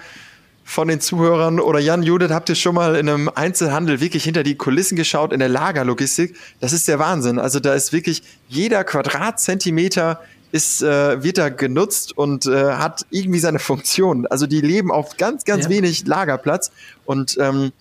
von 0.64 0.88
den 0.88 1.02
Zuhörern 1.02 1.60
oder 1.60 1.80
Jan 1.80 2.04
Judith, 2.04 2.32
habt 2.32 2.50
ihr 2.50 2.56
schon 2.56 2.76
mal 2.76 2.96
in 2.96 3.10
einem 3.10 3.30
Einzelhandel 3.30 4.00
wirklich 4.00 4.24
hinter 4.24 4.44
die 4.44 4.56
Kulissen 4.56 4.96
geschaut 4.96 5.34
in 5.34 5.40
der 5.40 5.50
Lagerlogistik? 5.50 6.36
Das 6.60 6.74
ist 6.74 6.88
der 6.88 7.00
Wahnsinn. 7.00 7.40
Also 7.40 7.60
da 7.60 7.74
ist 7.74 7.94
wirklich 7.94 8.24
jeder 8.48 8.84
Quadratzentimeter 8.84 10.22
ist, 10.52 10.84
äh, 10.84 11.24
wird 11.24 11.40
da 11.40 11.50
genutzt 11.50 12.16
und 12.16 12.46
äh, 12.46 12.74
hat 12.74 13.06
irgendwie 13.10 13.40
seine 13.40 13.58
Funktion. 13.60 14.28
Also 14.28 14.46
die 14.46 14.62
leben 14.62 14.92
auf 14.92 15.18
ganz, 15.18 15.46
ganz 15.46 15.66
ja. 15.66 15.70
wenig 15.72 16.06
Lagerplatz 16.06 16.72
und 17.06 17.38
ähm, 17.40 17.72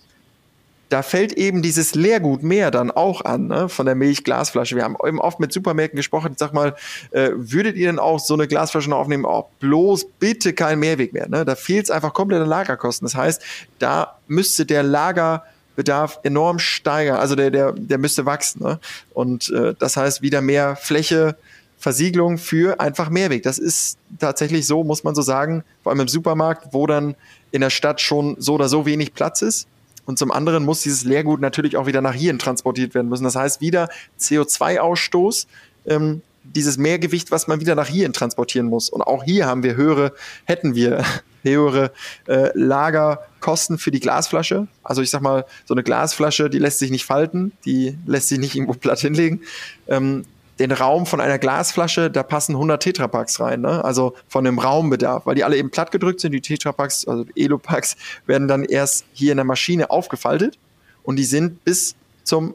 da 0.93 1.01
fällt 1.01 1.33
eben 1.33 1.63
dieses 1.63 1.95
Leergut 1.95 2.43
mehr 2.43 2.69
dann 2.69 2.91
auch 2.91 3.25
an, 3.25 3.47
ne, 3.47 3.67
von 3.67 3.87
der 3.87 3.95
Milchglasflasche. 3.95 4.75
Wir 4.75 4.83
haben 4.83 4.95
eben 5.03 5.19
oft 5.19 5.39
mit 5.39 5.51
Supermärkten 5.51 5.97
gesprochen. 5.97 6.35
Sag 6.37 6.53
mal, 6.53 6.75
äh, 7.09 7.31
würdet 7.33 7.77
ihr 7.77 7.87
denn 7.87 7.97
auch 7.97 8.19
so 8.19 8.35
eine 8.35 8.47
Glasflasche 8.47 8.91
noch 8.91 8.99
aufnehmen? 8.99 9.25
Oh, 9.25 9.49
bloß 9.59 10.05
bitte 10.19 10.53
kein 10.53 10.77
Mehrweg 10.77 11.11
mehr. 11.11 11.27
Ne? 11.27 11.45
Da 11.45 11.55
fehlt 11.55 11.85
es 11.85 11.89
einfach 11.89 12.13
komplett 12.13 12.43
an 12.43 12.47
Lagerkosten. 12.47 13.07
Das 13.07 13.15
heißt, 13.15 13.41
da 13.79 14.19
müsste 14.27 14.67
der 14.67 14.83
Lagerbedarf 14.83 16.19
enorm 16.21 16.59
steigern. 16.59 17.17
Also 17.17 17.35
der, 17.35 17.49
der, 17.49 17.71
der 17.71 17.97
müsste 17.97 18.27
wachsen. 18.27 18.61
Ne? 18.61 18.79
Und 19.15 19.49
äh, 19.49 19.73
das 19.79 19.97
heißt, 19.97 20.21
wieder 20.21 20.41
mehr 20.41 20.75
Fläche 20.75 21.35
Versiegelung 21.79 22.37
für 22.37 22.79
einfach 22.79 23.09
Mehrweg. 23.09 23.41
Das 23.41 23.57
ist 23.57 23.97
tatsächlich 24.19 24.67
so, 24.67 24.83
muss 24.83 25.03
man 25.03 25.15
so 25.15 25.23
sagen, 25.23 25.63
vor 25.81 25.91
allem 25.91 26.01
im 26.01 26.07
Supermarkt, 26.07 26.67
wo 26.71 26.85
dann 26.85 27.15
in 27.51 27.61
der 27.61 27.71
Stadt 27.71 27.99
schon 27.99 28.35
so 28.37 28.53
oder 28.53 28.69
so 28.69 28.85
wenig 28.85 29.15
Platz 29.15 29.41
ist. 29.41 29.67
Und 30.05 30.19
zum 30.19 30.31
anderen 30.31 30.65
muss 30.65 30.81
dieses 30.81 31.03
Leergut 31.03 31.41
natürlich 31.41 31.77
auch 31.77 31.85
wieder 31.85 32.01
nach 32.01 32.13
hier 32.13 32.37
transportiert 32.37 32.93
werden 32.93 33.09
müssen. 33.09 33.23
Das 33.23 33.35
heißt, 33.35 33.61
wieder 33.61 33.89
CO2-Ausstoß, 34.19 35.47
ähm, 35.85 36.21
dieses 36.43 36.77
Mehrgewicht, 36.77 37.31
was 37.31 37.47
man 37.47 37.61
wieder 37.61 37.75
nach 37.75 37.87
hier 37.87 38.11
transportieren 38.11 38.67
muss. 38.67 38.89
Und 38.89 39.01
auch 39.01 39.23
hier 39.23 39.45
haben 39.45 39.63
wir 39.63 39.75
höhere, 39.75 40.13
hätten 40.45 40.75
wir 40.75 41.03
höhere 41.43 41.91
äh, 42.27 42.49
Lagerkosten 42.53 43.77
für 43.77 43.91
die 43.91 43.99
Glasflasche. 43.99 44.67
Also 44.83 45.01
ich 45.01 45.09
sag 45.09 45.21
mal, 45.21 45.45
so 45.65 45.73
eine 45.73 45.83
Glasflasche, 45.83 46.49
die 46.49 46.59
lässt 46.59 46.79
sich 46.79 46.91
nicht 46.91 47.05
falten, 47.05 47.53
die 47.65 47.97
lässt 48.05 48.29
sich 48.29 48.39
nicht 48.39 48.55
irgendwo 48.55 48.73
platt 48.73 48.99
hinlegen. 48.99 49.41
Ähm, 49.87 50.25
den 50.59 50.71
Raum 50.71 51.05
von 51.05 51.19
einer 51.19 51.39
Glasflasche, 51.39 52.11
da 52.11 52.21
passen 52.23 52.53
100 52.53 52.81
Tetrapacks 52.81 53.39
rein, 53.39 53.61
ne? 53.61 53.83
also 53.83 54.13
von 54.27 54.43
dem 54.43 54.59
Raumbedarf, 54.59 55.25
weil 55.25 55.35
die 55.35 55.43
alle 55.43 55.57
eben 55.57 55.71
platt 55.71 55.91
gedrückt 55.91 56.19
sind. 56.19 56.31
Die 56.31 56.41
Tetrapacks, 56.41 57.07
also 57.07 57.25
Elopacks, 57.35 57.95
werden 58.27 58.47
dann 58.47 58.63
erst 58.63 59.05
hier 59.13 59.31
in 59.31 59.37
der 59.37 59.45
Maschine 59.45 59.89
aufgefaltet 59.89 60.57
und 61.03 61.15
die 61.15 61.23
sind 61.23 61.63
bis 61.63 61.95
zum 62.23 62.53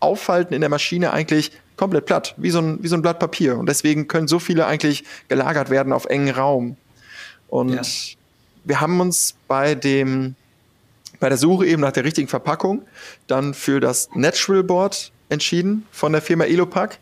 Auffalten 0.00 0.54
in 0.54 0.60
der 0.60 0.70
Maschine 0.70 1.12
eigentlich 1.12 1.52
komplett 1.76 2.06
platt, 2.06 2.34
wie 2.36 2.50
so 2.50 2.58
ein, 2.58 2.82
wie 2.82 2.88
so 2.88 2.96
ein 2.96 3.02
Blatt 3.02 3.18
Papier. 3.18 3.56
Und 3.56 3.66
deswegen 3.66 4.06
können 4.06 4.28
so 4.28 4.38
viele 4.38 4.66
eigentlich 4.66 5.04
gelagert 5.28 5.70
werden 5.70 5.92
auf 5.92 6.04
engen 6.04 6.34
Raum. 6.34 6.76
Und 7.48 7.72
ja. 7.72 7.82
wir 8.64 8.80
haben 8.80 9.00
uns 9.00 9.34
bei 9.48 9.74
dem, 9.74 10.34
bei 11.20 11.30
der 11.30 11.38
Suche 11.38 11.66
eben 11.66 11.80
nach 11.80 11.92
der 11.92 12.04
richtigen 12.04 12.28
Verpackung 12.28 12.82
dann 13.26 13.54
für 13.54 13.80
das 13.80 14.10
Natural 14.14 14.62
Board 14.62 15.10
entschieden 15.30 15.86
von 15.90 16.12
der 16.12 16.22
Firma 16.22 16.44
Elopack, 16.44 16.98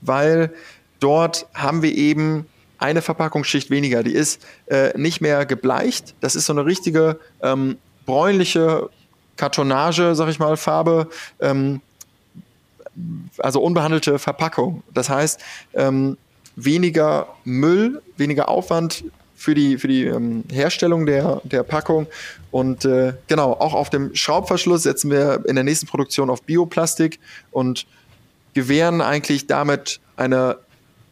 weil 0.00 0.52
dort 1.00 1.46
haben 1.54 1.82
wir 1.82 1.94
eben 1.94 2.46
eine 2.78 3.02
Verpackungsschicht 3.02 3.70
weniger. 3.70 4.02
Die 4.02 4.12
ist 4.12 4.44
äh, 4.66 4.96
nicht 4.98 5.20
mehr 5.20 5.46
gebleicht. 5.46 6.14
Das 6.20 6.34
ist 6.34 6.46
so 6.46 6.52
eine 6.52 6.66
richtige 6.66 7.18
ähm, 7.42 7.78
bräunliche 8.06 8.90
Kartonage, 9.36 10.14
sag 10.14 10.28
ich 10.28 10.38
mal, 10.38 10.56
Farbe. 10.56 11.08
Ähm, 11.40 11.80
also 13.38 13.60
unbehandelte 13.60 14.18
Verpackung. 14.18 14.82
Das 14.92 15.08
heißt, 15.08 15.40
ähm, 15.74 16.16
weniger 16.56 17.28
Müll, 17.44 18.02
weniger 18.16 18.48
Aufwand 18.48 19.04
für 19.44 19.54
die, 19.54 19.78
für 19.78 19.88
die 19.88 20.04
ähm, 20.04 20.44
Herstellung 20.50 21.06
der, 21.06 21.40
der 21.44 21.62
Packung. 21.62 22.06
Und 22.50 22.84
äh, 22.84 23.12
genau, 23.26 23.52
auch 23.52 23.74
auf 23.74 23.90
dem 23.90 24.14
Schraubverschluss 24.14 24.84
setzen 24.84 25.10
wir 25.10 25.44
in 25.46 25.54
der 25.54 25.64
nächsten 25.64 25.86
Produktion 25.86 26.30
auf 26.30 26.42
Bioplastik 26.42 27.20
und 27.50 27.86
gewähren 28.54 29.00
eigentlich 29.00 29.46
damit 29.46 30.00
eine 30.16 30.56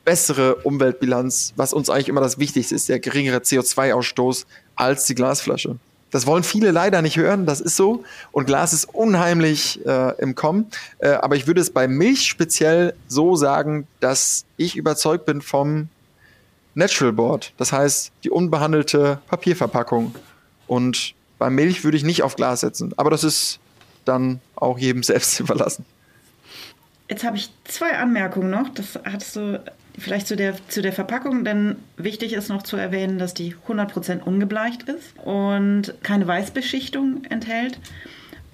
bessere 0.05 0.57
Umweltbilanz, 0.57 1.53
was 1.57 1.73
uns 1.73 1.91
eigentlich 1.91 2.09
immer 2.09 2.21
das 2.21 2.39
Wichtigste 2.39 2.75
ist, 2.75 2.89
der 2.89 2.99
geringere 2.99 3.39
CO2-Ausstoß 3.39 4.47
als 4.75 5.05
die 5.07 5.15
Glasflasche. 5.15 5.77
Das 6.11 6.27
wollen 6.27 6.43
viele 6.43 6.73
leider 6.73 7.01
nicht 7.03 7.17
hören, 7.17 7.47
das 7.47 7.61
ist 7.61 7.77
so. 7.77 8.05
Und 8.33 8.47
Glas 8.47 8.73
ist 8.73 8.85
unheimlich 8.85 9.85
äh, 9.87 10.15
im 10.21 10.35
Kommen. 10.35 10.67
Äh, 10.99 11.09
aber 11.09 11.37
ich 11.37 11.47
würde 11.47 11.61
es 11.61 11.71
bei 11.71 11.89
Milch 11.89 12.27
speziell 12.27 12.95
so 13.09 13.35
sagen, 13.35 13.87
dass 14.01 14.45
ich 14.57 14.77
überzeugt 14.77 15.25
bin 15.25 15.41
vom 15.41 15.89
Natural 16.75 17.13
Board, 17.13 17.53
das 17.57 17.73
heißt 17.73 18.13
die 18.25 18.31
unbehandelte 18.31 19.21
Papierverpackung. 19.29 20.15
Und 20.67 21.15
bei 21.39 21.51
Milch 21.51 21.85
würde 21.85 21.97
ich 21.97 22.05
nicht 22.05 22.23
auf 22.23 22.37
Glas 22.37 22.61
setzen, 22.61 22.95
aber 22.97 23.11
das 23.11 23.25
ist 23.25 23.59
dann 24.05 24.41
auch 24.55 24.79
jedem 24.79 25.03
selbst 25.03 25.39
überlassen. 25.41 25.85
Jetzt 27.09 27.25
habe 27.25 27.37
ich 27.37 27.51
zwei 27.65 27.99
Anmerkungen 27.99 28.51
noch. 28.51 28.71
Das 28.71 28.99
hattest 29.05 29.37
du 29.37 29.63
vielleicht 29.99 30.27
zu 30.27 30.37
der, 30.37 30.57
zu 30.69 30.81
der 30.81 30.93
Verpackung, 30.93 31.45
denn 31.45 31.77
wichtig 31.97 32.33
ist 32.33 32.49
noch 32.49 32.63
zu 32.63 32.77
erwähnen, 32.77 33.19
dass 33.19 33.35
die 33.35 33.55
100% 33.69 34.23
ungebleicht 34.23 34.85
ist 34.85 35.19
und 35.23 35.95
keine 36.03 36.27
Weißbeschichtung 36.27 37.25
enthält 37.29 37.79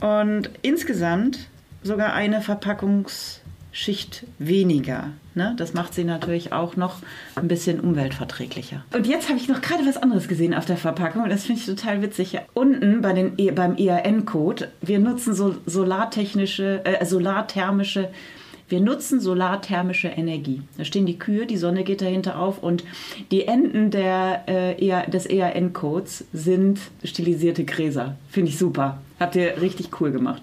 und 0.01 0.51
insgesamt 0.63 1.49
sogar 1.85 2.13
eine 2.15 2.41
Verpackungs- 2.41 3.41
Schicht 3.73 4.25
weniger. 4.39 5.11
Ne? 5.35 5.55
Das 5.57 5.75
macht 5.75 5.95
sie 5.95 6.05
natürlich 6.05 6.53
auch 6.53 6.77
noch 6.77 6.97
ein 7.37 7.49
bisschen 7.49 7.81
umweltverträglicher. 7.81 8.85
Und 8.95 9.07
jetzt 9.07 9.29
habe 9.29 9.39
ich 9.39 9.49
noch 9.49 9.61
gerade 9.61 9.87
was 9.87 9.97
anderes 9.97 10.27
gesehen 10.27 10.55
auf 10.55 10.65
der 10.65 10.77
Verpackung. 10.77 11.29
Das 11.29 11.45
finde 11.45 11.61
ich 11.61 11.67
total 11.67 12.03
witzig. 12.03 12.39
Unten 12.55 13.03
bei 13.03 13.13
den, 13.13 13.35
e, 13.37 13.51
beim 13.51 13.77
ERN-Code, 13.77 14.69
wir 14.81 14.99
nutzen 14.99 15.35
so 15.35 15.57
solartechnische, 15.67 16.85
äh, 16.85 17.05
solarthermische 17.05 18.11
wir 18.69 18.81
nutzen 18.81 19.19
solarthermische 19.21 20.09
Energie. 20.09 20.61
Da 20.77 20.85
stehen 20.85 21.07
die 21.07 21.19
Kühe, 21.19 21.47
die 21.47 21.57
Sonne 21.57 21.85
geht 21.85 22.03
dahinter 22.03 22.39
auf 22.39 22.63
und 22.63 22.85
die 23.31 23.47
Enden 23.47 23.91
der, 23.91 24.43
äh, 24.47 25.11
des 25.11 25.25
ERN-Codes 25.25 26.27
sind 26.35 26.79
stilisierte 27.03 27.65
Gräser. 27.65 28.17
Finde 28.29 28.51
ich 28.51 28.59
super. 28.59 29.01
Habt 29.19 29.37
ihr 29.37 29.61
richtig 29.61 30.01
cool 30.01 30.13
gemacht. 30.13 30.43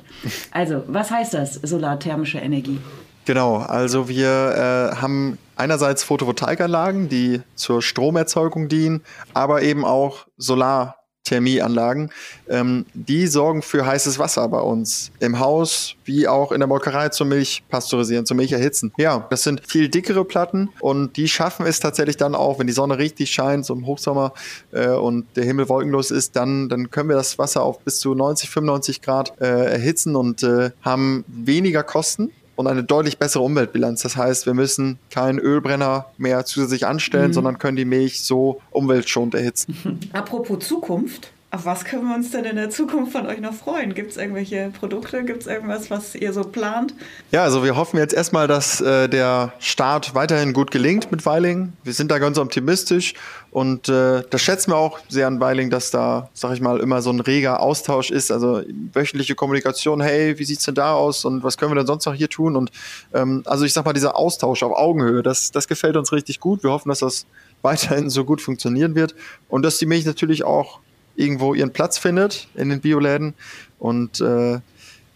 Also, 0.52 0.84
was 0.88 1.12
heißt 1.12 1.36
das, 1.36 1.54
solarthermische 1.54 2.40
Energie? 2.40 2.80
Genau, 3.26 3.58
also 3.58 4.08
wir 4.08 4.92
äh, 4.94 4.96
haben 4.98 5.40
einerseits 5.56 6.04
Photovoltaikanlagen, 6.04 7.10
die 7.10 7.42
zur 7.56 7.82
Stromerzeugung 7.82 8.70
dienen, 8.70 9.02
aber 9.34 9.64
eben 9.64 9.84
auch 9.84 10.28
Solarthermieanlagen. 10.38 12.12
Ähm, 12.48 12.86
die 12.94 13.26
sorgen 13.26 13.64
für 13.64 13.84
heißes 13.84 14.20
Wasser 14.20 14.48
bei 14.48 14.60
uns 14.60 15.10
im 15.20 15.40
Haus 15.40 15.96
wie 16.04 16.28
auch 16.28 16.52
in 16.52 16.60
der 16.60 16.68
Molkerei 16.68 17.10
zur 17.10 17.26
Milch 17.26 17.64
pasteurisieren, 17.68 18.28
zur 18.28 18.38
Milch 18.38 18.52
erhitzen. 18.52 18.94
Ja, 18.98 19.26
das 19.32 19.42
sind 19.42 19.64
viel 19.68 19.90
dickere 19.90 20.24
Platten 20.24 20.70
und 20.80 21.18
die 21.18 21.28
schaffen 21.28 21.66
es 21.66 21.80
tatsächlich 21.80 22.18
dann 22.18 22.36
auch, 22.36 22.60
wenn 22.60 22.68
die 22.68 22.74
Sonne 22.74 23.00
richtig 23.00 23.32
scheint, 23.32 23.66
so 23.66 23.74
im 23.74 23.88
Hochsommer 23.88 24.34
äh, 24.72 24.90
und 24.90 25.26
der 25.36 25.46
Himmel 25.46 25.68
wolkenlos 25.68 26.12
ist, 26.12 26.36
dann, 26.36 26.70
dann 26.70 26.92
können 26.92 27.10
wir 27.10 27.16
das 27.16 27.40
Wasser 27.40 27.64
auf 27.64 27.80
bis 27.80 27.98
zu 27.98 28.14
90, 28.14 28.52
95 28.52 29.02
Grad 29.02 29.34
äh, 29.42 29.72
erhitzen 29.72 30.16
und 30.16 30.44
äh, 30.44 30.70
haben 30.84 31.26
weniger 31.28 31.82
Kosten 31.82 32.32
und 32.56 32.68
eine 32.68 32.84
deutlich 32.84 33.18
bessere 33.18 33.44
Umweltbilanz. 33.44 34.02
Das 34.02 34.18
heißt, 34.18 34.46
wir 34.46 34.54
müssen 34.54 35.00
keinen 35.10 35.40
Ölbrenner 35.40 36.08
mehr 36.18 36.46
zusätzlich 36.46 36.86
anstellen, 36.86 37.30
mhm. 37.30 37.34
sondern 37.34 37.60
können 37.60 37.78
die 37.78 37.86
Milch 37.86 38.24
so 38.24 38.62
umweltschonend 38.72 39.36
erhitzen. 39.36 40.00
Apropos 40.14 40.66
Zukunft. 40.66 41.32
Auf 41.56 41.64
was 41.66 41.86
können 41.86 42.10
wir 42.10 42.16
uns 42.16 42.32
denn 42.32 42.44
in 42.44 42.58
der 42.58 42.70
Zukunft 42.70 43.14
von 43.14 43.28
euch 43.28 43.40
noch 43.40 43.54
freuen? 43.54 43.94
Gibt 43.94 44.12
es 44.12 44.18
irgendwelche 44.18 44.74
Produkte? 44.78 45.24
Gibt 45.24 45.44
es 45.44 45.48
irgendwas, 45.48 45.90
was 45.90 46.14
ihr 46.14 46.34
so 46.34 46.42
plant? 46.42 46.94
Ja, 47.32 47.44
also 47.44 47.64
wir 47.64 47.78
hoffen 47.78 47.98
jetzt 47.98 48.14
erstmal, 48.14 48.46
dass 48.50 48.82
äh, 48.82 49.08
der 49.08 49.54
Start 49.60 50.14
weiterhin 50.16 50.52
gut 50.52 50.70
gelingt 50.70 51.14
mit 51.14 51.26
Weiling. 51.26 51.72
Wir 51.86 51.94
sind 51.94 52.12
da 52.12 52.20
ganz 52.20 52.38
optimistisch 52.38 53.14
und 53.52 53.88
äh, 53.88 54.24
das 54.30 54.42
schätzen 54.42 54.72
wir 54.72 54.76
auch 54.76 55.00
sehr 55.08 55.28
an 55.28 55.40
Weiling, 55.40 55.70
dass 55.70 55.92
da, 55.92 56.30
sag 56.34 56.52
ich 56.52 56.60
mal, 56.60 56.82
immer 56.82 57.02
so 57.02 57.10
ein 57.10 57.22
reger 57.22 57.62
Austausch 57.62 58.12
ist. 58.12 58.34
Also 58.34 58.62
wöchentliche 58.92 59.36
Kommunikation, 59.36 60.02
hey, 60.02 60.38
wie 60.38 60.44
sieht's 60.44 60.66
denn 60.66 60.76
da 60.76 60.92
aus 60.92 61.24
und 61.24 61.42
was 61.46 61.56
können 61.56 61.72
wir 61.72 61.78
denn 61.78 61.88
sonst 61.88 62.06
noch 62.06 62.16
hier 62.16 62.30
tun? 62.30 62.58
Und 62.58 62.70
ähm, 63.14 63.44
also 63.46 63.64
ich 63.64 63.72
sag 63.72 63.86
mal, 63.86 63.94
dieser 63.94 64.18
Austausch 64.18 64.62
auf 64.62 64.74
Augenhöhe, 64.74 65.24
das, 65.24 65.52
das 65.52 65.70
gefällt 65.70 65.96
uns 65.96 66.12
richtig 66.12 66.42
gut. 66.42 66.64
Wir 66.64 66.72
hoffen, 66.72 66.90
dass 66.90 67.00
das 67.00 67.26
weiterhin 67.62 68.10
so 68.10 68.26
gut 68.26 68.42
funktionieren 68.42 68.94
wird 68.94 69.16
und 69.48 69.64
dass 69.64 69.78
die 69.78 69.86
Milch 69.86 70.06
natürlich 70.06 70.44
auch 70.44 70.82
irgendwo 71.16 71.54
ihren 71.54 71.72
Platz 71.72 71.98
findet 71.98 72.48
in 72.56 72.70
den 72.70 72.82
Bioläden. 72.82 73.34
Und 73.80 74.22
äh, 74.22 74.60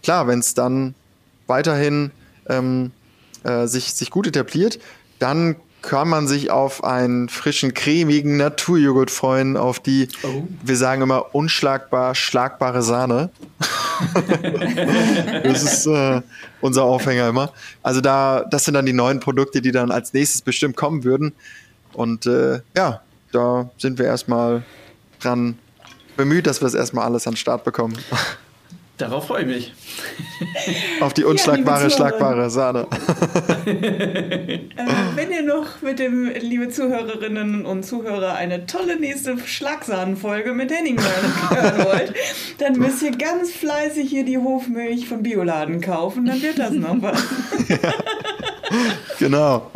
klar, 0.02 0.26
wenn 0.26 0.38
es 0.38 0.54
dann 0.54 0.94
weiterhin 1.46 2.10
ähm, 2.48 2.92
äh, 3.44 3.66
sich, 3.66 3.92
sich 3.94 4.10
gut 4.10 4.26
etabliert, 4.26 4.78
dann 5.18 5.56
kann 5.82 6.08
man 6.08 6.28
sich 6.28 6.50
auf 6.50 6.84
einen 6.84 7.28
frischen, 7.28 7.72
cremigen 7.74 8.36
Naturjoghurt 8.36 9.10
freuen, 9.10 9.56
auf 9.56 9.80
die, 9.80 10.08
oh. 10.22 10.44
wir 10.62 10.76
sagen 10.76 11.02
immer, 11.02 11.34
unschlagbar 11.34 12.14
schlagbare 12.14 12.82
Sahne. 12.82 13.30
das 15.42 15.62
ist 15.62 15.86
äh, 15.86 16.20
unser 16.60 16.84
Aufhänger 16.84 17.28
immer. 17.28 17.52
Also 17.82 18.00
da, 18.00 18.44
das 18.50 18.64
sind 18.64 18.74
dann 18.74 18.86
die 18.86 18.92
neuen 18.92 19.20
Produkte, 19.20 19.62
die 19.62 19.72
dann 19.72 19.90
als 19.90 20.12
nächstes 20.12 20.42
bestimmt 20.42 20.76
kommen 20.76 21.04
würden. 21.04 21.32
Und 21.92 22.26
äh, 22.26 22.60
ja, 22.76 23.00
da 23.32 23.70
sind 23.78 23.98
wir 23.98 24.06
erstmal 24.06 24.62
dran 25.20 25.58
bemüht, 26.16 26.46
dass 26.46 26.60
wir 26.60 26.66
es 26.66 26.74
erstmal 26.74 27.06
alles 27.06 27.26
an 27.26 27.32
den 27.32 27.38
Start 27.38 27.64
bekommen. 27.64 27.96
Darauf 29.00 29.28
freue 29.28 29.42
ich 29.42 29.46
mich. 29.46 29.72
Auf 31.00 31.14
die 31.14 31.24
unschlagbare, 31.24 31.84
ja, 31.84 31.90
schlagbare 31.90 32.50
Sahne. 32.50 32.86
äh, 33.64 34.58
wenn 35.14 35.32
ihr 35.32 35.42
noch 35.42 35.80
mit 35.80 35.98
dem, 35.98 36.30
liebe 36.38 36.68
Zuhörerinnen 36.68 37.64
und 37.64 37.84
Zuhörer, 37.84 38.34
eine 38.34 38.66
tolle 38.66 39.00
nächste 39.00 39.38
Schlagsahnenfolge 39.38 40.52
mit 40.52 40.70
Henning 40.70 41.00
hören 41.00 41.84
wollt, 41.86 42.12
dann 42.58 42.74
müsst 42.74 43.02
ihr 43.02 43.12
ganz 43.12 43.50
fleißig 43.52 44.10
hier 44.10 44.26
die 44.26 44.36
Hofmilch 44.36 45.08
von 45.08 45.22
Bioladen 45.22 45.80
kaufen, 45.80 46.26
dann 46.26 46.42
wird 46.42 46.58
das 46.58 46.72
noch 46.72 47.00
was. 47.00 47.22
ja, 47.68 47.78
genau. 49.18 49.70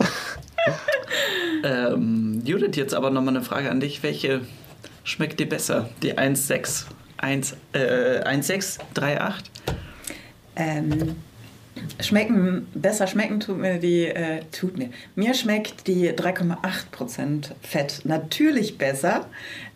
Ähm, 1.65 2.43
Judith, 2.45 2.77
jetzt 2.77 2.95
aber 2.95 3.09
nochmal 3.09 3.37
eine 3.37 3.45
Frage 3.45 3.71
an 3.71 3.81
dich. 3.81 4.03
Welche 4.03 4.43
schmeckt 5.05 5.39
dir 5.39 5.49
besser? 5.49 5.89
Die 6.03 6.19
1,6, 6.19 6.87
1, 7.19 7.57
äh, 7.73 8.25
1,638? 8.25 9.45
Ähm, 10.57 11.17
schmecken, 12.01 12.67
besser 12.75 13.07
schmecken 13.07 13.41
tut 13.41 13.59
mir 13.59 13.79
die, 13.79 14.07
äh, 14.07 14.41
tut 14.51 14.79
mir. 14.79 14.91
Mir 15.15 15.35
schmeckt 15.35 15.87
die 15.87 16.11
3,8% 16.11 17.51
Fett 17.63 18.01
natürlich 18.05 18.79
besser. 18.79 19.27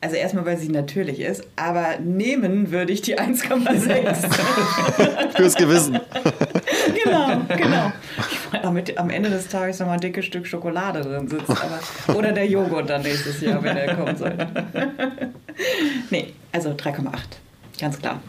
Also 0.00 0.16
erstmal, 0.16 0.46
weil 0.46 0.58
sie 0.58 0.68
natürlich 0.68 1.20
ist, 1.20 1.44
aber 1.56 1.98
nehmen 1.98 2.70
würde 2.70 2.92
ich 2.92 3.02
die 3.02 3.18
1,6. 3.18 5.32
Fürs 5.36 5.56
Gewissen. 5.56 6.00
genau, 7.04 7.40
genau. 7.56 7.92
Damit 8.62 8.98
am 8.98 9.10
Ende 9.10 9.30
des 9.30 9.48
Tages 9.48 9.78
nochmal 9.78 9.96
ein 9.96 10.00
dickes 10.00 10.24
Stück 10.24 10.46
Schokolade 10.46 11.00
drin 11.02 11.28
sitzt. 11.28 11.50
Aber, 11.50 12.16
oder 12.18 12.32
der 12.32 12.46
Joghurt 12.46 12.88
dann 12.88 13.02
nächstes 13.02 13.40
Jahr, 13.40 13.62
wenn 13.62 13.76
er 13.76 13.94
kommen 13.94 14.16
soll. 14.16 14.34
nee, 16.10 16.32
also 16.52 16.70
3,8. 16.70 17.12
Ganz 17.80 17.98
klar. 17.98 18.20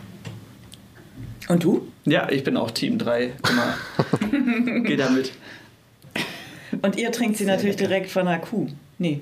Und 1.47 1.63
du? 1.63 1.88
Ja, 2.05 2.30
ich 2.30 2.43
bin 2.43 2.57
auch 2.57 2.72
Team 2.72 2.97
3. 2.97 3.32
Geh 4.84 4.95
damit. 4.95 5.32
Und 6.82 6.97
ihr 6.97 7.11
trinkt 7.11 7.38
sie 7.38 7.45
natürlich 7.45 7.76
direkt 7.76 8.11
von 8.11 8.28
einer 8.28 8.39
Kuh. 8.39 8.67
Nee. 8.99 9.22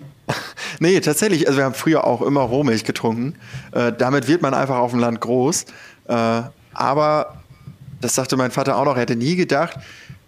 nee, 0.80 1.00
tatsächlich. 1.00 1.48
Also 1.48 1.60
wir 1.60 1.66
haben 1.66 1.74
früher 1.74 2.06
auch 2.06 2.22
immer 2.22 2.41
Rohmilch 2.41 2.84
getrunken. 2.84 3.36
Äh, 3.72 3.93
damit 3.98 4.28
wird 4.28 4.41
man 4.41 4.54
einfach 4.54 4.78
auf 4.78 4.91
dem 4.91 5.00
Land 5.00 5.22
groß. 5.22 5.66
Äh, 6.08 6.41
aber 6.74 7.41
das 8.02 8.16
sagte 8.16 8.36
mein 8.36 8.52
Vater 8.52 8.78
auch 8.78 8.86
noch, 8.86 8.95
er 8.95 9.02
hätte 9.02 9.16
nie 9.16 9.36
gedacht, 9.36 9.78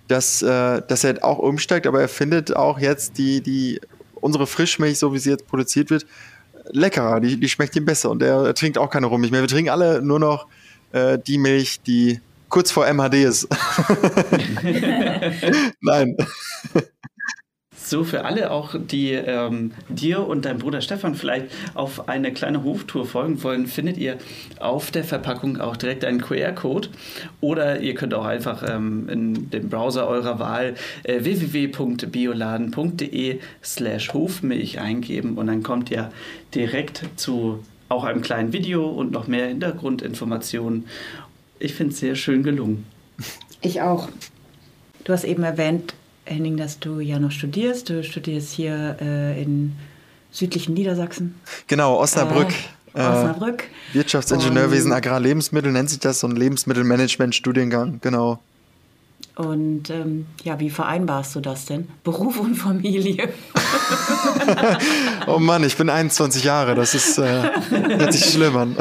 dass, 0.09 0.41
äh, 0.41 0.81
dass 0.87 1.03
er 1.03 1.23
auch 1.23 1.37
umsteigt, 1.37 1.87
aber 1.87 2.01
er 2.01 2.09
findet 2.09 2.55
auch 2.55 2.79
jetzt 2.79 3.17
die, 3.17 3.41
die, 3.41 3.79
unsere 4.15 4.47
Frischmilch, 4.47 4.99
so 4.99 5.13
wie 5.13 5.19
sie 5.19 5.29
jetzt 5.29 5.47
produziert 5.47 5.89
wird, 5.89 6.05
leckerer. 6.71 7.19
Die, 7.19 7.39
die 7.39 7.47
schmeckt 7.47 7.75
ihm 7.75 7.85
besser 7.85 8.09
und 8.09 8.21
er, 8.21 8.45
er 8.45 8.53
trinkt 8.53 8.77
auch 8.77 8.89
keine 8.89 9.05
Rohmilch 9.05 9.31
mehr. 9.31 9.41
Wir 9.41 9.47
trinken 9.47 9.69
alle 9.69 10.01
nur 10.01 10.19
noch 10.19 10.47
äh, 10.91 11.17
die 11.19 11.37
Milch, 11.37 11.81
die 11.81 12.19
kurz 12.49 12.71
vor 12.71 12.91
MHD 12.91 13.13
ist. 13.15 13.47
Nein. 15.81 16.17
So, 17.89 18.03
für 18.03 18.23
alle 18.23 18.51
auch, 18.51 18.75
die 18.79 19.13
ähm, 19.13 19.71
dir 19.87 20.27
und 20.27 20.45
deinem 20.45 20.59
Bruder 20.59 20.79
Stefan 20.79 21.15
vielleicht 21.15 21.47
auf 21.73 22.07
eine 22.07 22.31
kleine 22.31 22.63
Hoftour 22.63 23.07
folgen 23.07 23.41
wollen, 23.41 23.65
findet 23.65 23.97
ihr 23.97 24.19
auf 24.59 24.91
der 24.91 25.03
Verpackung 25.03 25.59
auch 25.59 25.75
direkt 25.75 26.05
einen 26.05 26.21
QR-Code 26.21 26.89
oder 27.41 27.79
ihr 27.79 27.95
könnt 27.95 28.13
auch 28.13 28.25
einfach 28.25 28.63
ähm, 28.69 29.09
in 29.09 29.49
dem 29.49 29.69
Browser 29.69 30.07
eurer 30.07 30.37
Wahl 30.37 30.75
äh, 31.01 31.23
www.bioladen.de 31.23 33.39
slash 33.63 34.13
Hofmilch 34.13 34.79
eingeben 34.79 35.39
und 35.39 35.47
dann 35.47 35.63
kommt 35.63 35.89
ihr 35.89 36.11
direkt 36.53 37.05
zu 37.15 37.63
auch 37.87 38.03
einem 38.03 38.21
kleinen 38.21 38.53
Video 38.53 38.87
und 38.87 39.11
noch 39.11 39.25
mehr 39.25 39.47
Hintergrundinformationen. 39.47 40.85
Ich 41.57 41.73
finde 41.73 41.93
es 41.93 41.99
sehr 41.99 42.13
schön 42.13 42.43
gelungen. 42.43 42.85
Ich 43.61 43.81
auch. 43.81 44.09
Du 45.05 45.11
hast 45.11 45.23
eben 45.23 45.41
erwähnt, 45.41 45.95
Henning, 46.29 46.57
dass 46.57 46.79
du 46.79 46.99
ja 46.99 47.19
noch 47.19 47.31
studierst. 47.31 47.89
Du 47.89 48.03
studierst 48.03 48.53
hier 48.53 48.97
äh, 49.01 49.41
in 49.41 49.75
südlichen 50.31 50.73
Niedersachsen. 50.73 51.35
Genau, 51.67 51.97
Osnabrück. 51.97 52.53
Äh, 52.93 53.01
Osnabrück. 53.01 53.63
Äh, 53.63 53.95
Wirtschaftsingenieurwesen, 53.95 54.91
Agrarlebensmittel 54.93 55.71
nennt 55.71 55.89
sich 55.89 55.99
das, 55.99 56.19
so 56.19 56.27
ein 56.27 56.35
Lebensmittelmanagement-Studiengang, 56.35 57.99
genau. 58.01 58.39
Und 59.35 59.89
ähm, 59.89 60.25
ja, 60.43 60.59
wie 60.59 60.69
vereinbarst 60.69 61.33
du 61.35 61.39
das 61.39 61.65
denn? 61.65 61.87
Beruf 62.03 62.39
und 62.39 62.55
Familie. 62.55 63.29
oh 65.27 65.39
Mann, 65.39 65.63
ich 65.63 65.77
bin 65.77 65.89
21 65.89 66.43
Jahre, 66.43 66.75
das 66.75 66.93
ist, 66.93 67.17
äh, 67.17 67.43
hört 67.69 68.11
sich 68.11 68.25
schlimm 68.25 68.57
an. 68.57 68.75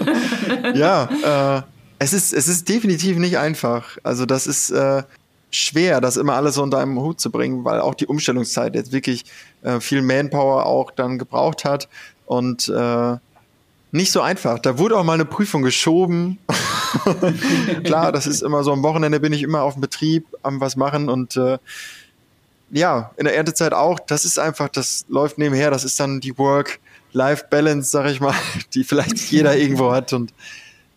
ja, 0.74 1.58
äh, 1.58 1.62
es, 1.98 2.12
ist, 2.12 2.32
es 2.32 2.46
ist 2.46 2.68
definitiv 2.68 3.16
nicht 3.16 3.38
einfach. 3.38 3.98
Also 4.04 4.26
das 4.26 4.46
ist 4.46 4.70
äh, 4.70 5.02
schwer, 5.50 6.00
das 6.00 6.16
immer 6.16 6.34
alles 6.34 6.54
so 6.54 6.62
unter 6.62 6.78
einem 6.78 7.00
Hut 7.00 7.20
zu 7.20 7.30
bringen, 7.30 7.64
weil 7.64 7.80
auch 7.80 7.94
die 7.94 8.06
Umstellungszeit 8.06 8.74
jetzt 8.74 8.92
wirklich 8.92 9.24
äh, 9.62 9.80
viel 9.80 10.02
Manpower 10.02 10.66
auch 10.66 10.90
dann 10.90 11.18
gebraucht 11.18 11.64
hat 11.64 11.88
und 12.26 12.68
äh, 12.68 13.16
nicht 13.92 14.12
so 14.12 14.20
einfach. 14.20 14.58
Da 14.58 14.78
wurde 14.78 14.96
auch 14.96 15.04
mal 15.04 15.14
eine 15.14 15.24
Prüfung 15.24 15.62
geschoben. 15.62 16.38
Klar, 17.84 18.12
das 18.12 18.26
ist 18.26 18.42
immer 18.42 18.62
so 18.62 18.72
am 18.72 18.82
Wochenende 18.82 19.20
bin 19.20 19.32
ich 19.32 19.42
immer 19.42 19.62
auf 19.62 19.74
dem 19.74 19.80
Betrieb 19.80 20.26
am 20.42 20.60
was 20.60 20.76
machen 20.76 21.08
und 21.08 21.36
äh, 21.36 21.58
ja, 22.70 23.10
in 23.16 23.24
der 23.24 23.36
Erntezeit 23.36 23.72
auch. 23.72 23.98
Das 23.98 24.24
ist 24.24 24.38
einfach, 24.38 24.68
das 24.68 25.04
läuft 25.08 25.38
nebenher. 25.38 25.70
Das 25.70 25.84
ist 25.84 25.98
dann 25.98 26.20
die 26.20 26.38
Work-Life-Balance, 26.38 27.90
sag 27.90 28.08
ich 28.08 28.20
mal, 28.20 28.34
die 28.74 28.84
vielleicht 28.84 29.18
jeder 29.30 29.56
irgendwo 29.56 29.92
hat. 29.92 30.12
Und 30.12 30.32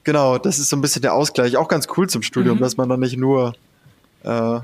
genau, 0.03 0.37
das 0.37 0.59
ist 0.59 0.69
so 0.69 0.75
ein 0.75 0.81
bisschen 0.81 1.01
der 1.01 1.13
Ausgleich. 1.13 1.57
Auch 1.57 1.67
ganz 1.67 1.87
cool 1.97 2.07
zum 2.07 2.21
Studium, 2.21 2.57
mhm. 2.57 2.61
dass 2.61 2.77
man 2.77 2.89
dann 2.89 2.99
nicht 2.99 3.17
nur 3.17 3.55
äh, 4.23 4.59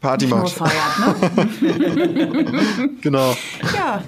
Party 0.00 0.26
nicht 0.26 0.34
macht. 0.34 0.52
Feiert, 0.52 0.98
ne? 0.98 2.88
genau. 3.00 3.36
Ja, 3.74 4.02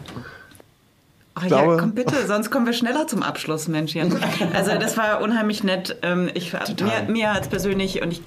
Ach 1.35 1.47
glaube, 1.47 1.73
ja, 1.73 1.79
komm 1.79 1.93
bitte, 1.93 2.27
sonst 2.27 2.51
kommen 2.51 2.67
wir 2.67 2.73
schneller 2.73 3.07
zum 3.07 3.23
Abschluss, 3.23 3.69
Menschchen. 3.69 4.15
Also 4.53 4.73
das 4.79 4.97
war 4.97 5.23
unheimlich 5.23 5.65
nett. 5.65 5.97
Ähm, 6.03 6.31
ich, 6.35 6.53
mir, 6.53 7.07
mir 7.09 7.35
hat 7.35 7.43
es 7.43 7.49
persönlich, 7.49 8.03
und 8.03 8.13
ich 8.13 8.23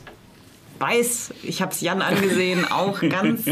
weiß, 0.79 1.33
ich 1.43 1.61
habe 1.61 1.71
es 1.71 1.81
Jan 1.81 2.01
angesehen, 2.01 2.65
auch 2.69 2.99
ganz 3.01 3.43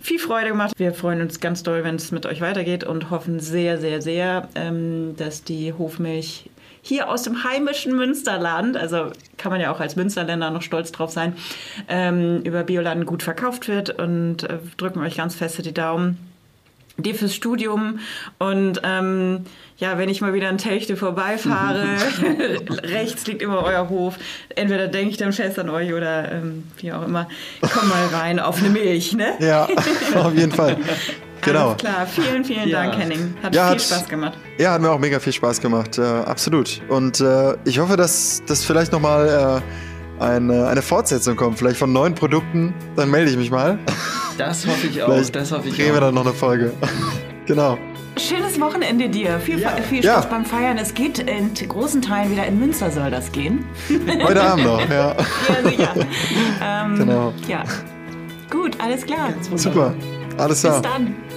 viel 0.00 0.18
Freude 0.18 0.48
gemacht. 0.50 0.74
Wir 0.76 0.92
freuen 0.92 1.22
uns 1.22 1.40
ganz 1.40 1.62
doll, 1.62 1.84
wenn 1.84 1.96
es 1.96 2.12
mit 2.12 2.26
euch 2.26 2.40
weitergeht 2.40 2.84
und 2.84 3.10
hoffen 3.10 3.40
sehr, 3.40 3.78
sehr, 3.78 4.02
sehr, 4.02 4.48
ähm, 4.54 5.14
dass 5.16 5.42
die 5.42 5.72
Hofmilch 5.72 6.50
hier 6.88 7.10
aus 7.10 7.22
dem 7.22 7.44
heimischen 7.44 7.94
Münsterland, 7.94 8.76
also 8.76 9.12
kann 9.36 9.52
man 9.52 9.60
ja 9.60 9.70
auch 9.70 9.80
als 9.80 9.94
Münsterländer 9.94 10.50
noch 10.50 10.62
stolz 10.62 10.90
drauf 10.90 11.10
sein, 11.10 11.34
ähm, 11.88 12.40
über 12.42 12.64
Bioladen 12.64 13.04
gut 13.04 13.22
verkauft 13.22 13.68
wird 13.68 13.90
und 13.98 14.44
äh, 14.44 14.58
drücken 14.78 15.00
euch 15.00 15.16
ganz 15.16 15.34
feste 15.34 15.62
die 15.62 15.74
Daumen 15.74 16.18
dir 16.98 17.14
fürs 17.14 17.34
Studium 17.34 18.00
und 18.38 18.80
ähm, 18.82 19.44
ja, 19.76 19.96
wenn 19.98 20.08
ich 20.08 20.20
mal 20.20 20.34
wieder 20.34 20.48
an 20.48 20.58
Techte 20.58 20.96
vorbeifahre, 20.96 21.84
rechts 22.82 23.26
liegt 23.26 23.42
immer 23.42 23.62
euer 23.62 23.88
Hof. 23.88 24.16
Entweder 24.56 24.88
denke 24.88 25.10
ich 25.10 25.16
dann 25.16 25.32
fest 25.32 25.58
an 25.58 25.70
euch 25.70 25.92
oder 25.92 26.32
ähm, 26.32 26.64
wie 26.78 26.92
auch 26.92 27.06
immer. 27.06 27.28
Komm 27.60 27.88
mal 27.88 28.06
rein 28.06 28.40
auf 28.40 28.58
eine 28.58 28.70
Milch, 28.70 29.12
ne? 29.12 29.34
Ja, 29.38 29.68
auf 30.16 30.34
jeden 30.34 30.52
Fall. 30.52 30.76
Genau. 31.42 31.68
Alles 31.68 31.76
klar, 31.78 32.06
vielen, 32.06 32.44
vielen 32.44 32.68
Ja. 32.68 32.82
Dank, 32.82 32.98
Henning. 32.98 33.34
Hat 33.42 33.54
Ja, 33.54 33.68
viel 33.68 33.74
hat- 33.76 33.82
Spaß 33.82 34.08
gemacht. 34.08 34.38
Ja, 34.58 34.72
hat 34.72 34.80
mir 34.80 34.90
auch 34.90 34.98
mega 34.98 35.20
viel 35.20 35.32
Spaß 35.32 35.60
gemacht, 35.60 35.98
äh, 35.98 36.02
absolut. 36.02 36.80
Und 36.88 37.20
äh, 37.20 37.54
ich 37.64 37.78
hoffe, 37.78 37.96
dass, 37.96 38.42
dass 38.46 38.64
vielleicht 38.64 38.92
nochmal 38.92 39.62
äh, 40.20 40.22
eine, 40.22 40.66
eine 40.66 40.82
Fortsetzung 40.82 41.36
kommt, 41.36 41.58
vielleicht 41.58 41.76
von 41.78 41.92
neuen 41.92 42.14
Produkten. 42.14 42.74
Dann 42.96 43.10
melde 43.10 43.30
ich 43.30 43.36
mich 43.36 43.50
mal. 43.50 43.78
Das 44.36 44.66
hoffe 44.66 44.86
ich 44.88 45.00
auch. 45.02 45.06
Vielleicht 45.12 45.34
Das 45.36 45.52
hoffe 45.52 45.68
ich 45.68 45.76
drehen 45.76 45.92
wir 45.92 45.96
auch. 45.96 46.00
dann 46.06 46.14
noch 46.14 46.24
eine 46.26 46.34
Folge. 46.34 46.72
genau. 47.46 47.78
Schönes 48.16 48.60
Wochenende 48.60 49.08
dir. 49.08 49.38
Viel, 49.38 49.60
Ja. 49.60 49.70
viel 49.88 50.04
Ja. 50.04 50.14
Spaß 50.14 50.28
beim 50.30 50.44
Feiern. 50.44 50.76
Es 50.76 50.92
geht 50.92 51.20
in 51.20 51.54
großen 51.54 52.02
Teilen 52.02 52.32
wieder 52.32 52.44
in 52.46 52.58
Münster 52.58 52.90
soll 52.90 53.12
das 53.12 53.30
gehen. 53.30 53.64
Heute 54.24 54.42
Abend 54.42 54.64
noch, 54.64 54.80
ja. 54.90 55.14
Ja, 55.16 55.70
sicher. 55.70 55.94
ähm, 56.62 56.96
Genau. 56.98 57.32
Ja. 57.46 57.62
Gut, 58.50 58.76
alles 58.80 59.06
klar. 59.06 59.28
Super. 59.54 59.94
Alles 60.36 60.62
Bis 60.62 60.70
klar. 60.70 60.82
dann. 60.82 61.14